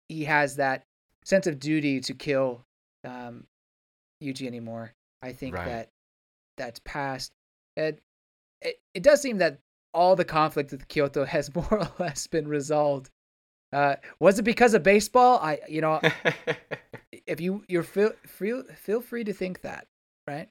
he 0.10 0.26
has 0.26 0.58
that 0.58 0.84
sense 1.26 1.48
of 1.48 1.60
duty 1.60 2.00
to 2.02 2.14
kill 2.14 2.62
um, 3.04 3.46
Yuji 4.24 4.48
anymore. 4.48 4.94
I 5.22 5.34
think 5.34 5.56
Right. 5.56 5.66
that 5.66 5.90
that's 6.58 6.80
past. 6.86 7.32
It, 7.76 8.02
it 8.62 8.80
it 8.94 9.04
does 9.04 9.22
seem 9.22 9.38
that 9.38 9.60
all 9.94 10.16
the 10.16 10.26
conflict 10.26 10.72
with 10.72 10.88
Kyoto 10.88 11.26
has 11.36 11.54
more 11.54 11.68
or 11.80 11.92
less 12.00 12.28
been 12.28 12.48
resolved. 12.48 13.10
Uh, 13.72 13.96
was 14.20 14.40
it 14.40 14.44
because 14.44 14.74
of 14.74 14.84
baseball? 14.84 15.40
I 15.40 15.60
you 15.68 15.82
know 15.82 16.02
if 17.28 17.40
you 17.40 17.64
you're 17.68 17.84
feel 17.84 18.12
feel 18.26 18.64
feel 18.76 19.02
free 19.02 19.24
to 19.24 19.34
think 19.34 19.62
that, 19.62 19.88
right? 20.28 20.50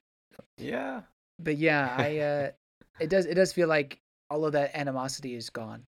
yeah. 0.57 1.01
But 1.41 1.57
yeah, 1.57 1.95
I 1.97 2.17
uh, 2.19 2.51
it 2.99 3.09
does 3.09 3.25
it 3.25 3.35
does 3.35 3.53
feel 3.53 3.67
like 3.67 3.99
all 4.29 4.45
of 4.45 4.53
that 4.53 4.71
animosity 4.75 5.35
is 5.35 5.49
gone. 5.49 5.83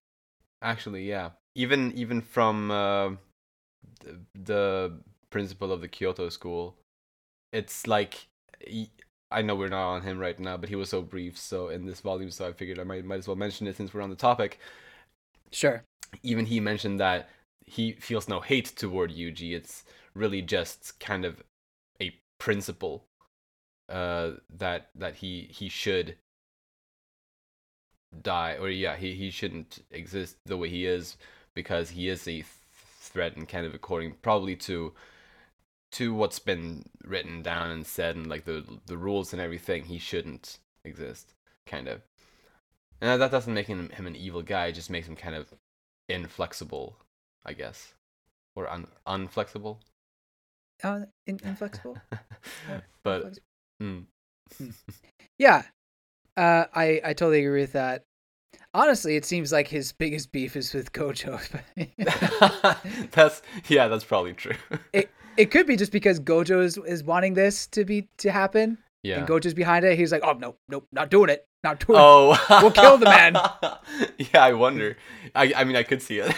Actually, 0.62 1.08
yeah. 1.08 1.30
Even 1.54 1.92
even 1.92 2.20
from 2.20 2.70
uh, 2.70 3.10
the, 4.00 4.18
the 4.44 4.92
principal 5.32 5.72
of 5.72 5.80
the 5.80 5.88
Kyoto 5.88 6.28
school, 6.28 6.76
it's 7.52 7.86
like 7.88 8.26
he, 8.60 8.90
I 9.30 9.42
know 9.42 9.56
we're 9.56 9.68
not 9.68 9.90
on 9.94 10.02
him 10.02 10.18
right 10.18 10.38
now, 10.38 10.56
but 10.56 10.68
he 10.68 10.76
was 10.76 10.90
so 10.90 11.02
brief. 11.02 11.38
So 11.38 11.68
in 11.68 11.86
this 11.86 12.00
volume, 12.00 12.30
so 12.30 12.48
I 12.48 12.52
figured 12.52 12.78
I 12.78 12.84
might 12.84 13.04
might 13.04 13.18
as 13.18 13.28
well 13.28 13.36
mention 13.36 13.66
it 13.66 13.76
since 13.76 13.92
we're 13.94 14.02
on 14.02 14.10
the 14.10 14.16
topic. 14.16 14.60
Sure. 15.50 15.84
Even 16.22 16.46
he 16.46 16.60
mentioned 16.60 17.00
that 17.00 17.28
he 17.66 17.92
feels 17.92 18.28
no 18.28 18.40
hate 18.40 18.66
toward 18.76 19.12
Yuji. 19.12 19.54
It's 19.54 19.84
really 20.14 20.42
just 20.42 21.00
kind 21.00 21.24
of 21.24 21.42
a 22.00 22.14
principle 22.38 23.04
uh, 23.88 24.32
that 24.58 24.90
that 24.94 25.16
he 25.16 25.48
he 25.50 25.68
should 25.68 26.16
die 28.22 28.56
or 28.60 28.68
yeah 28.68 28.96
he, 28.96 29.14
he 29.14 29.30
shouldn't 29.30 29.82
exist 29.90 30.36
the 30.44 30.56
way 30.56 30.68
he 30.68 30.86
is 30.86 31.16
because 31.54 31.90
he 31.90 32.08
is 32.08 32.22
a 32.22 32.24
th- 32.24 32.46
threat 33.00 33.36
and 33.36 33.48
kind 33.48 33.66
of 33.66 33.74
according 33.74 34.12
probably 34.22 34.54
to 34.54 34.92
to 35.92 36.14
what's 36.14 36.38
been 36.38 36.84
written 37.04 37.42
down 37.42 37.70
and 37.70 37.86
said 37.86 38.16
and 38.16 38.26
like 38.28 38.44
the 38.44 38.64
the 38.86 38.96
rules 38.96 39.32
and 39.32 39.42
everything 39.42 39.84
he 39.84 39.98
shouldn't 39.98 40.58
exist 40.84 41.34
kind 41.66 41.88
of 41.88 42.02
and 43.00 43.20
that 43.20 43.30
doesn't 43.30 43.54
make 43.54 43.66
him, 43.66 43.88
him 43.90 44.06
an 44.06 44.16
evil 44.16 44.42
guy 44.42 44.66
it 44.66 44.72
just 44.72 44.90
makes 44.90 45.08
him 45.08 45.16
kind 45.16 45.34
of 45.34 45.52
inflexible 46.08 46.96
i 47.44 47.52
guess 47.52 47.94
or 48.56 48.68
un, 48.70 48.86
unflexible 49.06 49.78
Uh, 50.82 51.06
in, 51.26 51.38
inflexible. 51.44 51.98
but 53.02 53.24
Inflexible. 53.24 53.46
mm. 53.82 54.04
Yeah. 55.38 55.62
Uh, 56.36 56.66
I 56.74 57.00
I 57.04 57.14
totally 57.14 57.44
agree 57.44 57.60
with 57.62 57.72
that. 57.72 58.04
Honestly, 58.74 59.16
it 59.16 59.24
seems 59.26 59.52
like 59.52 59.68
his 59.68 59.92
biggest 59.92 60.32
beef 60.32 60.56
is 60.56 60.72
with 60.72 60.92
Gojo. 60.92 61.38
that's 63.10 63.42
yeah 63.68 63.88
that's 63.88 64.04
probably 64.04 64.32
true 64.32 64.54
it 64.94 65.10
it 65.36 65.50
could 65.50 65.66
be 65.66 65.76
just 65.76 65.92
because 65.92 66.18
Gojo 66.20 66.62
is, 66.62 66.78
is 66.78 67.04
wanting 67.04 67.34
this 67.34 67.66
to 67.68 67.84
be 67.84 68.08
to 68.18 68.30
happen, 68.30 68.78
yeah 69.02 69.18
and 69.18 69.28
Gojo's 69.28 69.54
behind 69.54 69.84
it. 69.84 69.98
He's 69.98 70.12
like, 70.12 70.22
oh 70.24 70.32
no, 70.32 70.56
nope, 70.68 70.86
not 70.92 71.10
doing 71.10 71.28
it, 71.30 71.46
not 71.64 71.80
doing 71.80 71.98
it. 71.98 72.02
Oh, 72.02 72.46
We'll 72.62 72.70
kill 72.70 72.96
the 72.98 73.06
man. 73.06 73.34
yeah, 74.18 74.42
I 74.44 74.52
wonder. 74.52 74.96
I, 75.34 75.52
I 75.56 75.64
mean, 75.64 75.76
I 75.76 75.82
could 75.82 76.02
see 76.02 76.18
it. 76.18 76.34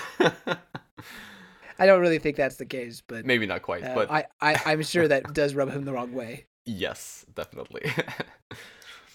I 1.79 1.87
don't 1.87 2.01
really 2.01 2.19
think 2.21 2.37
that's 2.37 2.57
the 2.57 2.67
case, 2.67 3.03
but 3.07 3.25
Maybe 3.27 3.47
not 3.47 3.63
quite, 3.63 3.83
uh, 3.83 3.95
but 3.95 4.11
I, 4.11 4.27
I 4.41 4.61
I'm 4.67 4.83
sure 4.83 5.09
that 5.09 5.35
does 5.35 5.55
rub 5.55 5.71
him 5.71 5.85
the 5.85 5.93
wrong 5.93 6.13
way. 6.13 6.47
yes, 6.67 7.25
definitely. 7.35 7.91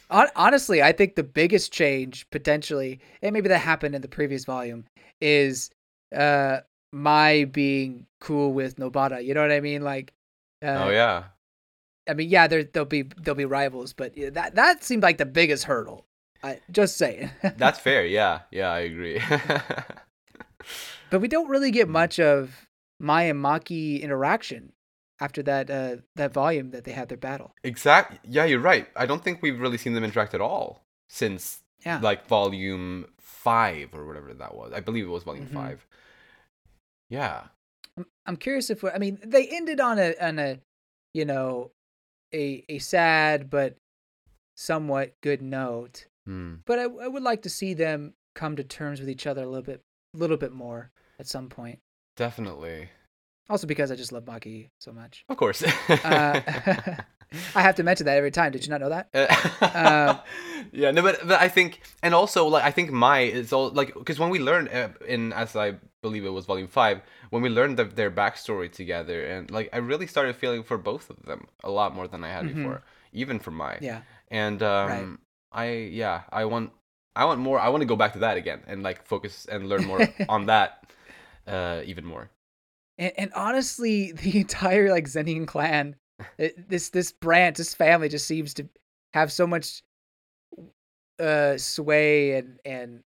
Hon- 0.09 0.29
honestly, 0.35 0.81
I 0.81 0.91
think 0.91 1.15
the 1.15 1.23
biggest 1.23 1.71
change 1.71 2.29
potentially, 2.31 2.99
and 3.21 3.33
maybe 3.33 3.49
that 3.49 3.59
happened 3.59 3.95
in 3.95 4.01
the 4.01 4.07
previous 4.07 4.45
volume, 4.45 4.85
is 5.21 5.69
uh 6.15 6.59
Mai 6.91 7.45
being 7.45 8.07
cool 8.19 8.53
with 8.53 8.77
Nobara. 8.77 9.23
You 9.23 9.33
know 9.33 9.41
what 9.41 9.51
I 9.51 9.59
mean? 9.59 9.83
Like, 9.83 10.13
uh, 10.63 10.85
oh 10.85 10.89
yeah. 10.89 11.25
I 12.09 12.13
mean, 12.15 12.29
yeah, 12.29 12.47
there 12.47 12.63
they'll 12.63 12.85
be 12.85 13.03
they'll 13.03 13.35
be 13.35 13.45
rivals, 13.45 13.93
but 13.93 14.13
that 14.33 14.55
that 14.55 14.83
seemed 14.83 15.03
like 15.03 15.17
the 15.17 15.25
biggest 15.25 15.65
hurdle. 15.65 16.05
I 16.43 16.59
just 16.71 16.97
saying. 16.97 17.29
That's 17.57 17.79
fair. 17.79 18.05
Yeah, 18.05 18.41
yeah, 18.51 18.69
I 18.69 18.79
agree. 18.79 19.21
but 21.11 21.19
we 21.19 21.27
don't 21.27 21.49
really 21.49 21.71
get 21.71 21.87
much 21.87 22.19
of 22.19 22.67
Mai 22.99 23.23
and 23.23 23.43
Maki 23.43 24.01
interaction 24.01 24.71
after 25.19 25.43
that 25.43 25.69
uh 25.69 25.97
that 26.15 26.31
volume 26.33 26.71
that 26.71 26.83
they 26.85 26.91
had 26.93 27.09
their 27.09 27.17
battle. 27.17 27.53
exact. 27.63 28.25
Yeah, 28.25 28.45
you're 28.45 28.59
right. 28.59 28.87
I 28.95 29.05
don't 29.05 29.23
think 29.23 29.41
we've 29.41 29.59
really 29.59 29.77
seen 29.77 29.93
them 29.93 30.03
interact 30.03 30.33
at 30.33 30.41
all 30.41 30.83
since 31.07 31.61
Yeah. 31.85 31.99
like 32.01 32.27
volume 32.27 33.05
five 33.19 33.93
or 33.93 34.05
whatever 34.05 34.33
that 34.33 34.53
was. 34.55 34.71
I 34.73 34.79
believe 34.81 35.05
it 35.05 35.09
was 35.09 35.23
volume 35.23 35.47
Mhm. 35.47 35.53
five. 35.53 35.87
Yeah. 37.09 37.43
I'm, 37.97 38.05
I'm 38.25 38.37
curious 38.37 38.69
if 38.69 38.83
we. 38.83 38.89
I 38.91 38.97
mean 38.97 39.19
they 39.25 39.47
ended 39.47 39.79
on 39.79 39.99
a 39.99 40.15
on 40.21 40.39
a 40.39 40.59
you 41.13 41.25
know 41.25 41.71
a 42.33 42.63
a 42.69 42.79
sad 42.79 43.49
but 43.49 43.75
somewhat 44.55 45.13
good 45.21 45.41
note. 45.41 46.05
Hmm. 46.25 46.55
But 46.65 46.79
I, 46.79 46.83
I 46.83 47.07
would 47.07 47.23
like 47.23 47.41
to 47.43 47.49
see 47.49 47.73
them 47.73 48.13
come 48.35 48.55
to 48.55 48.63
terms 48.63 48.99
with 48.99 49.09
each 49.09 49.25
other 49.27 49.43
a 49.43 49.47
little 49.47 49.63
bit 49.63 49.81
a 50.13 50.17
little 50.17 50.37
bit 50.37 50.51
more 50.53 50.91
at 51.19 51.27
some 51.27 51.49
point. 51.49 51.79
Definitely. 52.15 52.89
Also 53.49 53.65
because 53.67 53.91
I 53.91 53.95
just 53.95 54.11
love 54.11 54.25
Maki 54.25 54.69
so 54.79 54.91
much. 54.91 55.25
Of 55.29 55.37
course. 55.37 55.63
Uh, 55.63 56.41
I 57.55 57.61
have 57.61 57.75
to 57.75 57.83
mention 57.83 58.05
that 58.05 58.17
every 58.17 58.31
time. 58.31 58.51
Did 58.51 58.63
you 58.65 58.71
not 58.71 58.81
know 58.81 58.89
that? 58.89 59.09
Uh, 59.13 60.17
yeah, 60.71 60.91
no, 60.91 61.01
but, 61.01 61.27
but 61.27 61.39
I 61.41 61.47
think, 61.47 61.81
and 62.01 62.13
also 62.15 62.47
like 62.47 62.63
I 62.63 62.71
think 62.71 62.91
Mai 62.91 63.21
is 63.21 63.53
all 63.53 63.69
like 63.69 63.93
because 63.93 64.19
when 64.19 64.29
we 64.29 64.39
learned 64.39 64.69
uh, 64.69 64.89
in 65.07 65.33
as 65.33 65.55
I 65.55 65.75
believe 66.01 66.25
it 66.25 66.29
was 66.29 66.45
volume 66.45 66.67
five 66.67 67.01
when 67.29 67.41
we 67.41 67.49
learned 67.49 67.77
the, 67.77 67.85
their 67.85 68.09
backstory 68.11 68.71
together, 68.71 69.23
and 69.25 69.51
like 69.51 69.69
I 69.73 69.77
really 69.77 70.07
started 70.07 70.35
feeling 70.35 70.63
for 70.63 70.77
both 70.77 71.09
of 71.09 71.21
them 71.25 71.45
a 71.63 71.69
lot 71.69 71.93
more 71.95 72.07
than 72.07 72.23
I 72.23 72.29
had 72.29 72.45
Mhm. 72.45 72.55
before, 72.55 72.81
even 73.13 73.39
for 73.39 73.51
Mai. 73.51 73.77
Yeah. 73.81 74.01
And 74.31 74.61
um, 74.63 75.19
I 75.51 75.71
yeah 75.91 76.21
I 76.31 76.45
want 76.45 76.71
I 77.15 77.25
want 77.25 77.39
more. 77.39 77.59
I 77.59 77.69
want 77.69 77.81
to 77.81 77.87
go 77.87 77.95
back 77.95 78.13
to 78.13 78.19
that 78.19 78.37
again 78.37 78.61
and 78.67 78.81
like 78.83 79.05
focus 79.05 79.45
and 79.51 79.67
learn 79.69 79.85
more 79.85 80.07
on 80.29 80.45
that 80.47 80.85
uh, 81.47 81.81
even 81.85 82.05
more. 82.05 82.29
And, 82.99 83.13
and 83.17 83.33
honestly, 83.33 84.11
the 84.13 84.39
entire 84.39 84.91
like 84.91 85.05
Zenin 85.05 85.47
clan, 85.47 85.95
it, 86.37 86.69
this 86.69 86.89
this 86.89 87.11
branch, 87.11 87.57
this 87.57 87.73
family 87.73 88.09
just 88.09 88.27
seems 88.27 88.53
to 88.55 88.69
have 89.15 89.31
so 89.31 89.47
much 89.47 89.81
uh 91.19 91.57
sway 91.57 92.33
and 92.37 92.59
and 92.63 93.03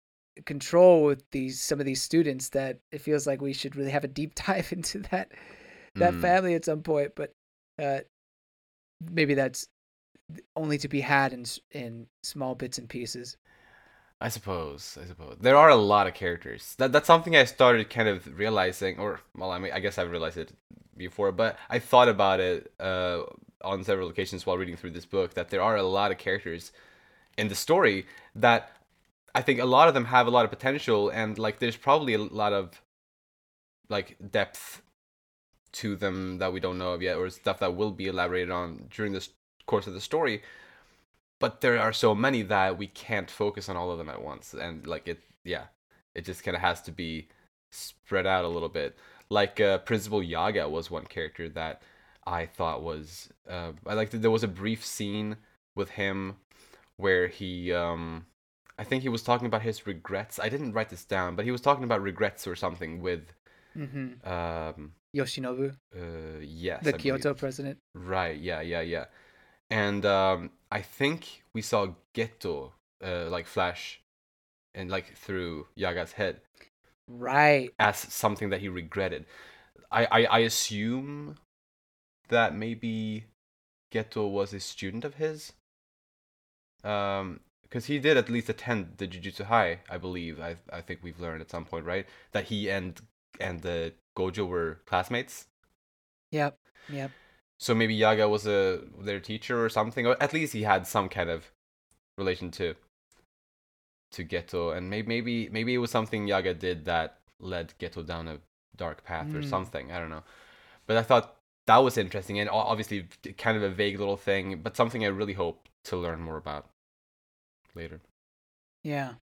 control 0.45 1.03
with 1.03 1.23
these 1.31 1.61
some 1.61 1.79
of 1.79 1.85
these 1.85 2.01
students 2.01 2.49
that 2.49 2.79
it 2.91 3.01
feels 3.01 3.27
like 3.27 3.41
we 3.41 3.53
should 3.53 3.75
really 3.75 3.91
have 3.91 4.05
a 4.05 4.07
deep 4.07 4.33
dive 4.47 4.71
into 4.71 4.99
that 5.11 5.31
that 5.95 6.13
Mm. 6.15 6.21
family 6.21 6.53
at 6.55 6.65
some 6.65 6.81
point. 6.81 7.11
But 7.15 7.33
uh, 7.77 7.99
maybe 9.11 9.33
that's 9.33 9.67
only 10.55 10.77
to 10.77 10.87
be 10.87 11.01
had 11.01 11.33
in 11.33 11.45
in 11.71 12.07
small 12.23 12.55
bits 12.55 12.77
and 12.77 12.87
pieces. 12.87 13.37
I 14.21 14.29
suppose. 14.29 14.97
I 15.01 15.05
suppose 15.05 15.37
there 15.39 15.55
are 15.55 15.69
a 15.69 15.75
lot 15.75 16.07
of 16.07 16.13
characters. 16.13 16.75
That 16.77 16.91
that's 16.91 17.07
something 17.07 17.35
I 17.35 17.45
started 17.45 17.89
kind 17.89 18.09
of 18.09 18.37
realizing, 18.37 18.99
or 18.99 19.21
well, 19.35 19.51
I 19.51 19.59
mean, 19.59 19.71
I 19.71 19.79
guess 19.79 19.97
I've 19.97 20.11
realized 20.11 20.37
it 20.37 20.51
before, 20.97 21.31
but 21.31 21.57
I 21.69 21.79
thought 21.79 22.09
about 22.09 22.39
it 22.41 22.71
uh, 22.79 23.21
on 23.63 23.83
several 23.83 24.09
occasions 24.09 24.45
while 24.45 24.57
reading 24.57 24.75
through 24.75 24.91
this 24.91 25.05
book 25.05 25.35
that 25.35 25.49
there 25.49 25.61
are 25.61 25.77
a 25.77 25.83
lot 25.83 26.11
of 26.11 26.17
characters 26.17 26.71
in 27.37 27.47
the 27.47 27.55
story 27.55 28.05
that 28.35 28.71
I 29.33 29.41
think 29.41 29.59
a 29.59 29.65
lot 29.65 29.87
of 29.87 29.93
them 29.93 30.05
have 30.05 30.27
a 30.27 30.31
lot 30.31 30.43
of 30.43 30.51
potential, 30.51 31.09
and 31.09 31.39
like 31.39 31.59
there's 31.59 31.77
probably 31.77 32.13
a 32.13 32.19
lot 32.19 32.51
of 32.51 32.81
like 33.87 34.17
depth 34.31 34.81
to 35.71 35.95
them 35.95 36.39
that 36.39 36.51
we 36.51 36.59
don't 36.59 36.77
know 36.77 36.93
of 36.93 37.01
yet, 37.01 37.15
or 37.15 37.29
stuff 37.29 37.59
that 37.59 37.75
will 37.75 37.91
be 37.91 38.07
elaborated 38.07 38.51
on 38.51 38.87
during 38.89 39.13
this 39.13 39.29
course 39.65 39.87
of 39.87 39.93
the 39.93 40.01
story 40.01 40.41
but 41.39 41.61
there 41.61 41.79
are 41.79 41.93
so 41.93 42.13
many 42.13 42.41
that 42.41 42.77
we 42.77 42.87
can't 42.87 43.29
focus 43.31 43.69
on 43.69 43.77
all 43.77 43.91
of 43.91 43.97
them 43.97 44.09
at 44.09 44.21
once 44.21 44.53
and 44.53 44.85
like 44.87 45.07
it 45.07 45.19
yeah 45.43 45.65
it 46.15 46.25
just 46.25 46.43
kind 46.43 46.55
of 46.55 46.61
has 46.61 46.81
to 46.81 46.91
be 46.91 47.27
spread 47.71 48.25
out 48.25 48.45
a 48.45 48.47
little 48.47 48.69
bit 48.69 48.97
like 49.29 49.59
uh, 49.59 49.77
principal 49.79 50.23
yaga 50.23 50.67
was 50.67 50.89
one 50.91 51.05
character 51.05 51.47
that 51.49 51.81
i 52.25 52.45
thought 52.45 52.81
was 52.83 53.29
uh, 53.49 53.71
i 53.85 53.93
like 53.93 54.09
there 54.11 54.31
was 54.31 54.43
a 54.43 54.47
brief 54.47 54.85
scene 54.85 55.37
with 55.75 55.91
him 55.91 56.35
where 56.97 57.27
he 57.27 57.71
um 57.73 58.25
i 58.77 58.83
think 58.83 59.03
he 59.03 59.09
was 59.09 59.23
talking 59.23 59.47
about 59.47 59.61
his 59.61 59.85
regrets 59.87 60.39
i 60.39 60.49
didn't 60.49 60.73
write 60.73 60.89
this 60.89 61.05
down 61.05 61.35
but 61.35 61.45
he 61.45 61.51
was 61.51 61.61
talking 61.61 61.83
about 61.83 62.01
regrets 62.01 62.47
or 62.47 62.55
something 62.55 63.01
with 63.01 63.33
hmm 63.73 64.13
um 64.25 64.91
Yoshinobu, 65.15 65.73
uh 65.95 66.39
yes 66.41 66.83
the 66.83 66.89
I 66.93 66.97
believe. 66.97 67.01
Kyoto 67.23 67.33
president. 67.33 67.79
Right. 67.95 68.37
Yeah. 68.39 68.61
Yeah. 68.61 68.81
Yeah. 68.81 69.05
And 69.69 70.05
um, 70.05 70.51
I 70.71 70.81
think 70.81 71.43
we 71.53 71.61
saw 71.61 71.93
Geto 72.13 72.73
uh, 73.03 73.29
like 73.29 73.47
flash 73.47 74.01
and 74.75 74.89
like 74.89 75.15
through 75.17 75.67
Yaga's 75.75 76.13
head 76.13 76.41
Right. 77.07 77.73
as 77.79 77.97
something 77.97 78.49
that 78.49 78.61
he 78.61 78.69
regretted. 78.69 79.25
I 79.91 80.05
I, 80.05 80.25
I 80.25 80.39
assume 80.39 81.37
that 82.29 82.55
maybe 82.55 83.25
Geto 83.91 84.29
was 84.31 84.53
a 84.53 84.59
student 84.61 85.05
of 85.05 85.15
his. 85.15 85.53
Um, 86.83 87.41
because 87.63 87.85
he 87.85 87.99
did 87.99 88.17
at 88.17 88.29
least 88.29 88.49
attend 88.49 88.97
the 88.97 89.07
Jujutsu 89.07 89.45
High, 89.45 89.81
I 89.89 89.97
believe. 89.97 90.39
I 90.39 90.57
I 90.73 90.81
think 90.81 91.01
we've 91.03 91.19
learned 91.19 91.41
at 91.41 91.51
some 91.51 91.65
point, 91.65 91.85
right? 91.85 92.07
That 92.31 92.45
he 92.45 92.69
and 92.69 92.99
and 93.39 93.61
the 93.61 93.93
Gojo 94.17 94.47
were 94.47 94.81
classmates. 94.85 95.47
Yep. 96.31 96.57
Yep. 96.87 97.13
So 97.59 97.75
maybe 97.75 97.93
Yaga 97.93 98.27
was 98.29 98.47
a 98.47 98.81
their 98.99 99.19
teacher 99.19 99.63
or 99.63 99.69
something, 99.69 100.07
or 100.07 100.21
at 100.21 100.33
least 100.33 100.53
he 100.53 100.63
had 100.63 100.87
some 100.87 101.09
kind 101.09 101.29
of 101.29 101.51
relation 102.17 102.51
to 102.51 102.75
to 104.11 104.23
Geto, 104.25 104.75
and 104.75 104.89
maybe 104.89 105.07
maybe 105.07 105.49
maybe 105.49 105.73
it 105.73 105.77
was 105.79 105.91
something 105.91 106.27
Yaga 106.27 106.53
did 106.53 106.85
that 106.85 107.19
led 107.39 107.73
Geto 107.79 108.05
down 108.05 108.27
a 108.27 108.39
dark 108.75 109.03
path 109.03 109.33
or 109.35 109.39
Mm. 109.39 109.49
something. 109.49 109.91
I 109.91 109.99
don't 109.99 110.09
know, 110.09 110.23
but 110.87 110.97
I 110.97 111.03
thought 111.03 111.37
that 111.67 111.77
was 111.77 111.97
interesting 111.97 112.39
and 112.39 112.49
obviously 112.49 113.07
kind 113.37 113.57
of 113.57 113.63
a 113.63 113.69
vague 113.69 113.99
little 113.99 114.17
thing, 114.17 114.61
but 114.61 114.75
something 114.77 115.03
I 115.05 115.09
really 115.09 115.33
hope 115.33 115.69
to 115.85 115.97
learn 115.97 116.21
more 116.21 116.37
about 116.37 116.69
later. 117.75 118.01
Yeah. 118.83 119.15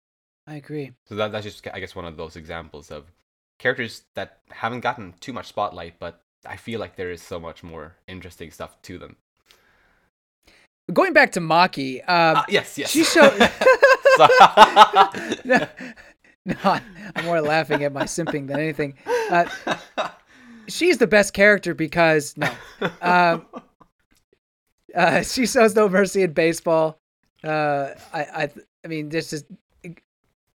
I 0.47 0.57
agree. 0.57 0.93
So 1.07 1.15
that 1.17 1.33
that's 1.33 1.45
just 1.45 1.67
I 1.73 1.81
guess 1.81 1.95
one 1.95 2.05
of 2.05 2.17
those 2.17 2.37
examples 2.37 2.91
of 2.91 3.11
characters 3.59 4.05
that 4.15 4.41
haven't 4.51 4.81
gotten 4.81 5.15
too 5.21 5.33
much 5.33 5.47
spotlight, 5.49 5.99
but 5.99 6.24
I 6.47 6.57
feel 6.57 6.81
like 6.81 6.97
there 6.97 7.11
is 7.11 7.23
so 7.23 7.39
much 7.41 7.63
more 7.63 7.97
interesting 8.07 8.51
stuff 8.51 8.81
to 8.83 8.99
them. 8.99 9.17
Going 10.93 11.13
back 11.15 11.33
to 11.33 11.41
Maki, 11.41 12.01
um, 12.01 12.37
Ah, 12.37 12.45
yes, 12.49 12.77
yes. 12.77 12.91
she 12.91 13.05
showed. 13.05 13.33
No, 15.45 15.67
no, 16.47 16.79
I'm 17.17 17.25
more 17.25 17.41
laughing 17.41 17.83
at 17.85 17.93
my 17.93 18.05
simping 18.05 18.47
than 18.47 18.59
anything. 18.61 18.95
Uh, 19.31 19.47
she's 20.69 20.99
the 20.99 21.07
best 21.07 21.33
character 21.33 21.75
because 21.75 22.37
no, 22.37 22.51
um, 23.01 23.47
uh, 24.95 25.23
she 25.23 25.47
shows 25.47 25.75
no 25.75 25.89
mercy 25.89 26.23
in 26.23 26.33
baseball. 26.33 26.99
Uh, 27.43 27.91
I, 28.13 28.21
I, 28.23 28.51
I 28.85 28.89
mean, 28.89 29.09
this 29.09 29.33
is 29.33 29.45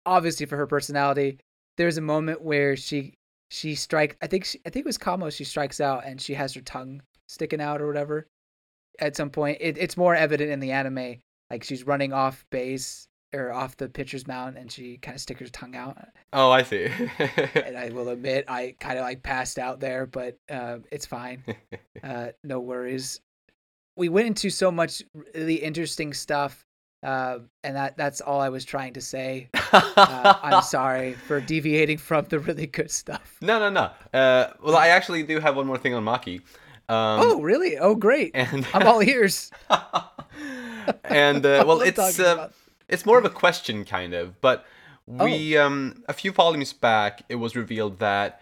obviously 0.06 0.46
for 0.48 0.58
her 0.58 0.68
personality. 0.68 1.40
There's 1.78 1.98
a 1.98 2.02
moment 2.02 2.42
where 2.42 2.76
she 2.76 3.14
she 3.56 3.74
strike. 3.76 4.18
I 4.22 4.28
think 4.28 4.45
she, 4.45 4.60
I 4.66 4.70
think 4.70 4.86
it 4.86 4.88
was 4.88 4.97
Kamo. 4.97 5.30
She 5.30 5.45
strikes 5.45 5.80
out 5.80 6.06
and 6.06 6.20
she 6.20 6.34
has 6.34 6.53
her 6.53 6.62
tongue 6.62 7.01
sticking 7.28 7.62
out 7.62 7.82
or 7.82 7.88
whatever. 7.88 8.28
At 8.99 9.16
some 9.16 9.30
point, 9.30 9.58
it, 9.62 9.78
it's 9.78 9.97
more 9.97 10.14
evident 10.14 10.51
in 10.51 10.60
the 10.60 10.72
anime. 10.72 11.18
Like 11.49 11.64
she's 11.64 11.86
running 11.86 12.12
off 12.12 12.45
base 12.49 13.08
or 13.34 13.51
off 13.51 13.78
the 13.78 13.89
pitcher's 13.89 14.28
mound, 14.28 14.58
and 14.58 14.72
she 14.72 14.97
kind 14.97 15.16
of 15.16 15.22
sticks 15.22 15.41
her 15.41 15.47
tongue 15.47 15.76
out. 15.76 15.97
oh, 16.34 16.51
I 16.51 16.64
see. 16.64 16.88
And 17.56 17.78
I 17.78 17.89
will 17.89 18.10
admit, 18.10 18.45
I 18.47 18.76
kind 18.80 18.97
of 18.97 19.03
like 19.03 19.24
passed 19.24 19.60
out 19.60 19.80
there, 19.80 20.06
but 20.06 20.38
uh, 20.49 20.80
it's 20.91 21.06
fine. 21.06 21.43
Uh, 22.03 22.28
no 22.43 22.60
worries. 22.60 23.20
We 23.95 24.10
went 24.10 24.28
into 24.28 24.51
so 24.51 24.70
much 24.70 25.01
really 25.34 25.56
interesting 25.56 26.14
stuff, 26.14 26.64
uh, 27.06 27.39
and 27.64 27.76
that 27.76 27.95
that's 27.97 28.20
all 28.20 28.41
I 28.41 28.49
was 28.49 28.66
trying 28.66 28.93
to 28.93 29.01
say. 29.01 29.49
Uh, 29.72 30.34
I'm 30.43 30.62
sorry 30.78 31.14
for 31.14 31.39
deviating 31.39 31.99
from 31.99 32.26
the 32.26 32.39
really 32.39 32.68
good 32.68 32.89
stuff. 32.91 33.38
No, 33.41 33.60
no, 33.60 33.70
no. 33.70 34.20
Uh, 34.20 34.51
well, 34.64 34.76
I 34.76 34.88
actually 34.88 35.24
do 35.24 35.39
have 35.39 35.56
one 35.56 35.68
more 35.68 35.78
thing 35.78 35.93
on 35.93 36.03
Maki. 36.03 36.41
Um, 36.88 37.20
oh, 37.22 37.41
really? 37.41 37.78
Oh, 37.78 37.95
great! 37.95 38.32
and 38.34 38.66
I'm 38.74 38.88
all 38.88 39.01
ears. 39.01 39.51
and 41.03 41.45
uh, 41.45 41.64
well, 41.68 41.82
it's 41.82 42.20
uh, 42.20 42.49
it's 42.89 43.06
more 43.06 43.18
of 43.18 43.26
a 43.26 43.30
question, 43.30 43.86
kind 43.86 44.14
of. 44.14 44.41
But 44.41 44.66
Oh. 45.08 45.26
we 45.26 45.56
um 45.56 46.03
a 46.10 46.14
few 46.14 46.32
volumes 46.32 46.74
back, 46.74 47.22
it 47.30 47.36
was 47.36 47.56
revealed 47.56 47.99
that 47.99 48.41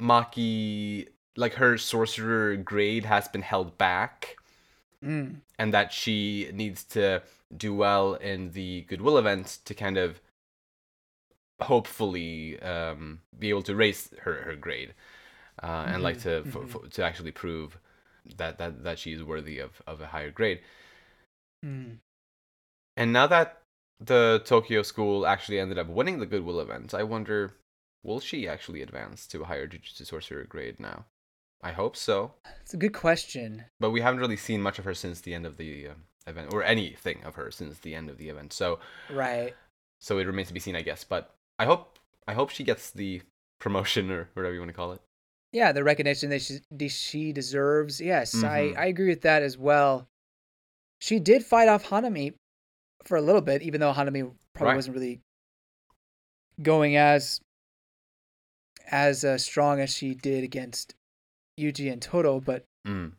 Maki, 0.00 1.08
like 1.36 1.54
her 1.54 1.76
sorcerer 1.76 2.56
grade, 2.56 3.04
has 3.04 3.26
been 3.28 3.42
held 3.42 3.76
back. 3.78 4.36
Mm, 5.04 5.40
and 5.58 5.74
that 5.74 5.92
she 5.92 6.48
needs 6.54 6.84
to 6.84 7.22
do 7.56 7.74
well 7.74 8.14
in 8.14 8.52
the 8.52 8.82
goodwill 8.82 9.18
event 9.18 9.58
to 9.64 9.74
kind 9.74 9.98
of 9.98 10.20
hopefully 11.60 12.60
um, 12.60 13.20
be 13.38 13.50
able 13.50 13.62
to 13.62 13.74
raise 13.74 14.10
her 14.22 14.42
her 14.42 14.56
grade, 14.56 14.94
uh, 15.62 15.84
and 15.88 16.02
like 16.02 16.20
to 16.20 16.42
Mhm, 16.42 16.74
f- 16.74 16.76
f- 16.84 16.90
to 16.90 17.04
actually 17.04 17.32
prove 17.32 17.78
that 18.36 18.58
that 18.58 18.82
that 18.84 18.98
she's 18.98 19.22
worthy 19.22 19.58
of 19.58 19.82
of 19.86 20.00
a 20.00 20.06
higher 20.08 20.30
grade. 20.30 20.60
Mm. 21.64 21.98
And 22.96 23.12
now 23.12 23.26
that 23.26 23.62
the 24.00 24.42
Tokyo 24.44 24.82
school 24.82 25.26
actually 25.26 25.58
ended 25.60 25.78
up 25.78 25.86
winning 25.86 26.18
the 26.18 26.26
Goodwill 26.26 26.60
event, 26.60 26.92
I 26.92 27.04
wonder, 27.04 27.54
will 28.02 28.20
she 28.20 28.48
actually 28.48 28.82
advance 28.82 29.26
to 29.28 29.42
a 29.42 29.44
higher 29.46 29.66
Jujutsu 29.68 30.04
Sorcerer 30.06 30.44
grade 30.44 30.80
now? 30.80 31.06
I 31.62 31.70
hope 31.72 31.96
so, 31.96 32.34
It's 32.60 32.74
a 32.74 32.76
good 32.76 32.92
question. 32.92 33.66
but 33.78 33.92
we 33.92 34.00
haven't 34.00 34.18
really 34.20 34.36
seen 34.36 34.60
much 34.60 34.80
of 34.80 34.84
her 34.84 34.94
since 34.94 35.20
the 35.20 35.32
end 35.32 35.46
of 35.46 35.56
the 35.56 35.88
uh, 35.88 35.94
event, 36.26 36.52
or 36.52 36.62
anything 36.62 37.22
of 37.24 37.34
her 37.36 37.50
since 37.50 37.78
the 37.78 37.94
end 37.94 38.08
of 38.10 38.18
the 38.18 38.28
event. 38.28 38.52
So, 38.52 38.78
Right. 39.10 39.54
so 40.00 40.18
it 40.18 40.26
remains 40.26 40.48
to 40.48 40.54
be 40.54 40.60
seen, 40.60 40.76
I 40.76 40.82
guess. 40.82 41.04
But 41.04 41.34
I 41.58 41.64
hope, 41.64 41.98
I 42.26 42.34
hope 42.34 42.50
she 42.50 42.64
gets 42.64 42.90
the 42.90 43.22
promotion 43.58 44.10
or 44.10 44.28
whatever 44.34 44.54
you 44.54 44.60
want 44.60 44.70
to 44.70 44.74
call 44.76 44.92
it. 44.92 45.00
Yeah, 45.52 45.72
the 45.72 45.84
recognition 45.84 46.30
that 46.30 46.40
she 46.42 46.60
that 46.70 46.88
she 46.90 47.32
deserves. 47.32 48.00
Yes, 48.00 48.34
I 48.42 48.72
Mhm. 48.72 48.78
I 48.78 48.86
agree 48.86 49.08
with 49.08 49.20
that 49.22 49.42
as 49.42 49.58
well. 49.58 50.08
She 50.98 51.18
did 51.20 51.44
fight 51.44 51.68
off 51.68 51.84
Hanami 51.84 52.34
for 53.04 53.16
a 53.16 53.22
little 53.22 53.42
bit, 53.42 53.60
even 53.62 53.80
though 53.80 53.92
Hanami 53.92 54.34
probably 54.54 54.70
Right. 54.70 54.76
wasn't 54.76 54.94
really 54.96 55.20
going 56.62 56.96
as 56.96 57.40
as 58.90 59.24
uh, 59.24 59.38
strong 59.38 59.80
as 59.80 59.94
she 59.94 60.14
did 60.14 60.42
against 60.44 60.94
Yuji 61.58 61.92
and 61.92 62.00
Todo. 62.02 62.40
But 62.40 62.64
Mm, 62.86 63.12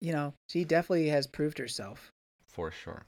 you 0.00 0.12
know, 0.12 0.34
she 0.48 0.64
definitely 0.64 1.08
has 1.08 1.26
proved 1.26 1.58
herself. 1.58 2.12
for 2.46 2.70
sure. 2.70 3.06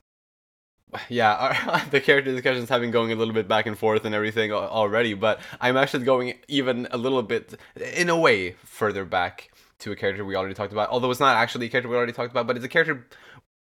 Yeah, 1.08 1.32
our, 1.34 1.82
the 1.90 2.00
character 2.02 2.32
discussions 2.32 2.68
have 2.68 2.82
been 2.82 2.90
going 2.90 3.12
a 3.12 3.14
little 3.14 3.32
bit 3.32 3.48
back 3.48 3.64
and 3.64 3.78
forth 3.78 4.04
and 4.04 4.14
everything 4.14 4.52
already, 4.52 5.14
but 5.14 5.40
I'm 5.58 5.76
actually 5.78 6.04
going 6.04 6.34
even 6.48 6.86
a 6.90 6.98
little 6.98 7.22
bit, 7.22 7.58
in 7.94 8.10
a 8.10 8.18
way, 8.18 8.56
further 8.64 9.06
back 9.06 9.50
to 9.78 9.90
a 9.92 9.96
character 9.96 10.22
we 10.22 10.36
already 10.36 10.54
talked 10.54 10.72
about. 10.72 10.90
Although 10.90 11.10
it's 11.10 11.18
not 11.18 11.36
actually 11.36 11.66
a 11.66 11.68
character 11.70 11.88
we 11.88 11.96
already 11.96 12.12
talked 12.12 12.30
about, 12.30 12.46
but 12.46 12.56
it's 12.56 12.64
a 12.64 12.68
character 12.68 13.06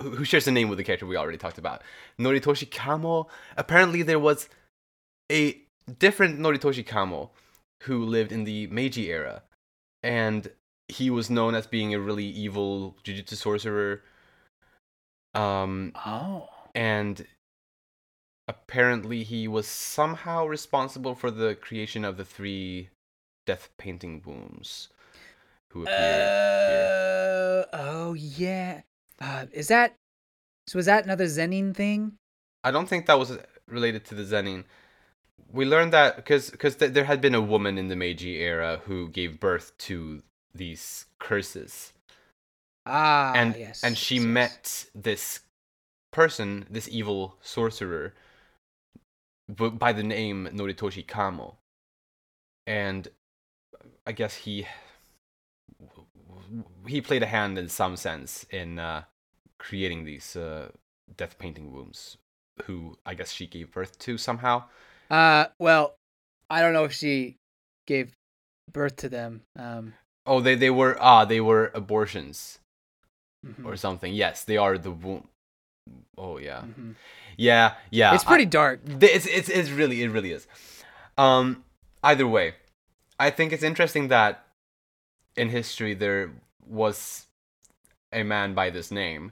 who 0.01 0.25
shares 0.25 0.45
a 0.47 0.51
name 0.51 0.67
with 0.67 0.77
the 0.77 0.83
character 0.83 1.05
we 1.05 1.15
already 1.15 1.37
talked 1.37 1.57
about. 1.57 1.83
Noritoshi 2.19 2.69
Kamo. 2.69 3.27
Apparently, 3.55 4.03
there 4.03 4.19
was 4.19 4.49
a 5.31 5.57
different 5.99 6.37
Noritoshi 6.37 6.85
Kamo 6.85 7.31
who 7.83 8.03
lived 8.05 8.31
in 8.31 8.43
the 8.43 8.67
Meiji 8.67 9.09
era, 9.09 9.43
and 10.03 10.49
he 10.91 11.09
was 11.09 11.29
known 11.29 11.55
as 11.55 11.65
being 11.67 11.93
a 11.93 11.99
really 11.99 12.25
evil 12.25 12.95
jujutsu 13.03 13.35
sorcerer. 13.35 14.03
Um, 15.33 15.93
Oh. 16.05 16.49
and 16.75 17.25
apparently 18.47 19.23
he 19.23 19.47
was 19.47 19.67
somehow 19.67 20.45
responsible 20.45 21.15
for 21.15 21.31
the 21.31 21.55
creation 21.55 22.03
of 22.03 22.17
the 22.17 22.25
three 22.25 22.89
death 23.45 23.69
painting 23.77 24.21
wombs 24.25 24.89
who 25.71 25.83
appear. 25.83 27.63
Uh, 27.63 27.77
oh 27.77 28.13
yeah. 28.13 28.81
Uh, 29.19 29.45
is 29.53 29.67
that 29.69 29.95
so? 30.67 30.79
Is 30.79 30.85
that 30.87 31.05
another 31.05 31.25
Zenin 31.25 31.73
thing? 31.75 32.13
I 32.63 32.71
don't 32.71 32.87
think 32.89 33.05
that 33.05 33.17
was 33.19 33.37
related 33.67 34.03
to 34.05 34.15
the 34.15 34.23
Zenin. 34.23 34.65
We 35.51 35.65
learned 35.65 35.93
that 35.93 36.15
because 36.17 36.49
because 36.49 36.75
th- 36.75 36.91
there 36.93 37.05
had 37.05 37.21
been 37.21 37.35
a 37.35 37.41
woman 37.41 37.77
in 37.77 37.87
the 37.87 37.95
Meiji 37.95 38.37
era 38.39 38.81
who 38.85 39.09
gave 39.09 39.39
birth 39.39 39.77
to 39.89 40.23
these 40.53 41.05
curses, 41.19 41.93
Ah, 42.85 43.33
and 43.35 43.55
yes. 43.55 43.83
and 43.83 43.97
she 43.97 44.15
yes, 44.15 44.23
yes. 44.23 44.27
met 44.33 44.85
this 44.95 45.39
person, 46.11 46.65
this 46.69 46.87
evil 46.89 47.35
sorcerer, 47.41 48.13
by 49.47 49.93
the 49.93 50.03
name 50.03 50.49
Noritoshi 50.53 51.05
Kamo, 51.07 51.57
and 52.65 53.07
I 54.05 54.11
guess 54.11 54.35
he 54.35 54.67
he 56.87 57.01
played 57.01 57.23
a 57.23 57.27
hand 57.27 57.57
in 57.57 57.69
some 57.69 57.95
sense 57.95 58.45
in 58.49 58.79
uh, 58.79 59.03
creating 59.59 60.03
these 60.05 60.35
uh, 60.35 60.69
death 61.15 61.37
painting 61.37 61.71
wombs, 61.71 62.17
who 62.63 62.97
I 63.05 63.13
guess 63.13 63.31
she 63.31 63.47
gave 63.47 63.71
birth 63.71 63.97
to 63.99 64.17
somehow. 64.17 64.63
Uh, 65.09 65.45
well, 65.59 65.95
I 66.49 66.61
don't 66.61 66.73
know 66.73 66.85
if 66.85 66.93
she 66.93 67.37
gave 67.87 68.11
birth 68.71 68.95
to 68.97 69.09
them. 69.09 69.41
Um, 69.57 69.93
Oh, 70.25 70.39
they 70.39 70.55
they 70.55 70.69
were 70.69 70.97
ah 70.99 71.25
they 71.25 71.41
were 71.41 71.71
abortions 71.73 72.59
mhm, 73.45 73.65
or 73.65 73.75
something. 73.75 74.13
Yes, 74.13 74.43
they 74.43 74.57
are 74.57 74.77
the 74.77 74.91
womb. 74.91 75.27
Oh 76.17 76.37
yeah, 76.37 76.61
mhm. 76.61 76.95
yeah, 77.37 77.73
yeah. 77.89 78.13
it's 78.13 78.23
I- 78.25 78.27
pretty 78.27 78.45
dark. 78.45 78.81
It's 79.01 79.25
it's 79.25 79.49
it's 79.49 79.69
really 79.69 80.03
it 80.03 80.09
really 80.09 80.31
is. 80.31 80.47
Um, 81.17 81.63
either 82.03 82.27
way, 82.27 82.53
I 83.19 83.29
think 83.31 83.51
it's 83.51 83.63
interesting 83.63 84.07
that 84.09 84.45
in 85.35 85.49
history 85.49 85.93
there 85.93 86.31
was 86.67 87.25
a 88.13 88.23
man 88.23 88.53
by 88.53 88.69
this 88.69 88.91
name, 88.91 89.31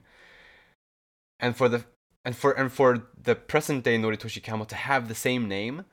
and 1.38 1.56
for 1.56 1.68
the 1.68 1.84
and 2.24 2.36
for 2.36 2.52
and 2.52 2.72
for 2.72 3.06
the 3.22 3.34
present 3.36 3.84
day 3.84 3.96
Noritoshi 3.96 4.42
Kamo 4.42 4.64
to 4.64 4.74
have 4.74 5.08
the 5.08 5.14
same 5.14 5.46
name. 5.48 5.84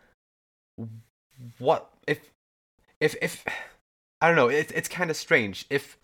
What 1.59 1.91
if 2.07 2.31
if 2.99 3.15
if 3.21 3.45
I 4.21 4.27
don't 4.27 4.35
know? 4.35 4.49
It's 4.49 4.71
it's 4.71 4.89
kind 4.89 5.09
of 5.09 5.15
strange 5.15 5.65
if 5.69 5.97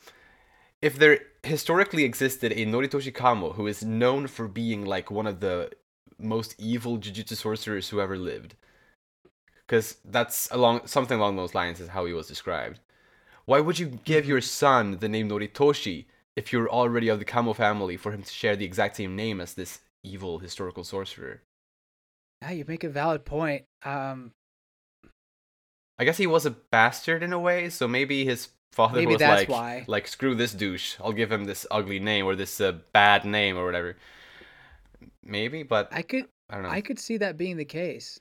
if 0.81 0.97
there 0.97 1.19
historically 1.43 2.03
existed 2.03 2.51
a 2.51 2.65
Noritoshi 2.65 3.13
Kamo 3.13 3.53
who 3.53 3.67
is 3.67 3.83
known 3.83 4.27
for 4.27 4.47
being 4.47 4.85
like 4.85 5.09
one 5.09 5.27
of 5.27 5.39
the 5.39 5.71
most 6.19 6.55
evil 6.59 6.97
jujutsu 6.97 7.35
sorcerers 7.35 7.89
who 7.89 7.99
ever 7.99 8.17
lived. 8.17 8.55
Because 9.65 9.97
that's 10.05 10.49
along 10.51 10.87
something 10.87 11.17
along 11.17 11.37
those 11.37 11.55
lines 11.55 11.79
is 11.79 11.89
how 11.89 12.05
he 12.05 12.13
was 12.13 12.27
described. 12.27 12.79
Why 13.45 13.59
would 13.59 13.79
you 13.79 13.99
give 14.05 14.25
your 14.25 14.41
son 14.41 14.97
the 14.99 15.09
name 15.09 15.29
Noritoshi 15.29 16.05
if 16.35 16.53
you're 16.53 16.69
already 16.69 17.09
of 17.09 17.19
the 17.19 17.25
Kamo 17.25 17.53
family 17.53 17.97
for 17.97 18.11
him 18.11 18.23
to 18.23 18.31
share 18.31 18.55
the 18.55 18.65
exact 18.65 18.95
same 18.97 19.15
name 19.15 19.41
as 19.41 19.53
this 19.53 19.79
evil 20.03 20.39
historical 20.39 20.83
sorcerer? 20.83 21.41
Yeah, 22.41 22.51
you 22.51 22.65
make 22.67 22.83
a 22.83 22.89
valid 22.89 23.25
point. 23.25 23.65
Um, 23.83 24.33
I 25.99 26.05
guess 26.05 26.17
he 26.17 26.27
was 26.27 26.45
a 26.45 26.51
bastard 26.51 27.23
in 27.23 27.33
a 27.33 27.39
way, 27.39 27.69
so 27.69 27.87
maybe 27.87 28.25
his 28.25 28.49
father 28.71 28.97
Maybe 28.97 29.13
was 29.13 29.21
like, 29.21 29.49
why. 29.49 29.85
like 29.87 30.07
screw 30.07 30.33
this 30.33 30.53
douche, 30.53 30.95
I'll 30.99 31.13
give 31.13 31.31
him 31.31 31.45
this 31.45 31.65
ugly 31.69 31.99
name 31.99 32.25
or 32.25 32.35
this 32.35 32.59
uh, 32.59 32.73
bad 32.91 33.25
name 33.25 33.57
or 33.57 33.65
whatever. 33.65 33.95
Maybe, 35.23 35.63
but 35.63 35.89
I 35.91 36.01
could 36.01 36.25
I 36.49 36.55
don't 36.55 36.63
know. 36.63 36.69
I 36.69 36.81
could 36.81 36.99
see 36.99 37.17
that 37.17 37.37
being 37.37 37.57
the 37.57 37.65
case. 37.65 38.19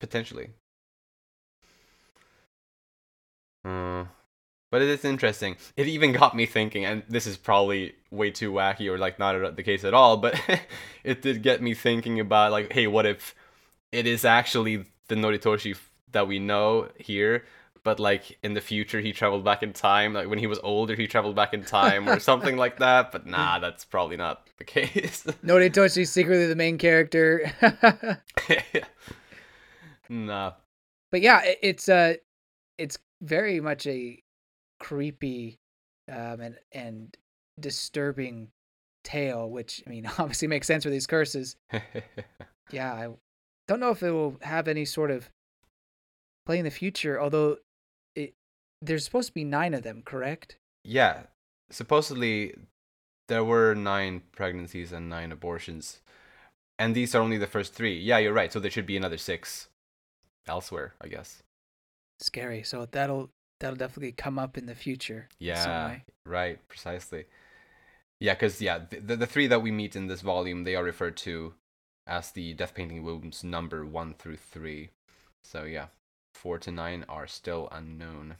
Potentially. 0.00 0.50
Uh, 3.64 4.06
but 4.70 4.80
it 4.82 4.88
is 4.88 5.04
interesting. 5.04 5.56
It 5.76 5.86
even 5.88 6.12
got 6.12 6.34
me 6.34 6.46
thinking, 6.46 6.84
and 6.84 7.02
this 7.08 7.26
is 7.26 7.36
probably 7.36 7.94
way 8.10 8.30
too 8.30 8.52
wacky 8.52 8.88
or 8.88 8.98
like 8.98 9.18
not 9.18 9.56
the 9.56 9.62
case 9.62 9.84
at 9.84 9.94
all, 9.94 10.16
but 10.16 10.40
it 11.04 11.22
did 11.22 11.42
get 11.42 11.60
me 11.60 11.74
thinking 11.74 12.20
about 12.20 12.52
like, 12.52 12.72
hey, 12.72 12.86
what 12.86 13.04
if 13.04 13.34
it 13.92 14.06
is 14.06 14.24
actually 14.24 14.86
the 15.08 15.16
Noritoshi 15.16 15.76
that 16.12 16.28
we 16.28 16.38
know 16.38 16.88
here, 16.96 17.44
but 17.82 17.98
like 17.98 18.38
in 18.42 18.54
the 18.54 18.60
future 18.60 19.00
he 19.00 19.12
traveled 19.12 19.44
back 19.44 19.62
in 19.62 19.72
time, 19.72 20.12
like 20.12 20.28
when 20.28 20.38
he 20.38 20.46
was 20.46 20.58
older 20.62 20.94
he 20.94 21.06
traveled 21.06 21.36
back 21.36 21.54
in 21.54 21.64
time 21.64 22.08
or 22.08 22.18
something 22.20 22.56
like 22.56 22.78
that. 22.80 23.12
But 23.12 23.26
nah, 23.26 23.58
that's 23.58 23.84
probably 23.84 24.16
not 24.16 24.46
the 24.58 24.64
case. 24.64 25.26
no 25.42 25.54
Noritoshi 25.54 26.06
secretly 26.06 26.46
the 26.46 26.56
main 26.56 26.78
character. 26.78 27.50
nah. 30.08 30.52
but 31.10 31.20
yeah, 31.20 31.40
it's 31.62 31.88
uh 31.88 32.14
it's 32.78 32.98
very 33.22 33.60
much 33.60 33.86
a 33.86 34.22
creepy 34.78 35.58
um 36.10 36.40
and 36.40 36.56
and 36.72 37.16
disturbing 37.58 38.48
tale, 39.04 39.50
which 39.50 39.82
I 39.86 39.90
mean 39.90 40.06
obviously 40.18 40.48
makes 40.48 40.66
sense 40.66 40.84
for 40.84 40.90
these 40.90 41.06
curses. 41.06 41.56
Yeah, 42.72 42.92
I 42.92 43.08
don't 43.66 43.80
know 43.80 43.90
if 43.90 44.02
it 44.02 44.10
will 44.10 44.36
have 44.42 44.68
any 44.68 44.84
sort 44.84 45.10
of 45.10 45.28
play 46.50 46.58
in 46.58 46.64
the 46.64 46.70
future, 46.70 47.20
although 47.20 47.58
it 48.16 48.34
there's 48.82 49.04
supposed 49.04 49.28
to 49.28 49.34
be 49.34 49.44
nine 49.44 49.72
of 49.72 49.84
them, 49.84 50.02
correct? 50.04 50.56
Yeah, 50.84 51.22
supposedly 51.70 52.56
there 53.28 53.44
were 53.44 53.76
nine 53.76 54.22
pregnancies 54.32 54.90
and 54.90 55.08
nine 55.08 55.30
abortions, 55.30 56.00
and 56.76 56.92
these 56.92 57.14
are 57.14 57.22
only 57.22 57.38
the 57.38 57.46
first 57.46 57.72
three. 57.72 57.96
Yeah, 57.96 58.18
you're 58.18 58.32
right. 58.32 58.52
So 58.52 58.58
there 58.58 58.70
should 58.70 58.86
be 58.86 58.96
another 58.96 59.16
six 59.16 59.68
elsewhere, 60.48 60.94
I 61.00 61.06
guess. 61.06 61.44
Scary. 62.18 62.64
So 62.64 62.88
that'll 62.90 63.30
that'll 63.60 63.76
definitely 63.76 64.10
come 64.10 64.36
up 64.36 64.58
in 64.58 64.66
the 64.66 64.74
future. 64.74 65.28
Yeah, 65.38 65.98
right, 66.26 66.58
precisely. 66.66 67.26
Yeah, 68.18 68.34
because 68.34 68.60
yeah, 68.60 68.80
the, 68.90 68.98
the 68.98 69.16
the 69.18 69.26
three 69.26 69.46
that 69.46 69.62
we 69.62 69.70
meet 69.70 69.94
in 69.94 70.08
this 70.08 70.22
volume 70.22 70.64
they 70.64 70.74
are 70.74 70.82
referred 70.82 71.16
to 71.18 71.54
as 72.08 72.32
the 72.32 72.54
death 72.54 72.74
painting 72.74 73.04
wombs 73.04 73.44
number 73.44 73.86
one 73.86 74.14
through 74.14 74.38
three. 74.38 74.90
So 75.44 75.62
yeah, 75.62 75.86
four 76.40 76.58
to 76.58 76.70
nine 76.70 77.04
are 77.08 77.26
still 77.26 77.68
unknown. 77.70 78.36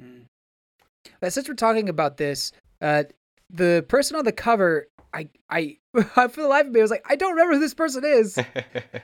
Mm. 0.00 0.24
But 1.20 1.32
since 1.32 1.48
we're 1.48 1.54
talking 1.54 1.88
about 1.88 2.18
this, 2.18 2.52
uh, 2.82 3.04
the 3.50 3.84
person 3.88 4.16
on 4.16 4.24
the 4.24 4.32
cover, 4.32 4.88
I, 5.14 5.28
I, 5.48 5.78
for 5.94 6.28
the 6.28 6.48
life 6.48 6.66
of 6.66 6.72
me, 6.72 6.80
I 6.80 6.82
was 6.82 6.90
like, 6.90 7.04
I 7.08 7.16
don't 7.16 7.30
remember 7.30 7.54
who 7.54 7.60
this 7.60 7.74
person 7.74 8.04
is. 8.04 8.38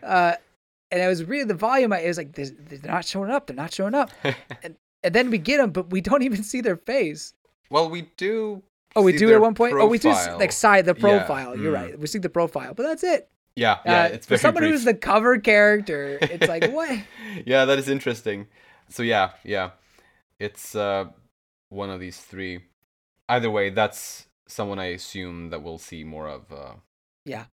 Uh, 0.03 0.35
and 0.91 1.03
I 1.03 1.09
was 1.09 1.25
reading 1.25 1.49
the 1.49 1.55
volume. 1.55 1.93
I 1.93 2.01
it 2.01 2.09
was 2.09 2.19
like, 2.19 2.35
"They're 2.35 2.51
they're 2.69 2.79
not 2.85 3.05
showing 3.05 3.31
up. 3.31 3.47
They're 3.47 3.57
not 3.57 3.73
showing 3.73 3.95
up." 3.95 4.11
And 4.63 5.15
then 5.15 5.29
we 5.29 5.37
get 5.37 5.59
them, 5.59 5.71
but 5.71 5.91
we 5.91 6.01
don't 6.01 6.23
even 6.23 6.43
see 6.43 6.63
their 6.63 6.77
face. 6.77 7.35
well, 7.69 7.91
we 7.91 8.03
do. 8.17 8.63
Oh, 8.97 9.03
we 9.03 9.15
do 9.15 9.33
at 9.35 9.41
one 9.41 9.55
point. 9.55 9.75
Oh, 9.75 9.87
we 9.87 9.99
do 9.99 10.11
like 10.11 10.53
side 10.53 10.87
the 10.87 10.95
Yeah, 10.95 11.01
profile. 11.01 11.59
You're 11.59 11.73
mm. 11.73 11.83
right. 11.83 11.99
We 11.99 12.07
see 12.07 12.21
the 12.21 12.31
profile, 12.31 12.73
but 12.75 12.85
that's 12.85 13.03
it. 13.03 13.29
Yeah, 13.57 13.79
yeah. 13.85 14.03
Uh, 14.03 14.09
it's 14.09 14.27
for 14.27 14.37
someone 14.37 14.63
brief. 14.63 14.73
who's 14.73 14.85
the 14.85 14.95
cover 14.95 15.39
character. 15.39 16.19
It's 16.21 16.49
like 16.49 16.71
what? 16.73 16.99
yeah, 17.47 17.65
that 17.65 17.79
is 17.79 17.89
interesting. 17.89 18.49
So 18.89 19.03
yeah, 19.03 19.31
yeah, 19.45 19.71
it's 20.41 20.75
uh 20.75 21.07
one 21.69 21.91
of 21.91 22.01
these 22.01 22.19
three. 22.19 22.61
Either 23.29 23.51
way, 23.51 23.71
that's 23.71 24.27
someone 24.47 24.79
I 24.79 24.87
assume 24.87 25.51
that 25.51 25.63
we'll 25.63 25.79
see 25.79 26.05
more 26.05 26.29
of. 26.29 26.53
Uh, 26.53 26.75
Yeah. 27.25 27.45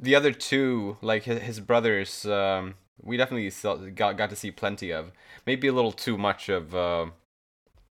The 0.00 0.14
other 0.14 0.32
two, 0.32 0.96
like 1.02 1.24
his, 1.24 1.40
his 1.40 1.60
brothers, 1.60 2.24
um, 2.26 2.74
we 3.02 3.16
definitely 3.16 3.50
got 3.90 4.16
got 4.16 4.30
to 4.30 4.36
see 4.36 4.50
plenty 4.50 4.92
of. 4.92 5.12
Maybe 5.46 5.66
a 5.68 5.72
little 5.72 5.92
too 5.92 6.16
much 6.18 6.48
of 6.48 6.74
uh, 6.74 7.06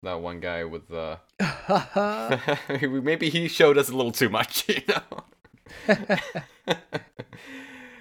that 0.03 0.21
one 0.21 0.39
guy 0.39 0.63
with 0.63 0.91
uh, 0.91 1.17
maybe 3.01 3.29
he 3.29 3.47
showed 3.47 3.77
us 3.77 3.89
a 3.89 3.95
little 3.95 4.11
too 4.11 4.29
much, 4.29 4.67
you 4.69 4.81
know. 4.87 5.23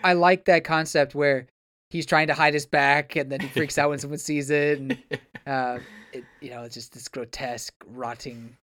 I 0.05 0.15
like 0.15 0.47
that 0.47 0.65
concept 0.65 1.15
where 1.15 1.47
he's 1.91 2.07
trying 2.07 2.29
to 2.29 2.35
hide 2.35 2.55
his 2.55 2.67
back 2.67 3.17
and 3.17 3.31
then 3.31 3.41
he 3.41 3.49
freaks 3.49 3.79
out 3.79 3.91
when 3.91 3.99
someone 3.99 4.19
sees 4.19 4.51
it. 4.51 4.79
And, 4.79 4.99
uh, 5.47 5.79
it, 6.13 6.25
you 6.41 6.51
know, 6.51 6.63
it's 6.63 6.75
just 6.75 6.93
this 6.93 7.09
grotesque, 7.09 7.75
rotting 7.87 8.57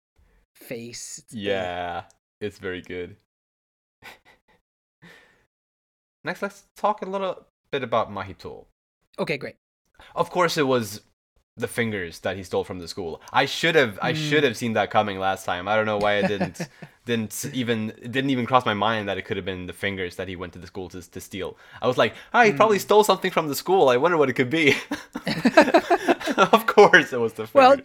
face. 0.55 1.18
It's 1.18 1.34
bad. 1.34 1.40
Yeah, 1.40 2.02
it's 2.40 2.59
very 2.59 2.82
good. 2.82 3.16
Next, 6.24 6.42
let's 6.42 6.64
talk 6.76 7.02
a 7.02 7.07
little 7.07 7.46
bit 7.70 7.82
about 7.82 8.11
Mahito. 8.11 8.66
Okay, 9.18 9.36
great. 9.36 9.57
Of 10.14 10.30
course, 10.30 10.57
it 10.57 10.66
was 10.66 11.02
the 11.57 11.68
fingers 11.68 12.18
that 12.20 12.36
he 12.36 12.42
stole 12.42 12.64
from 12.64 12.80
the 12.80 12.88
school. 12.88 13.22
I 13.32 13.46
should 13.46 13.76
have, 13.76 13.96
I 14.02 14.12
should 14.12 14.42
Mm. 14.42 14.46
have 14.48 14.57
seen 14.57 14.72
that 14.72 14.90
coming 14.90 15.20
last 15.20 15.44
time. 15.44 15.68
I 15.68 15.76
don't 15.76 15.86
know 15.86 15.98
why 15.98 16.18
I 16.18 16.22
didn't, 16.26 16.61
didn't 17.07 17.44
even, 17.52 17.92
didn't 18.02 18.30
even 18.30 18.44
cross 18.44 18.66
my 18.66 18.74
mind 18.74 19.09
that 19.09 19.18
it 19.18 19.22
could 19.22 19.36
have 19.36 19.46
been 19.46 19.66
the 19.66 19.72
fingers 19.72 20.16
that 20.16 20.26
he 20.26 20.34
went 20.34 20.52
to 20.55 20.59
the 20.59 20.66
school 20.66 20.88
to 20.88 21.00
to 21.11 21.20
steal. 21.20 21.57
I 21.80 21.86
was 21.86 21.96
like, 21.96 22.14
ah, 22.32 22.42
he 22.44 22.52
probably 22.52 22.78
Mm. 22.78 22.88
stole 22.88 23.05
something 23.05 23.30
from 23.30 23.46
the 23.46 23.55
school. 23.55 23.88
I 23.88 23.96
wonder 23.98 24.16
what 24.16 24.28
it 24.28 24.32
could 24.32 24.50
be. 24.50 24.74
of 26.36 26.66
course, 26.66 27.12
it 27.12 27.20
was 27.20 27.34
the 27.34 27.46
fingers. 27.46 27.55
Well, 27.55 27.76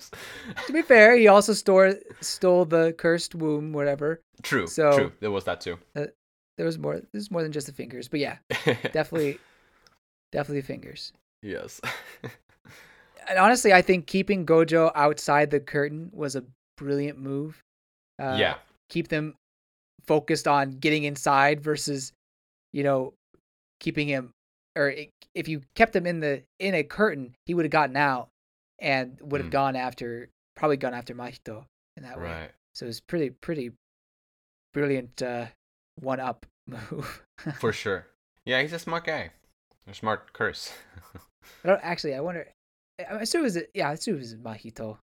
to 0.65 0.73
be 0.73 0.81
fair, 0.81 1.15
he 1.15 1.27
also 1.27 1.53
stole 1.53 1.93
stole 2.21 2.65
the 2.65 2.93
cursed 2.97 3.35
womb, 3.35 3.71
whatever. 3.73 4.21
true, 4.41 4.65
so- 4.67 4.97
true. 4.97 5.11
There 5.19 5.31
was 5.31 5.43
that 5.45 5.61
too. 5.61 5.77
There 5.93 6.65
was 6.65 6.77
more. 6.77 7.01
There's 7.11 7.31
more 7.31 7.43
than 7.43 7.51
just 7.51 7.67
the 7.67 7.73
fingers, 7.73 8.07
but 8.09 8.19
yeah, 8.19 8.37
definitely, 8.91 9.37
definitely 10.31 10.61
fingers. 10.63 11.13
yes. 11.43 11.79
And 13.29 13.37
honestly, 13.39 13.71
I 13.73 13.81
think 13.81 14.07
keeping 14.07 14.45
Gojo 14.45 14.91
outside 14.95 15.51
the 15.51 15.59
curtain 15.59 16.09
was 16.13 16.35
a 16.35 16.43
brilliant 16.77 17.19
move. 17.19 17.61
Uh, 18.19 18.35
yeah. 18.37 18.55
keep 18.89 19.07
them 19.07 19.35
focused 20.07 20.47
on 20.47 20.71
getting 20.71 21.03
inside 21.05 21.61
versus, 21.61 22.11
you 22.73 22.83
know, 22.83 23.13
keeping 23.79 24.07
him. 24.07 24.31
Or 24.75 24.93
if 25.35 25.47
you 25.47 25.61
kept 25.75 25.95
him 25.95 26.05
in 26.05 26.19
the 26.19 26.43
in 26.59 26.73
a 26.75 26.83
curtain, 26.83 27.35
he 27.45 27.53
would 27.53 27.65
have 27.65 27.71
gotten 27.71 27.95
out 27.95 28.29
and 28.79 29.17
would 29.21 29.41
have 29.41 29.49
Mm. 29.49 29.51
gone 29.53 29.75
after 29.75 30.29
probably 30.55 30.77
gone 30.77 30.93
after 30.93 31.13
Mahito 31.15 31.65
in 31.97 32.03
that 32.03 32.17
way. 32.17 32.23
Right. 32.25 32.51
So 32.73 32.85
it's 32.87 32.99
pretty 32.99 33.29
pretty 33.29 33.71
brilliant 34.73 35.21
uh, 35.21 35.45
one 35.99 36.19
up 36.19 36.45
move. 36.67 37.21
For 37.59 37.71
sure. 37.73 38.07
Yeah, 38.45 38.61
he's 38.61 38.73
a 38.73 38.79
smart 38.79 39.05
guy. 39.05 39.31
A 39.87 39.93
smart 39.93 40.33
curse. 40.33 40.73
I 41.63 41.67
don't 41.67 41.81
actually. 41.83 42.15
I 42.15 42.19
wonder. 42.21 42.47
I 42.99 43.21
assume 43.21 43.41
it 43.41 43.43
was 43.43 43.57
yeah. 43.73 43.89
I 43.89 43.93
assume 43.93 44.15
it 44.15 44.19
was 44.19 44.35
Mahito, 44.35 44.97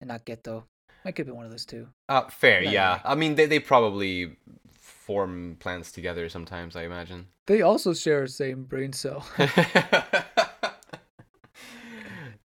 and 0.00 0.08
not 0.08 0.24
Geto. 0.24 0.64
It 1.04 1.12
could 1.12 1.26
be 1.26 1.32
one 1.32 1.44
of 1.44 1.50
those 1.50 1.66
two. 1.66 1.88
Uh, 2.08 2.28
fair, 2.28 2.62
yeah. 2.62 3.00
I 3.04 3.16
mean, 3.16 3.34
they, 3.34 3.46
they 3.46 3.58
probably 3.58 4.36
form 4.78 5.56
plans 5.58 5.90
together 5.90 6.28
sometimes, 6.28 6.76
I 6.76 6.84
imagine. 6.84 7.26
They 7.46 7.60
also 7.62 7.92
share 7.92 8.22
the 8.22 8.28
same 8.28 8.62
brain 8.62 8.92
cell. 8.92 9.26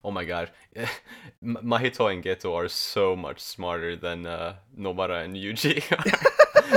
oh 0.03 0.09
my 0.09 0.25
god. 0.25 0.49
Mahito 1.43 2.11
and 2.11 2.23
Geto 2.23 2.55
are 2.55 2.67
so 2.67 3.15
much 3.15 3.39
smarter 3.39 3.95
than 3.95 4.25
uh, 4.25 4.55
Nobara 4.75 5.23
and 5.23 5.35
Yuji. 5.35 5.83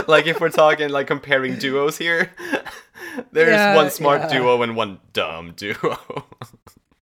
like, 0.09 0.27
if 0.27 0.39
we're 0.39 0.51
talking, 0.51 0.91
like, 0.91 1.07
comparing 1.07 1.57
duos 1.57 1.97
here, 1.97 2.31
there's 3.33 3.53
Yeah, 3.53 3.75
one 3.75 3.91
smart 3.91 4.21
yeah. 4.23 4.39
duo 4.39 4.61
and 4.61 4.77
one 4.77 5.01
dumb 5.15 5.55
duo. 5.57 5.99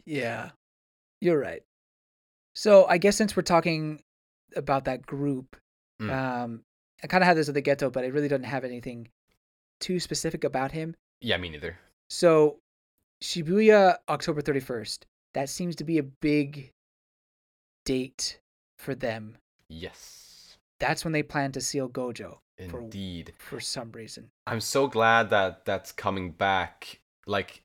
Yeah, 0.05 0.51
you're 1.21 1.39
right. 1.39 1.63
So 2.55 2.85
I 2.87 2.97
guess 2.97 3.15
since 3.17 3.35
we're 3.35 3.43
talking 3.43 4.01
about 4.55 4.85
that 4.85 5.05
group, 5.05 5.55
Mm. 6.01 6.11
um, 6.11 6.63
I 7.03 7.07
kind 7.07 7.23
of 7.23 7.27
had 7.27 7.37
this 7.37 7.47
with 7.47 7.55
the 7.55 7.61
Geto, 7.61 7.91
but 7.91 8.03
I 8.03 8.07
really 8.07 8.27
don't 8.27 8.43
have 8.43 8.63
anything 8.63 9.09
too 9.79 9.99
specific 9.99 10.43
about 10.43 10.71
him. 10.71 10.95
yeah, 11.21 11.37
me 11.37 11.49
neither. 11.49 11.77
So 12.09 12.59
Shibuya, 13.21 13.97
October 14.09 14.41
31st. 14.41 15.05
That 15.33 15.49
seems 15.49 15.75
to 15.77 15.83
be 15.83 15.97
a 15.97 16.03
big 16.03 16.71
date 17.85 18.39
for 18.77 18.95
them. 18.95 19.37
Yes. 19.69 20.57
That's 20.79 21.03
when 21.03 21.13
they 21.13 21.23
plan 21.23 21.51
to 21.53 21.61
seal 21.61 21.89
Gojo 21.89 22.39
For- 22.69 22.81
Indeed. 22.81 23.33
for 23.39 23.59
some 23.59 23.91
reason. 23.91 24.29
I'm 24.47 24.61
so 24.61 24.87
glad 24.87 25.29
that 25.31 25.65
that's 25.65 25.91
coming 25.91 26.31
back. 26.31 26.99
Like 27.25 27.63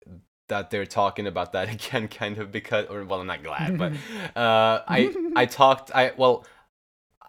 that 0.49 0.71
they're 0.71 0.87
talking 0.87 1.27
about 1.27 1.53
that 1.53 1.69
again, 1.73 2.09
kind 2.09 2.39
of 2.39 2.51
because, 2.53 2.87
or 2.87 3.05
well, 3.05 3.21
I'm 3.21 3.27
not 3.27 3.43
glad, 3.43 3.79
but 3.79 3.93
uh, 4.37 4.83
I 4.87 5.15
I 5.37 5.47
talked. 5.47 5.91
I 5.95 6.13
well, 6.17 6.45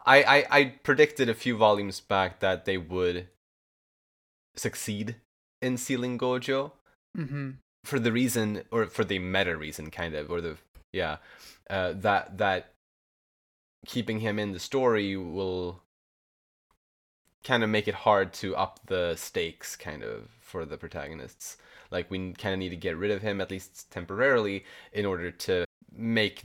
I, 0.06 0.24
I 0.24 0.46
I 0.52 0.64
predicted 0.84 1.30
a 1.30 1.34
few 1.34 1.58
volumes 1.58 2.00
back 2.00 2.40
that 2.40 2.66
they 2.66 2.78
would 2.78 3.28
succeed 4.56 5.16
in 5.62 5.78
sealing 5.78 6.18
Gojo 6.18 6.72
hmm 7.16 7.52
for 7.86 7.98
the 7.98 8.12
reason, 8.12 8.64
or 8.72 8.88
for 8.88 9.06
the 9.06 9.20
meta 9.20 9.56
reason, 9.56 9.90
kind 9.90 10.14
of, 10.14 10.30
or 10.30 10.42
the 10.42 10.58
yeah, 10.92 11.18
uh, 11.70 11.94
that 11.96 12.38
that 12.38 12.74
keeping 13.86 14.20
him 14.20 14.38
in 14.38 14.52
the 14.52 14.60
story 14.60 15.16
will 15.16 15.82
kind 17.44 17.64
of 17.64 17.70
make 17.70 17.88
it 17.88 17.94
hard 17.94 18.34
to 18.34 18.56
up 18.56 18.80
the 18.88 19.16
stakes 19.16 19.76
kind 19.76 20.04
of 20.04 20.30
for 20.42 20.66
the 20.66 20.78
protagonists 20.78 21.58
like 21.92 22.10
we 22.12 22.34
kind 22.34 22.54
of 22.54 22.60
need 22.60 22.70
to 22.70 22.76
get 22.76 22.98
rid 22.98 23.12
of 23.12 23.22
him 23.22 23.42
at 23.42 23.50
least 23.52 23.90
temporarily 23.92 24.64
in 24.94 25.06
order 25.06 25.32
to 25.32 25.66
make 25.92 26.44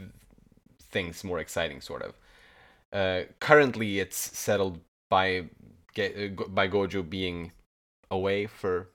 things 0.80 1.24
more 1.24 1.38
exciting 1.38 1.80
sort 1.80 2.02
of 2.02 2.14
uh, 2.92 3.22
currently 3.40 3.98
it's 3.98 4.16
settled 4.16 4.80
by 5.10 5.44
get 5.94 6.16
uh, 6.16 6.44
by 6.48 6.68
gojo 6.68 7.08
being 7.08 7.52
away 8.10 8.46
for 8.46 8.88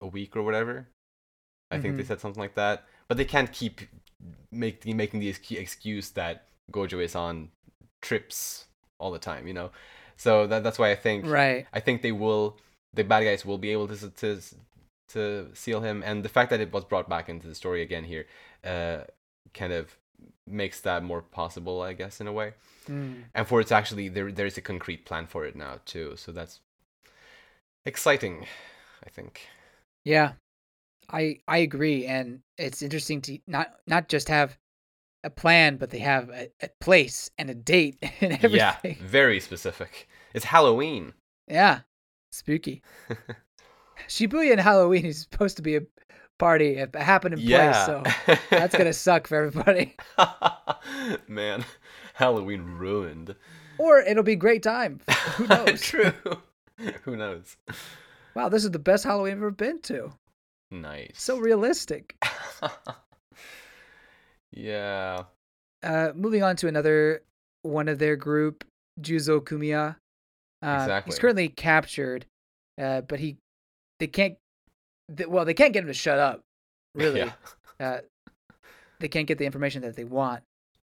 a 0.00 0.06
week 0.06 0.36
or 0.36 0.42
whatever 0.42 0.88
i 1.70 1.78
think 1.78 1.96
they 1.96 2.02
Mhm. 2.02 2.06
said 2.06 2.20
something 2.20 2.40
like 2.40 2.54
that 2.54 2.84
but 3.08 3.16
they 3.16 3.24
can't 3.24 3.52
keep 3.52 3.80
make, 4.50 4.84
making 4.86 5.20
the 5.20 5.30
excu- 5.32 5.58
excuse 5.60 6.10
that 6.10 6.46
gojo 6.72 7.02
is 7.02 7.14
on 7.14 7.50
trips 8.02 8.66
all 8.98 9.10
the 9.10 9.18
time 9.18 9.46
you 9.46 9.54
know 9.54 9.70
so 10.16 10.46
that, 10.46 10.62
that's 10.62 10.78
why 10.78 10.90
i 10.90 10.94
think 10.96 11.26
Right. 11.26 11.66
I 11.72 11.80
think 11.80 12.00
they 12.02 12.12
will. 12.12 12.56
The 12.94 13.04
bad 13.04 13.24
guys 13.24 13.44
will 13.44 13.58
be 13.58 13.70
able 13.72 13.88
to 13.88 14.10
to 14.10 14.40
to 15.08 15.50
seal 15.54 15.80
him, 15.80 16.02
and 16.04 16.24
the 16.24 16.28
fact 16.28 16.50
that 16.50 16.60
it 16.60 16.72
was 16.72 16.84
brought 16.84 17.08
back 17.08 17.28
into 17.28 17.46
the 17.46 17.54
story 17.54 17.82
again 17.82 18.04
here, 18.04 18.26
uh, 18.64 19.04
kind 19.54 19.72
of 19.72 19.96
makes 20.46 20.80
that 20.80 21.02
more 21.02 21.22
possible, 21.22 21.82
I 21.82 21.92
guess, 21.92 22.20
in 22.20 22.26
a 22.26 22.32
way. 22.32 22.54
Mm. 22.88 23.24
And 23.34 23.46
for 23.46 23.60
it's 23.60 23.72
actually 23.72 24.08
there, 24.08 24.30
there 24.30 24.46
is 24.46 24.56
a 24.56 24.62
concrete 24.62 25.04
plan 25.04 25.26
for 25.26 25.44
it 25.44 25.56
now 25.56 25.80
too. 25.84 26.14
So 26.16 26.32
that's 26.32 26.60
exciting, 27.84 28.46
I 29.04 29.10
think. 29.10 29.48
Yeah, 30.04 30.32
I 31.10 31.40
I 31.48 31.58
agree, 31.58 32.06
and 32.06 32.40
it's 32.58 32.82
interesting 32.82 33.20
to 33.22 33.38
not 33.46 33.72
not 33.86 34.08
just 34.08 34.28
have 34.28 34.56
a 35.24 35.30
plan, 35.30 35.76
but 35.76 35.90
they 35.90 35.98
have 35.98 36.30
a, 36.30 36.48
a 36.62 36.68
place 36.80 37.30
and 37.38 37.50
a 37.50 37.54
date 37.54 37.98
and 38.20 38.32
everything. 38.32 38.96
Yeah, 38.98 39.04
very 39.04 39.40
specific. 39.40 40.08
It's 40.34 40.44
Halloween. 40.44 41.14
Yeah, 41.48 41.80
spooky. 42.30 42.82
Shibuya 44.08 44.52
and 44.52 44.60
Halloween 44.60 45.04
is 45.06 45.20
supposed 45.22 45.56
to 45.56 45.62
be 45.62 45.76
a 45.76 45.80
party, 46.38 46.78
a 46.78 46.88
happening 46.98 47.38
place, 47.38 47.48
yeah, 47.48 47.86
so 47.86 48.02
that's 48.50 48.76
gonna 48.76 48.92
suck 48.92 49.26
for 49.26 49.36
everybody. 49.36 49.96
Man, 51.28 51.64
Halloween 52.14 52.62
ruined. 52.62 53.34
Or 53.78 54.00
it'll 54.00 54.22
be 54.22 54.32
a 54.32 54.36
great 54.36 54.62
time. 54.62 55.00
Who 55.36 55.46
knows? 55.48 55.80
True. 55.82 56.12
Who 57.04 57.16
knows? 57.16 57.56
Wow, 58.34 58.48
this 58.48 58.64
is 58.64 58.70
the 58.70 58.78
best 58.78 59.04
Halloween 59.04 59.32
I've 59.32 59.38
ever 59.38 59.50
been 59.50 59.80
to. 59.82 60.12
Nice. 60.70 61.12
So 61.14 61.38
realistic. 61.38 62.16
yeah. 64.52 65.24
Uh, 65.82 66.12
moving 66.14 66.42
on 66.42 66.56
to 66.56 66.68
another 66.68 67.22
one 67.62 67.88
of 67.88 67.98
their 67.98 68.16
group, 68.16 68.64
Juzo 69.00 69.40
Kumiya. 69.40 69.96
Uh, 70.62 70.78
Exactly. 70.80 71.10
He's 71.12 71.18
currently 71.18 71.48
captured, 71.48 72.26
uh, 72.80 73.02
but 73.02 73.20
he 73.20 73.36
they 73.98 74.06
can't. 74.06 74.36
They, 75.08 75.26
well, 75.26 75.44
they 75.44 75.54
can't 75.54 75.72
get 75.72 75.82
him 75.82 75.88
to 75.88 75.94
shut 75.94 76.18
up 76.18 76.42
Really, 76.94 77.20
Yeah. 77.20 77.32
uh, 77.80 77.98
they 78.98 79.08
can't 79.08 79.26
get 79.28 79.38
the 79.38 79.44
information 79.46 79.82
that 79.82 79.94
they 79.96 80.04
want. 80.04 80.42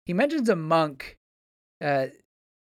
He 0.06 0.12
mentions 0.12 0.48
a 0.48 0.56
monk, 0.56 1.16
uh, 1.80 2.06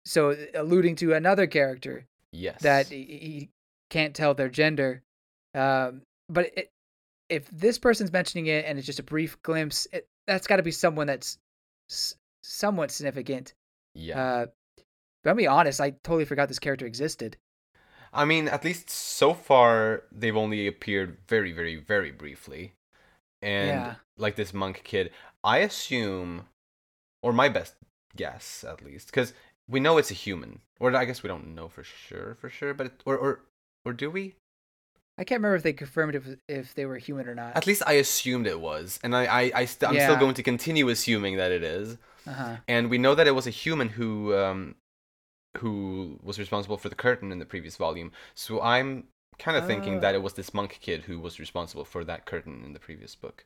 so 0.05 0.35
alluding 0.53 0.95
to 0.97 1.13
another 1.13 1.47
character 1.47 2.05
Yes. 2.31 2.61
that 2.61 2.87
he, 2.87 3.03
he 3.03 3.49
can't 3.89 4.15
tell 4.15 4.33
their 4.33 4.49
gender. 4.49 5.03
Um, 5.53 6.01
but 6.27 6.51
it, 6.57 6.71
if 7.29 7.47
this 7.51 7.77
person's 7.77 8.11
mentioning 8.11 8.47
it 8.47 8.65
and 8.65 8.77
it's 8.77 8.85
just 8.85 8.99
a 8.99 9.03
brief 9.03 9.41
glimpse, 9.43 9.87
it, 9.93 10.07
that's 10.27 10.47
got 10.47 10.57
to 10.57 10.63
be 10.63 10.71
someone 10.71 11.07
that's 11.07 11.37
s- 11.89 12.15
somewhat 12.43 12.91
significant. 12.91 13.53
Yeah. 13.93 14.19
Uh, 14.19 14.45
but 15.23 15.29
I'll 15.29 15.35
be 15.35 15.47
honest, 15.47 15.79
I 15.79 15.91
totally 15.91 16.25
forgot 16.25 16.47
this 16.49 16.59
character 16.59 16.85
existed. 16.85 17.37
I 18.15 18.25
mean, 18.25 18.47
at 18.47 18.63
least 18.63 18.89
so 18.89 19.33
far, 19.33 20.03
they've 20.11 20.35
only 20.35 20.67
appeared 20.67 21.17
very, 21.27 21.51
very, 21.51 21.75
very 21.75 22.11
briefly. 22.11 22.73
And 23.41 23.67
Yeah. 23.67 23.95
like 24.17 24.35
this 24.35 24.53
monk 24.53 24.81
kid, 24.83 25.11
I 25.43 25.59
assume, 25.59 26.47
or 27.21 27.33
my 27.33 27.49
best 27.49 27.75
guess 28.15 28.63
at 28.63 28.81
least, 28.83 29.07
because 29.07 29.33
we 29.67 29.79
know 29.79 29.97
it's 29.97 30.11
a 30.11 30.15
human, 30.15 30.61
or 30.79 30.95
I 30.95 31.05
guess 31.05 31.21
we 31.21 31.27
don't 31.27 31.53
know 31.53 31.67
for 31.67 31.83
sure, 31.83 32.35
for 32.35 32.49
sure, 32.49 32.73
but 32.73 32.87
it, 32.87 33.03
or 33.05 33.17
or 33.17 33.41
or 33.83 33.93
do 33.93 34.09
we? 34.09 34.35
I 35.17 35.23
can't 35.23 35.39
remember 35.39 35.55
if 35.55 35.63
they 35.63 35.73
confirmed 35.73 36.15
if 36.15 36.25
if 36.47 36.73
they 36.75 36.85
were 36.85 36.97
human 36.97 37.27
or 37.27 37.35
not. 37.35 37.55
At 37.55 37.67
least 37.67 37.83
I 37.85 37.93
assumed 37.93 38.47
it 38.47 38.59
was, 38.59 38.99
and 39.03 39.15
I 39.15 39.25
I, 39.25 39.51
I 39.61 39.65
st- 39.65 39.89
I'm 39.89 39.99
still 39.99 40.17
going 40.17 40.35
to 40.35 40.43
continue 40.43 40.89
assuming 40.89 41.37
that 41.37 41.51
it 41.51 41.63
is. 41.63 41.97
Uh-huh. 42.27 42.57
And 42.67 42.89
we 42.89 42.97
know 42.97 43.13
that 43.15 43.27
it 43.27 43.35
was 43.35 43.47
a 43.47 43.51
human 43.51 43.89
who 43.89 44.35
um 44.35 44.75
who 45.57 46.19
was 46.23 46.39
responsible 46.39 46.77
for 46.77 46.89
the 46.89 46.95
curtain 46.95 47.31
in 47.31 47.39
the 47.39 47.45
previous 47.45 47.75
volume. 47.77 48.11
So 48.35 48.61
I'm 48.61 49.05
kind 49.39 49.57
of 49.57 49.65
thinking 49.67 49.97
Oh. 49.97 49.99
that 49.99 50.15
it 50.15 50.21
was 50.21 50.33
this 50.33 50.53
monk 50.53 50.77
kid 50.81 51.03
who 51.03 51.19
was 51.19 51.39
responsible 51.39 51.85
for 51.85 52.03
that 52.05 52.25
curtain 52.25 52.63
in 52.65 52.73
the 52.73 52.79
previous 52.79 53.15
book. 53.15 53.45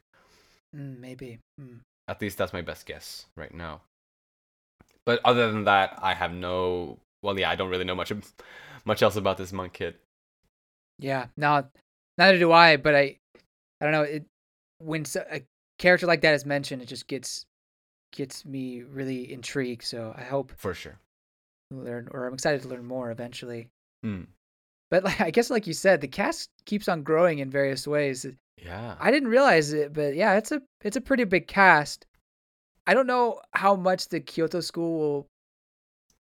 Mm, 0.76 0.99
maybe. 0.99 1.39
Mm. 1.60 1.80
At 2.07 2.22
least 2.22 2.38
that's 2.38 2.53
my 2.53 2.62
best 2.62 2.86
guess 2.86 3.26
right 3.36 3.53
now. 3.53 3.82
But 5.05 5.20
other 5.26 5.51
than 5.51 5.64
that, 5.64 5.97
I 6.01 6.14
have 6.14 6.34
no. 6.34 6.99
Well, 7.24 7.38
yeah, 7.39 7.49
I 7.49 7.55
don't 7.55 7.70
really 7.70 7.86
know 7.86 7.95
much 7.95 8.12
much 8.86 9.01
else 9.01 9.16
about 9.16 9.38
this 9.38 9.51
monk 9.51 9.74
kid. 9.74 9.95
Yeah. 10.99 11.28
No, 11.38 11.66
neither 12.18 12.38
do 12.38 12.51
I. 12.51 12.78
But 12.78 12.95
I, 12.95 13.18
I 13.82 13.86
don't 13.86 13.91
know. 13.91 14.03
It 14.03 14.26
when 14.80 15.05
a 15.32 15.41
character 15.80 16.05
like 16.05 16.22
that 16.22 16.36
is 16.36 16.45
mentioned, 16.45 16.82
it 16.82 16.88
just 16.88 17.07
gets 17.07 17.45
gets 18.12 18.45
me 18.45 18.84
really 18.84 19.32
intrigued. 19.32 19.84
So 19.84 20.14
I 20.16 20.24
hope 20.24 20.51
For 20.57 20.74
sure. 20.74 20.99
Learn, 21.72 22.07
or 22.11 22.28
I'm 22.28 22.34
excited 22.34 22.61
to 22.63 22.67
learn 22.67 22.86
more 22.86 23.11
eventually. 23.11 23.67
Hmm. 24.03 24.24
But 24.91 25.03
like, 25.03 25.22
I 25.28 25.32
guess, 25.32 25.49
like 25.49 25.67
you 25.67 25.74
said, 25.74 26.01
the 26.01 26.07
cast 26.07 26.49
keeps 26.65 26.88
on 26.88 27.03
growing 27.03 27.39
in 27.39 27.49
various 27.49 27.88
ways. 27.88 28.26
Yeah. 28.57 28.95
I 28.99 29.11
didn't 29.11 29.30
realize 29.30 29.72
it, 29.74 29.93
but 29.93 30.15
yeah, 30.15 30.36
it's 30.38 30.51
a 30.51 30.61
it's 30.82 30.97
a 30.97 31.01
pretty 31.01 31.24
big 31.24 31.47
cast. 31.47 32.05
I 32.88 32.93
don't 32.93 33.07
know 33.07 33.41
how 33.53 33.76
much 33.76 34.07
the 34.09 34.20
Kyoto 34.20 34.61
School 34.61 34.99
will 34.99 35.28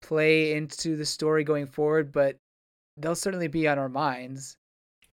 play 0.02 0.54
into 0.54 0.96
the 0.96 1.04
story 1.04 1.44
going 1.44 1.66
forward, 1.66 2.10
but 2.10 2.36
they'll 2.96 3.14
certainly 3.14 3.48
be 3.48 3.68
on 3.68 3.78
our 3.78 3.88
minds. 3.88 4.56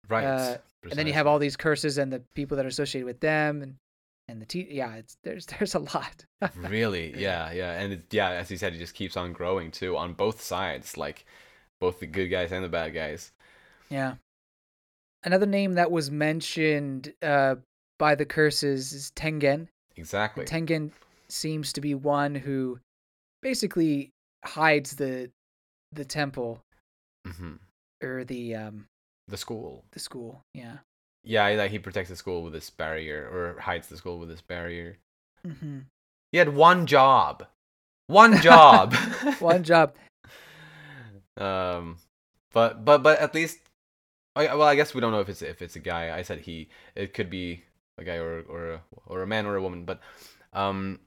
right. 0.09 0.25
uh, 0.25 0.57
And 0.85 0.93
then 0.93 1.07
you 1.07 1.13
have 1.15 1.27
all 1.27 1.39
these 1.39 1.57
curses 1.57 1.99
and 1.99 2.13
the 2.13 2.23
people 2.35 2.57
that 2.57 2.65
are 2.67 2.69
associated 2.69 3.07
with 3.07 3.21
them, 3.21 3.63
and 3.63 3.77
and 4.29 4.41
the 4.43 4.47
te- 4.47 4.69
yeah, 4.71 4.95
it's 4.97 5.17
there's 5.25 5.47
there's 5.59 5.75
a 5.75 5.81
lot. 5.81 6.25
really 6.55 7.19
yeah 7.19 7.51
yeah 7.51 7.81
and 7.81 7.93
it, 7.95 8.05
yeah 8.13 8.31
as 8.31 8.51
you 8.51 8.57
said 8.57 8.75
it 8.75 8.79
just 8.79 8.95
keeps 8.95 9.17
on 9.17 9.33
growing 9.33 9.71
too 9.71 9.97
on 9.97 10.13
both 10.13 10.41
sides 10.41 10.97
like 10.97 11.25
both 11.81 11.99
the 12.01 12.07
good 12.07 12.29
guys 12.29 12.53
and 12.53 12.65
the 12.65 12.69
bad 12.69 12.95
guys 12.95 13.33
yeah. 13.91 14.15
Another 15.25 15.47
name 15.47 15.75
that 15.75 15.91
was 15.91 16.11
mentioned 16.11 17.13
uh, 17.23 17.57
by 17.99 18.15
the 18.15 18.25
curses 18.25 18.93
is 18.93 19.11
Tengen. 19.17 19.69
exactly 19.97 20.45
Tengen 20.45 20.93
seems 21.29 21.73
to 21.73 21.81
be 21.81 21.95
one 21.95 22.35
who 22.35 22.79
basically 23.43 24.11
hides 24.45 24.97
the 24.97 25.31
the 25.93 26.05
temple 26.05 26.61
hmm 27.27 27.55
or 28.03 28.25
the 28.25 28.55
um 28.55 28.87
the 29.27 29.37
school 29.37 29.85
the 29.93 30.01
school. 30.01 30.43
Yeah. 30.55 30.79
Yeah 31.25 31.49
like 31.51 31.71
he 31.71 31.79
protects 31.79 32.11
the 32.11 32.17
school 32.17 32.43
with 32.43 32.53
this 32.53 32.71
barrier 32.71 33.29
or 33.33 33.61
hides 33.61 33.89
the 33.89 33.97
school 33.97 34.19
with 34.19 34.29
this 34.29 34.43
barrier. 34.43 34.99
Hmm 35.45 35.81
he 36.33 36.39
had 36.39 36.55
one 36.55 36.87
job. 36.87 37.47
One 38.07 38.41
job. 38.41 38.95
One 39.39 39.63
job. 39.63 39.95
um 41.37 41.99
but 42.53 42.85
but 42.85 43.03
but 43.03 43.21
at 43.21 43.33
least 43.33 43.61
I, 44.35 44.53
well 44.57 44.67
i 44.67 44.75
guess 44.75 44.93
we 44.93 45.01
don't 45.01 45.13
know 45.13 45.21
if 45.21 45.29
it's 45.29 45.43
if 45.43 45.63
it's 45.63 45.77
a 45.77 45.81
guy. 45.81 46.17
I 46.17 46.23
said 46.23 46.41
he 46.41 46.69
it 46.95 47.15
could 47.15 47.31
be 47.31 47.65
a 47.97 48.05
guy 48.05 48.17
or 48.17 48.41
or 48.49 48.73
a, 48.73 48.81
or 49.07 49.23
a 49.23 49.27
man 49.27 49.47
or 49.47 49.57
a 49.57 49.63
woman 49.63 49.85
but 49.85 50.01
um 50.53 51.01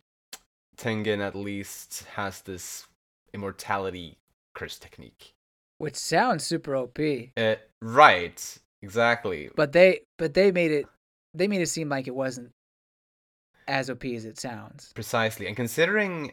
tengen 0.77 1.19
at 1.19 1.35
least 1.35 2.05
has 2.15 2.41
this 2.41 2.87
immortality 3.33 4.17
curse 4.53 4.77
technique. 4.79 5.33
Which 5.79 5.95
sounds 5.95 6.45
super 6.45 6.75
OP. 6.75 6.99
uh, 7.35 7.55
right 7.81 8.57
exactly 8.81 9.49
But 9.55 9.71
they 9.71 10.01
but 10.17 10.33
they 10.33 10.51
made 10.51 10.71
it 10.71 10.87
they 11.33 11.47
made 11.47 11.61
it 11.61 11.67
seem 11.67 11.89
like 11.89 12.07
it 12.07 12.15
wasn't 12.15 12.51
as 13.67 13.89
OP 13.89 14.15
as 14.15 14.25
it 14.25 14.37
sounds. 14.39 14.93
precisely 14.93 15.47
and 15.47 15.55
considering 15.55 16.31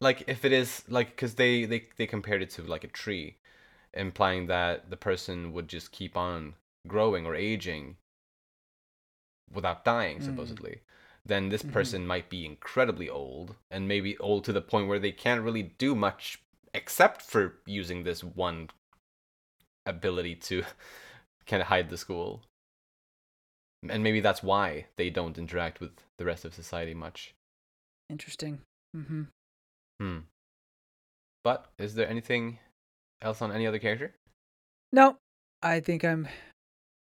like 0.00 0.24
if 0.28 0.44
it 0.44 0.52
is 0.52 0.84
like 0.88 1.10
because 1.10 1.34
they, 1.34 1.64
they 1.64 1.86
they 1.96 2.06
compared 2.06 2.42
it 2.42 2.50
to 2.50 2.62
like 2.62 2.84
a 2.84 2.88
tree 2.88 3.36
implying 3.94 4.46
that 4.46 4.90
the 4.90 4.96
person 4.96 5.52
would 5.52 5.68
just 5.68 5.92
keep 5.92 6.16
on 6.16 6.54
growing 6.86 7.26
or 7.26 7.34
aging 7.34 7.96
without 9.52 9.84
dying 9.84 10.20
Mm. 10.20 10.24
supposedly 10.24 10.80
then 11.26 11.48
this 11.48 11.62
Mhm. 11.62 11.72
person 11.72 12.06
might 12.06 12.30
be 12.30 12.46
incredibly 12.46 13.08
old 13.10 13.56
and 13.70 13.86
maybe 13.88 14.16
old 14.18 14.44
to 14.44 14.52
the 14.52 14.62
point 14.62 14.88
where 14.88 14.98
they 14.98 15.12
can't 15.12 15.42
really 15.42 15.62
do 15.62 15.94
much 15.94 16.42
except 16.74 17.20
for 17.22 17.58
using 17.66 18.02
this 18.04 18.22
one 18.24 18.68
ability 19.86 20.34
to 20.36 20.62
kind 21.48 21.62
of 21.62 21.68
hide 21.68 21.88
the 21.90 21.96
school 21.96 22.42
and 23.88 24.02
maybe 24.02 24.20
that's 24.20 24.42
why 24.42 24.86
they 24.96 25.08
don't 25.08 25.38
interact 25.38 25.80
with 25.80 25.92
the 26.18 26.24
rest 26.24 26.44
of 26.44 26.54
society 26.54 26.94
much 26.94 27.34
Interesting. 28.10 28.60
Mm-hmm. 28.96 29.22
Hmm. 30.00 30.18
But 31.44 31.66
is 31.78 31.94
there 31.94 32.08
anything 32.08 32.58
else 33.20 33.42
on 33.42 33.52
any 33.52 33.66
other 33.66 33.78
character? 33.78 34.14
No, 34.92 35.16
I 35.62 35.80
think 35.80 36.04
I'm 36.04 36.28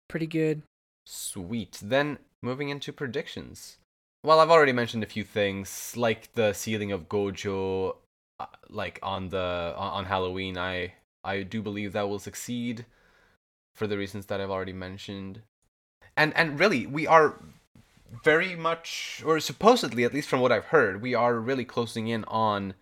pretty 0.08 0.26
good. 0.26 0.62
Sweet. 1.06 1.78
Then 1.82 2.18
moving 2.42 2.68
into 2.68 2.92
predictions. 2.92 3.78
Well, 4.24 4.40
I've 4.40 4.50
already 4.50 4.72
mentioned 4.72 5.04
a 5.04 5.06
few 5.06 5.22
things, 5.22 5.96
like 5.96 6.32
the 6.32 6.52
sealing 6.52 6.90
of 6.90 7.08
Gojo, 7.08 7.96
uh, 8.40 8.46
like 8.68 8.98
on 9.02 9.28
the 9.28 9.74
on 9.76 10.06
Halloween. 10.06 10.58
I 10.58 10.94
I 11.22 11.42
do 11.42 11.62
believe 11.62 11.92
that 11.92 12.08
will 12.08 12.18
succeed, 12.18 12.86
for 13.76 13.86
the 13.86 13.96
reasons 13.96 14.26
that 14.26 14.40
I've 14.40 14.50
already 14.50 14.72
mentioned. 14.72 15.42
And 16.16 16.34
and 16.36 16.58
really, 16.58 16.86
we 16.86 17.06
are 17.06 17.38
very 18.24 18.56
much, 18.56 19.22
or 19.24 19.38
supposedly, 19.40 20.02
at 20.04 20.12
least 20.14 20.28
from 20.28 20.40
what 20.40 20.50
I've 20.52 20.66
heard, 20.66 21.02
we 21.02 21.14
are 21.14 21.34
really 21.38 21.64
closing 21.64 22.08
in 22.08 22.24
on 22.24 22.74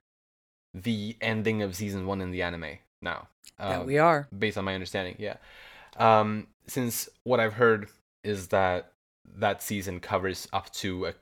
the 0.72 1.16
ending 1.20 1.62
of 1.62 1.74
season 1.76 2.07
one 2.07 2.20
in 2.20 2.30
the 2.30 2.42
anime 2.42 2.78
now. 3.03 3.28
that 3.59 3.80
Um, 3.80 3.86
we 3.86 3.99
are. 3.99 4.26
based 4.36 4.59
on 4.59 4.64
my 4.64 4.74
understanding 4.74 5.14
yeah 5.18 5.36
um 5.97 6.49
since 6.66 7.09
what 7.22 7.38
i've 7.38 7.53
heard 7.55 7.88
is 8.24 8.49
that 8.49 8.90
that 9.45 9.62
season 9.62 10.01
covers 10.01 10.49
up 10.53 10.66
to 10.82 11.07
a, 11.07 11.14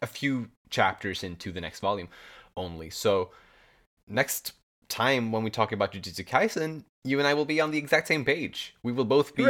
a 0.00 0.06
few 0.06 0.50
chapters 0.70 1.24
into 1.24 1.50
the 1.50 1.60
next 1.60 1.80
volume 1.80 2.08
only 2.56 2.90
so 2.90 3.30
next 4.06 4.52
time 4.88 5.32
when 5.32 5.42
we 5.42 5.50
talk 5.50 5.72
about 5.72 5.90
jujutsu 5.92 6.24
kaisen 6.24 6.84
you 7.04 7.18
and 7.18 7.26
i 7.26 7.32
will 7.34 7.46
be 7.46 7.60
on 7.60 7.70
the 7.70 7.78
exact 7.78 8.06
same 8.08 8.24
page. 8.24 8.74
We 8.82 8.92
will 8.92 9.04
both 9.06 9.34
be 9.34 9.44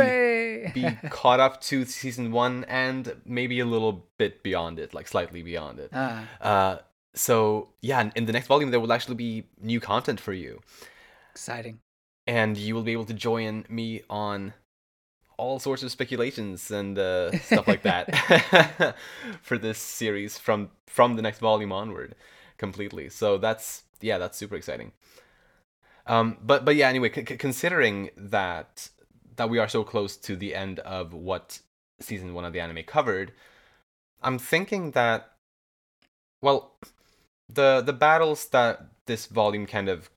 be 0.75 0.87
caught 1.11 1.41
up 1.41 1.61
to 1.63 1.85
season 1.85 2.31
one 2.33 2.65
and 2.69 3.17
maybe 3.25 3.59
a 3.61 3.65
little 3.67 4.07
bit 4.19 4.43
beyond 4.43 4.79
it 4.79 4.95
like 4.95 5.09
slightly 5.09 5.43
beyond 5.43 5.79
it. 5.81 5.91
Ah, 5.93 6.27
uh 6.41 6.79
so 7.15 7.69
yeah 7.83 8.11
in 8.15 8.27
the 8.27 8.33
next 8.33 8.47
volume 8.47 8.71
there 8.71 8.79
will 8.81 8.93
actually 8.93 9.17
be 9.17 9.45
new 9.61 9.81
content 9.81 10.21
for 10.21 10.33
you. 10.33 10.61
Exciting. 11.33 11.81
and 12.27 12.57
you 12.57 12.75
will 12.75 12.83
be 12.85 12.93
able 12.93 13.07
to 13.07 13.15
join 13.15 13.65
me 13.69 14.03
on 14.09 14.53
all 15.37 15.59
sorts 15.59 15.83
of 15.83 15.91
speculations 15.91 16.71
and 16.71 16.99
uh, 16.99 17.31
stuff 17.51 17.67
like 17.67 17.83
that 17.83 18.95
for 19.43 19.57
this 19.59 19.79
series 19.79 20.39
from 20.39 20.71
from 20.87 21.17
the 21.17 21.23
next 21.23 21.39
volume 21.41 21.73
onward 21.73 22.15
completely. 22.59 23.09
So 23.09 23.39
that's 23.39 23.85
yeah 24.01 24.19
that's 24.19 24.37
super 24.39 24.55
exciting 24.57 24.93
um 26.07 26.37
but 26.43 26.65
but 26.65 26.77
yeah 26.77 26.89
anyway 26.89 27.11
c- 27.13 27.23
considering 27.25 28.11
that 28.17 28.89
that 29.37 29.49
we 29.51 29.59
are 29.59 29.69
so 29.69 29.83
close 29.85 30.17
to 30.17 30.37
the 30.37 30.55
end 30.55 30.79
of 30.81 31.13
what 31.13 31.61
season 32.01 32.35
one 32.35 32.45
of 32.45 32.53
the 32.53 32.61
anime 32.61 32.83
covered 32.85 33.33
i'm 34.23 34.39
thinking 34.39 34.93
that 34.93 35.33
well 36.43 36.73
the 37.49 37.83
the 37.85 37.93
battles 37.93 38.49
that 38.49 38.87
this 39.07 39.27
volume 39.27 39.67
kind 39.67 39.89
of 39.89 40.11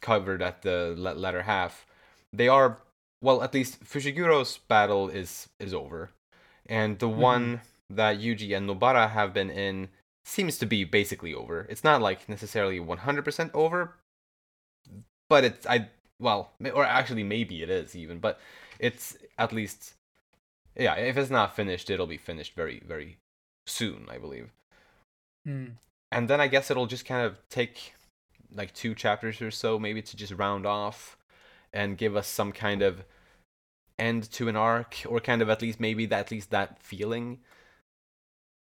covered 0.00 0.42
at 0.42 0.62
the 0.62 0.94
la- 0.96 1.12
latter 1.12 1.42
half, 1.42 1.86
they 2.32 2.48
are 2.48 2.78
well, 3.22 3.42
at 3.42 3.54
least 3.54 3.82
Fushiguro's 3.82 4.58
battle 4.58 5.08
is 5.08 5.48
is 5.58 5.72
over, 5.72 6.10
and 6.68 6.98
the 6.98 7.08
Mhm. 7.08 7.16
one 7.16 7.60
that 7.88 8.18
Yuji 8.18 8.56
and 8.56 8.68
Nobara 8.68 9.10
have 9.10 9.32
been 9.32 9.50
in 9.50 9.88
seems 10.24 10.58
to 10.58 10.66
be 10.66 10.84
basically 10.84 11.32
over. 11.32 11.66
It's 11.70 11.84
not 11.84 12.02
like 12.02 12.28
necessarily 12.28 12.78
100% 12.80 13.50
over, 13.54 13.94
but 15.28 15.44
it's 15.44 15.66
I 15.66 15.88
well, 16.18 16.52
or 16.74 16.84
actually 16.84 17.24
maybe 17.24 17.62
it 17.62 17.70
is 17.70 17.94
even, 17.94 18.18
but 18.18 18.40
it's 18.78 19.16
at 19.38 19.52
least 19.52 19.94
yeah, 20.78 20.94
if 20.94 21.16
it's 21.16 21.30
not 21.30 21.56
finished, 21.56 21.90
it'll 21.90 22.06
be 22.06 22.16
finished 22.16 22.54
very 22.54 22.82
very 22.86 23.18
soon, 23.66 24.06
I 24.10 24.18
believe. 24.18 24.50
Hmm. 25.44 25.66
And 26.12 26.28
then 26.28 26.40
I 26.40 26.48
guess 26.48 26.70
it'll 26.70 26.86
just 26.86 27.04
kind 27.04 27.26
of 27.26 27.36
take 27.48 27.94
like 28.54 28.72
two 28.72 28.94
chapters 28.94 29.42
or 29.42 29.50
so 29.50 29.78
maybe 29.78 30.00
to 30.02 30.16
just 30.16 30.32
round 30.32 30.66
off 30.66 31.16
and 31.72 31.98
give 31.98 32.16
us 32.16 32.28
some 32.28 32.52
kind 32.52 32.80
of 32.80 33.04
end 33.98 34.30
to 34.30 34.48
an 34.48 34.56
arc 34.56 34.96
or 35.06 35.20
kind 35.20 35.42
of 35.42 35.50
at 35.50 35.62
least 35.62 35.80
maybe 35.80 36.06
that 36.06 36.20
at 36.20 36.30
least 36.30 36.50
that 36.50 36.78
feeling 36.80 37.38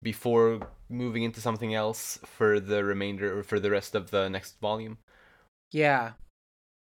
before 0.03 0.69
moving 0.89 1.23
into 1.23 1.41
something 1.41 1.75
else 1.75 2.19
for 2.25 2.61
the 2.61 2.85
remainder 2.85 3.39
or 3.39 3.43
for 3.43 3.61
the 3.61 3.71
rest 3.71 3.95
of 3.95 4.11
the 4.11 4.29
next 4.29 4.59
volume. 4.61 4.99
Yeah. 5.71 6.13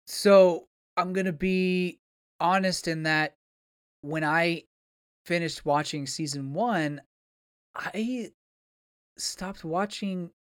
So 0.07 0.67
I'm 0.95 1.13
gonna 1.13 1.33
be 1.33 1.99
honest 2.39 2.87
in 2.87 3.03
that 3.03 3.35
when 4.01 4.23
I 4.23 4.63
finished 5.25 5.65
watching 5.65 6.07
season 6.07 6.53
one, 6.53 7.01
I 7.75 8.31
stopped 9.17 9.63
watching 9.63 10.31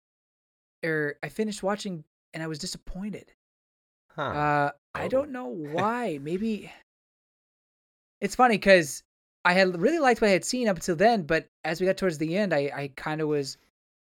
or 0.84 1.16
I 1.22 1.28
finished 1.28 1.62
watching 1.62 2.04
and 2.32 2.42
I 2.42 2.46
was 2.46 2.58
disappointed. 2.58 3.32
Huh. 4.14 4.22
Uh 4.22 4.70
I 4.94 5.06
Oh. 5.06 5.08
don't 5.08 5.30
know 5.32 5.46
why. 5.48 6.18
Maybe 6.22 6.70
it's 8.20 8.34
funny 8.34 8.56
because 8.56 9.02
I 9.44 9.52
had 9.52 9.78
really 9.80 9.98
liked 9.98 10.20
what 10.20 10.28
I 10.28 10.32
had 10.32 10.44
seen 10.44 10.68
up 10.68 10.76
until 10.76 10.96
then, 10.96 11.22
but 11.22 11.48
as 11.64 11.80
we 11.80 11.86
got 11.86 11.96
towards 11.96 12.18
the 12.18 12.36
end, 12.36 12.52
I, 12.52 12.70
I 12.74 12.90
kind 12.96 13.20
of 13.20 13.28
was 13.28 13.58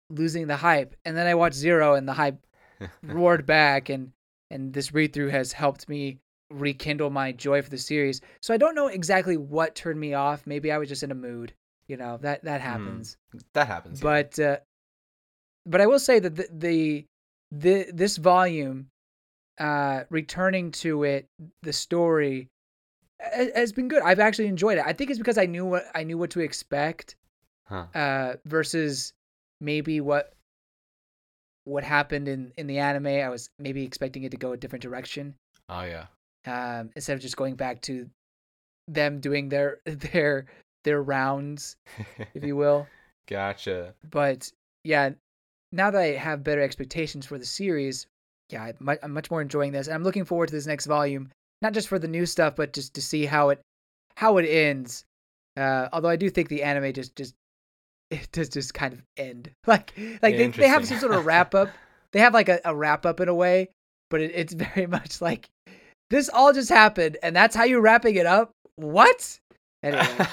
losing 0.09 0.47
the 0.47 0.55
hype. 0.55 0.95
And 1.03 1.17
then 1.17 1.27
I 1.27 1.35
watched 1.35 1.55
Zero 1.55 1.95
and 1.95 2.07
the 2.07 2.13
hype 2.13 2.45
roared 3.03 3.45
back 3.45 3.89
and 3.89 4.11
and 4.53 4.71
this 4.71 4.93
read 4.93 5.11
through 5.13 5.29
has 5.29 5.51
helped 5.51 5.89
me 5.89 6.19
rekindle 6.51 7.09
my 7.09 7.31
joy 7.31 7.61
for 7.61 7.69
the 7.69 7.77
series. 7.77 8.21
So 8.41 8.53
I 8.53 8.57
don't 8.57 8.75
know 8.75 8.87
exactly 8.87 9.35
what 9.35 9.75
turned 9.75 9.99
me 9.99 10.13
off. 10.13 10.45
Maybe 10.45 10.71
I 10.71 10.77
was 10.77 10.87
just 10.87 11.03
in 11.03 11.11
a 11.11 11.15
mood. 11.15 11.53
You 11.87 11.97
know, 11.97 12.17
that 12.21 12.43
that 12.45 12.61
happens. 12.61 13.17
that 13.53 13.67
happens. 13.67 13.99
yeah. 13.99 14.03
But 14.03 14.39
uh 14.39 14.57
but 15.65 15.81
I 15.81 15.87
will 15.87 15.99
say 15.99 16.19
that 16.19 16.35
the 16.35 16.47
the, 16.51 17.05
the 17.51 17.91
this 17.91 18.17
volume 18.17 18.87
uh 19.59 20.03
returning 20.09 20.71
to 20.71 21.03
it 21.03 21.27
the 21.63 21.73
story 21.73 22.49
has 23.19 23.73
been 23.73 23.87
good. 23.87 24.03
I've 24.03 24.19
actually 24.19 24.47
enjoyed 24.47 24.77
it. 24.77 24.83
I 24.85 24.93
think 24.93 25.09
it's 25.09 25.19
because 25.19 25.37
I 25.37 25.45
knew 25.45 25.65
what 25.65 25.85
I 25.95 26.03
knew 26.03 26.17
what 26.17 26.29
to 26.31 26.39
expect 26.39 27.15
huh. 27.65 27.87
uh 27.95 28.35
versus 28.45 29.13
maybe 29.59 29.99
what 29.99 30.33
what 31.65 31.83
happened 31.83 32.27
in 32.27 32.51
in 32.57 32.67
the 32.67 32.79
anime. 32.79 33.07
I 33.07 33.29
was 33.29 33.49
maybe 33.59 33.83
expecting 33.83 34.23
it 34.23 34.31
to 34.31 34.37
go 34.37 34.51
a 34.53 34.57
different 34.57 34.83
direction 34.83 35.35
Oh 35.69 35.83
yeah. 35.83 36.05
um 36.45 36.89
instead 36.95 37.13
of 37.13 37.21
just 37.21 37.37
going 37.37 37.55
back 37.55 37.81
to 37.83 38.09
them 38.87 39.19
doing 39.19 39.49
their 39.49 39.79
their 39.85 40.45
their 40.83 41.01
rounds, 41.01 41.75
if 42.33 42.43
you 42.43 42.55
will. 42.55 42.87
gotcha. 43.29 43.93
But 44.09 44.51
yeah, 44.83 45.11
now 45.71 45.89
that 45.91 46.01
I 46.01 46.07
have 46.07 46.43
better 46.43 46.61
expectations 46.61 47.25
for 47.25 47.37
the 47.37 47.45
series, 47.45 48.05
yeah, 48.49 48.71
I'm 49.01 49.13
much 49.13 49.31
more 49.31 49.41
enjoying 49.41 49.71
this, 49.71 49.87
and 49.87 49.95
I'm 49.95 50.03
looking 50.03 50.25
forward 50.25 50.47
to 50.49 50.55
this 50.55 50.67
next 50.67 50.85
volume. 50.85 51.31
Not 51.61 51.73
just 51.73 51.87
for 51.87 51.97
the 51.97 52.09
new 52.09 52.25
stuff, 52.25 52.57
but 52.57 52.73
just 52.73 52.93
to 52.95 53.01
see 53.01 53.25
how 53.25 53.49
it 53.49 53.61
how 54.17 54.37
it 54.37 54.45
ends. 54.45 55.05
Uh, 55.55 55.87
although 55.93 56.09
I 56.09 56.17
do 56.17 56.29
think 56.29 56.49
the 56.49 56.63
anime 56.63 56.91
just 56.91 57.15
just 57.15 57.33
it 58.13 58.31
does 58.31 58.49
just 58.49 58.73
kind 58.73 58.93
of 58.93 59.01
end 59.17 59.51
like 59.67 59.93
like 60.21 60.37
they, 60.37 60.47
they 60.47 60.67
have 60.67 60.87
some 60.87 60.99
sort 60.99 61.13
of 61.13 61.25
wrap 61.27 61.55
up. 61.55 61.69
They 62.11 62.19
have 62.19 62.33
like 62.33 62.49
a, 62.49 62.61
a 62.63 62.75
wrap 62.75 63.05
up 63.05 63.19
in 63.19 63.27
a 63.27 63.33
way, 63.33 63.69
but 64.09 64.21
it, 64.21 64.31
it's 64.35 64.53
very 64.75 64.87
much 64.87 65.21
like 65.21 65.49
this 66.09 66.29
all 66.29 66.53
just 66.53 66.69
happened, 66.69 67.17
and 67.23 67.35
that's 67.35 67.55
how 67.55 67.63
you're 67.63 67.81
wrapping 67.81 68.15
it 68.15 68.25
up. 68.25 68.51
What? 68.75 69.39
Anyway, 69.81 70.27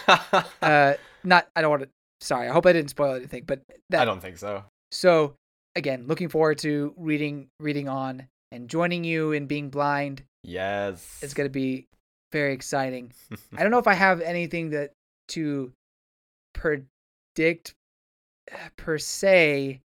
uh, 0.62 0.95
not 1.24 1.49
I 1.57 1.62
don't 1.62 1.70
want 1.70 1.83
to. 1.83 1.89
Sorry, 2.20 2.49
I 2.49 2.53
hope 2.53 2.66
I 2.66 2.72
didn't 2.72 2.91
spoil 2.91 3.14
anything, 3.14 3.45
but 3.47 3.62
that, 3.89 4.03
I 4.03 4.05
don't 4.05 4.20
think 4.20 4.37
so. 4.37 4.64
so 4.93 5.35
again, 5.74 6.07
looking 6.07 6.28
forward 6.28 6.59
to 6.59 6.93
reading 6.99 7.49
reading 7.59 7.89
on 7.89 8.26
and 8.53 8.68
joining 8.68 9.05
you 9.05 9.33
in 9.33 9.47
being 9.47 9.70
blind. 9.70 10.22
Yes. 10.43 11.18
It's 11.22 11.35
gonna 11.35 11.49
be 11.49 11.87
very 12.33 12.53
exciting. 12.53 13.12
I 13.57 13.62
don't 13.62 13.70
know 13.70 13.78
if 13.78 13.87
I 13.87 13.95
have 13.95 14.20
anything 14.20 14.70
that 14.70 14.93
to 15.28 15.72
predict 17.35 17.74
uh, 18.53 18.57
per 18.76 18.99
se, 18.99 19.81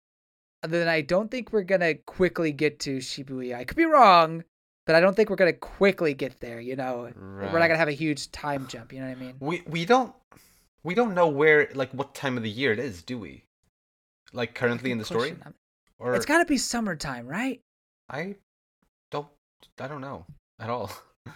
other 0.63 0.79
than 0.79 0.87
I 0.87 1.01
don't 1.01 1.29
think 1.29 1.51
we're 1.51 1.63
gonna 1.63 1.95
quickly 1.95 2.51
get 2.51 2.79
to 2.81 2.97
Shibuya. 2.97 3.55
I 3.55 3.63
could 3.63 3.77
be 3.77 3.85
wrong, 3.85 4.43
but 4.85 4.95
I 4.95 4.99
don't 4.99 5.15
think 5.15 5.29
we're 5.29 5.35
gonna 5.35 5.53
quickly 5.53 6.13
get 6.13 6.39
there. 6.39 6.59
You 6.59 6.75
know, 6.75 7.11
we're 7.15 7.59
not 7.59 7.67
gonna 7.67 7.77
have 7.77 7.87
a 7.87 7.91
huge 7.93 8.31
time 8.31 8.67
jump. 8.67 8.93
You 8.93 9.01
know 9.01 9.07
what 9.07 9.17
I 9.17 9.19
mean? 9.19 9.35
We 9.39 9.63
we 9.67 9.85
don't 9.85 10.13
we 10.83 10.95
don't 10.95 11.13
know 11.13 11.27
where 11.27 11.69
like 11.73 11.91
what 11.91 12.15
time 12.15 12.37
of 12.37 12.43
the 12.43 12.49
year 12.49 12.71
it 12.71 12.79
is, 12.79 13.03
do 13.03 13.17
we? 13.17 13.43
Like 14.31 14.55
currently 14.55 14.91
in 14.91 14.97
the 14.97 15.05
story, 15.05 15.35
or 15.99 16.15
It's 16.15 16.25
gotta 16.25 16.45
be 16.45 16.57
summertime, 16.57 17.27
right? 17.27 17.61
I 18.09 18.35
don't 19.11 19.27
I 19.79 19.87
don't 19.87 20.01
know 20.01 20.25
at 20.59 20.69
all. 20.69 20.91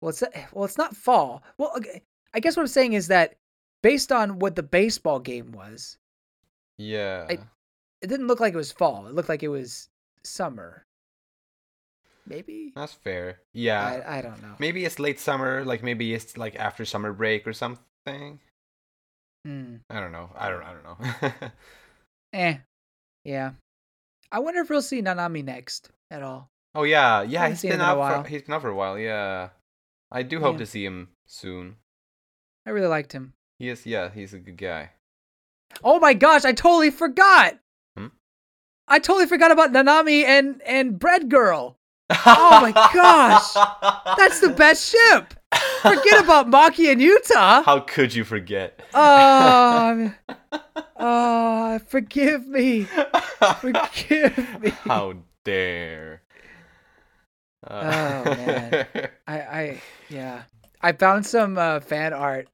Well, 0.00 0.10
it's 0.10 0.22
well, 0.52 0.66
it's 0.66 0.76
not 0.76 0.94
fall. 0.94 1.42
Well, 1.56 1.72
okay, 1.78 2.02
I 2.34 2.40
guess 2.40 2.58
what 2.58 2.62
I'm 2.62 2.68
saying 2.68 2.92
is 2.92 3.08
that 3.08 3.36
based 3.84 4.10
on 4.10 4.38
what 4.38 4.56
the 4.56 4.62
baseball 4.62 5.20
game 5.20 5.52
was, 5.52 5.98
yeah. 6.78 7.26
it 7.28 7.40
didn't 8.00 8.26
look 8.26 8.40
like 8.40 8.54
it 8.54 8.56
was 8.56 8.72
fall. 8.72 9.06
It 9.06 9.14
looked 9.14 9.28
like 9.28 9.42
it 9.42 9.48
was 9.48 9.90
summer. 10.24 10.86
Maybe 12.26 12.72
That's 12.74 12.94
fair. 12.94 13.40
Yeah. 13.52 13.84
I 13.84 14.18
I 14.18 14.22
don't 14.22 14.40
know. 14.40 14.54
Maybe 14.58 14.86
it's 14.86 14.98
late 14.98 15.20
summer, 15.20 15.62
like 15.64 15.82
maybe 15.82 16.14
it's 16.14 16.38
like 16.38 16.56
after 16.56 16.86
summer 16.86 17.12
break 17.12 17.46
or 17.46 17.52
something. 17.52 18.40
Hmm. 19.44 19.76
I 19.90 20.00
don't 20.00 20.12
know. 20.12 20.30
I 20.34 20.48
don't 20.48 20.62
I 20.62 20.72
don't 20.72 20.84
know. 20.84 21.32
Eh. 22.32 22.56
Yeah. 23.24 23.52
I 24.32 24.38
wonder 24.40 24.60
if 24.60 24.70
we'll 24.70 24.82
see 24.82 25.02
Nanami 25.02 25.44
next 25.44 25.90
at 26.10 26.22
all. 26.22 26.48
oh 26.74 26.82
yeah, 26.84 27.22
yeah, 27.22 27.48
he's 27.50 27.62
been 27.62 27.72
him 27.72 27.80
in 27.80 27.86
a 27.86 28.00
out 28.00 28.24
for 28.24 28.28
he's 28.28 28.42
been 28.42 28.54
out 28.54 28.62
for 28.62 28.70
a 28.70 28.74
while, 28.74 28.98
yeah. 28.98 29.50
I 30.10 30.22
do 30.24 30.40
hope 30.40 30.54
Yeah. 30.54 30.64
to 30.64 30.66
see 30.66 30.84
him 30.84 31.10
soon. 31.26 31.76
I 32.66 32.70
really 32.70 32.88
liked 32.88 33.12
him. 33.12 33.34
He 33.64 33.70
is 33.70 33.86
yeah, 33.86 34.10
he's 34.10 34.34
a 34.34 34.38
good 34.38 34.58
guy. 34.58 34.90
Oh 35.82 35.98
my 35.98 36.12
gosh, 36.12 36.44
I 36.44 36.52
totally 36.52 36.90
forgot. 36.90 37.58
Hmm? 37.96 38.08
I 38.86 38.98
totally 38.98 39.24
forgot 39.24 39.52
about 39.52 39.72
Nanami 39.72 40.22
and 40.24 40.60
and 40.66 40.98
Bread 40.98 41.30
Girl. 41.30 41.78
Oh 42.10 42.58
my 42.60 42.72
gosh! 42.72 43.54
That's 44.18 44.40
the 44.40 44.50
best 44.50 44.90
ship. 44.90 45.32
Forget 45.80 46.22
about 46.22 46.50
Maki 46.50 46.92
and 46.92 47.00
Yuta. 47.00 47.64
How 47.64 47.80
could 47.80 48.14
you 48.14 48.22
forget? 48.22 48.82
Oh, 48.92 50.12
oh, 50.98 51.78
forgive 51.86 52.46
me. 52.46 52.84
Forgive 53.60 54.60
me. 54.60 54.70
How 54.84 55.14
dare. 55.42 56.20
Oh, 57.66 58.24
man. 58.24 58.86
I, 59.26 59.40
I, 59.40 59.82
yeah. 60.10 60.42
I 60.82 60.92
found 60.92 61.24
some 61.24 61.56
uh, 61.56 61.80
fan 61.80 62.12
art 62.12 62.48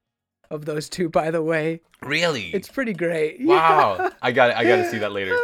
of 0.51 0.64
those 0.64 0.88
two, 0.88 1.09
by 1.09 1.30
the 1.30 1.42
way. 1.42 1.80
really? 2.03 2.51
It's 2.55 2.68
pretty 2.68 2.92
great. 2.92 3.40
wow. 3.44 4.11
I 4.22 4.32
got 4.32 4.51
I 4.57 4.64
got 4.64 4.76
to 4.76 4.90
see 4.90 4.98
that 4.98 5.12
later. 5.12 5.36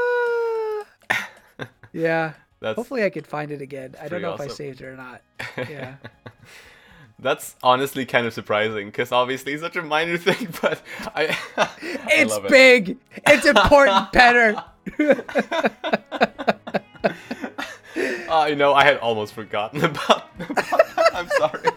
yeah. 1.93 2.33
That's 2.61 2.77
Hopefully, 2.77 3.05
I 3.05 3.11
could 3.11 3.27
find 3.27 3.51
it 3.51 3.61
again. 3.61 3.95
I 4.01 4.09
don't 4.09 4.23
know 4.23 4.33
if 4.35 4.41
I 4.41 4.49
saved 4.49 4.81
it 4.81 4.87
or 4.87 4.97
not. 4.97 5.21
yeah. 5.69 5.97
That's 7.19 7.55
honestly 7.63 8.05
kind 8.07 8.27
of 8.27 8.33
surprising 8.35 8.87
because 8.89 9.13
obviously 9.13 9.53
it's 9.53 9.63
such 9.63 9.77
a 9.77 9.83
minor 9.83 10.17
thing, 10.19 10.49
but 10.61 10.83
I, 11.15 11.37
I 11.57 11.69
It's 11.83 12.31
love 12.33 12.47
it. 12.47 12.51
big. 12.51 12.99
It's 13.27 13.47
important, 13.47 14.13
Petter. 14.13 14.63
Uh, 18.29 18.47
you 18.51 18.57
know, 18.57 18.75
I 18.75 18.85
had 18.85 18.99
almost 18.99 19.33
forgotten 19.33 19.83
about, 19.85 20.29
about. 20.39 21.15
I'm 21.15 21.29
sorry. 21.39 21.71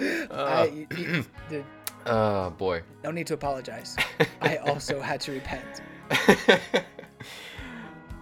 I, 0.00 0.34
uh, 0.34 0.64
you- 0.72 0.86
you- 0.98 1.24
dude, 1.48 1.64
oh 2.06 2.50
boy. 2.50 2.82
no 3.02 3.10
need 3.10 3.26
to 3.26 3.34
apologize. 3.34 3.96
I 4.40 4.56
also 4.58 5.00
had 5.00 5.20
to 5.22 5.32
repent. 5.32 5.82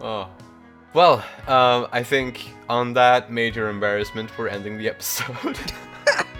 oh. 0.00 0.28
Well, 0.94 1.24
um, 1.48 1.88
I 1.90 2.02
think 2.02 2.50
on 2.68 2.92
that 2.94 3.32
major 3.32 3.70
embarrassment, 3.70 4.30
we're 4.36 4.48
ending 4.48 4.76
the 4.76 4.90
episode. 4.90 5.58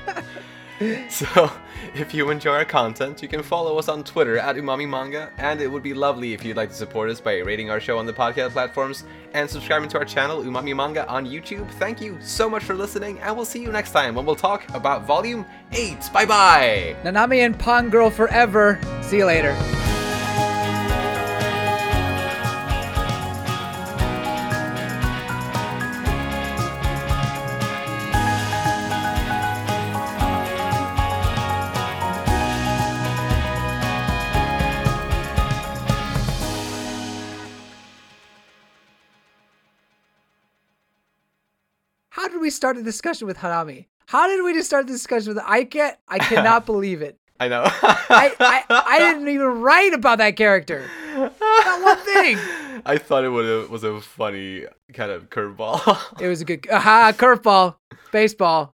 so, 1.08 1.50
if 1.94 2.14
you 2.14 2.30
enjoy 2.30 2.52
our 2.52 2.64
content, 2.64 3.22
you 3.22 3.28
can 3.28 3.42
follow 3.42 3.78
us 3.78 3.88
on 3.88 4.04
Twitter 4.04 4.38
at 4.38 4.56
Umami 4.56 4.88
Manga, 4.88 5.30
and 5.38 5.60
it 5.60 5.68
would 5.68 5.82
be 5.82 5.94
lovely 5.94 6.32
if 6.32 6.44
you'd 6.44 6.56
like 6.56 6.70
to 6.70 6.74
support 6.74 7.10
us 7.10 7.20
by 7.20 7.38
rating 7.38 7.70
our 7.70 7.80
show 7.80 7.98
on 7.98 8.06
the 8.06 8.12
podcast 8.12 8.50
platforms 8.50 9.04
and 9.34 9.48
subscribing 9.48 9.88
to 9.90 9.98
our 9.98 10.04
channel, 10.04 10.42
Umami 10.42 10.74
Manga, 10.74 11.06
on 11.08 11.26
YouTube. 11.26 11.70
Thank 11.72 12.00
you 12.00 12.18
so 12.20 12.48
much 12.48 12.64
for 12.64 12.74
listening, 12.74 13.18
and 13.20 13.36
we'll 13.36 13.44
see 13.44 13.60
you 13.62 13.70
next 13.72 13.92
time 13.92 14.14
when 14.14 14.26
we'll 14.26 14.36
talk 14.36 14.68
about 14.74 15.04
Volume 15.04 15.46
8. 15.72 16.10
Bye 16.12 16.26
bye! 16.26 16.96
Nanami 17.04 17.38
and 17.38 17.58
Pong 17.58 17.90
Girl 17.90 18.10
forever. 18.10 18.80
See 19.02 19.18
you 19.18 19.26
later. 19.26 19.52
We 42.42 42.50
start 42.50 42.76
a 42.76 42.82
discussion 42.82 43.26
with 43.26 43.38
Hanami? 43.38 43.86
How 44.06 44.26
did 44.26 44.44
we 44.44 44.52
just 44.52 44.66
start 44.66 44.86
the 44.86 44.92
discussion 44.92 45.34
with? 45.34 45.42
I 45.46 45.64
can't. 45.64 45.96
I 46.08 46.18
cannot 46.18 46.66
believe 46.72 47.00
it. 47.00 47.18
I 47.40 47.48
know. 47.48 47.62
I, 47.64 48.34
I 48.38 48.64
I 48.68 48.98
didn't 48.98 49.28
even 49.28 49.62
write 49.62 49.94
about 49.94 50.18
that 50.18 50.36
character. 50.36 50.84
Not 51.16 51.82
one 51.82 51.98
thing. 51.98 52.38
I 52.86 52.98
thought 52.98 53.24
it 53.24 53.30
would 53.30 53.70
was 53.70 53.82
a 53.84 54.00
funny 54.00 54.66
kind 54.92 55.10
of 55.10 55.30
curveball. 55.30 56.20
It 56.20 56.28
was 56.28 56.40
a 56.40 56.44
good 56.44 56.68
aha 56.70 57.12
curveball, 57.16 57.76
baseball. 58.12 58.70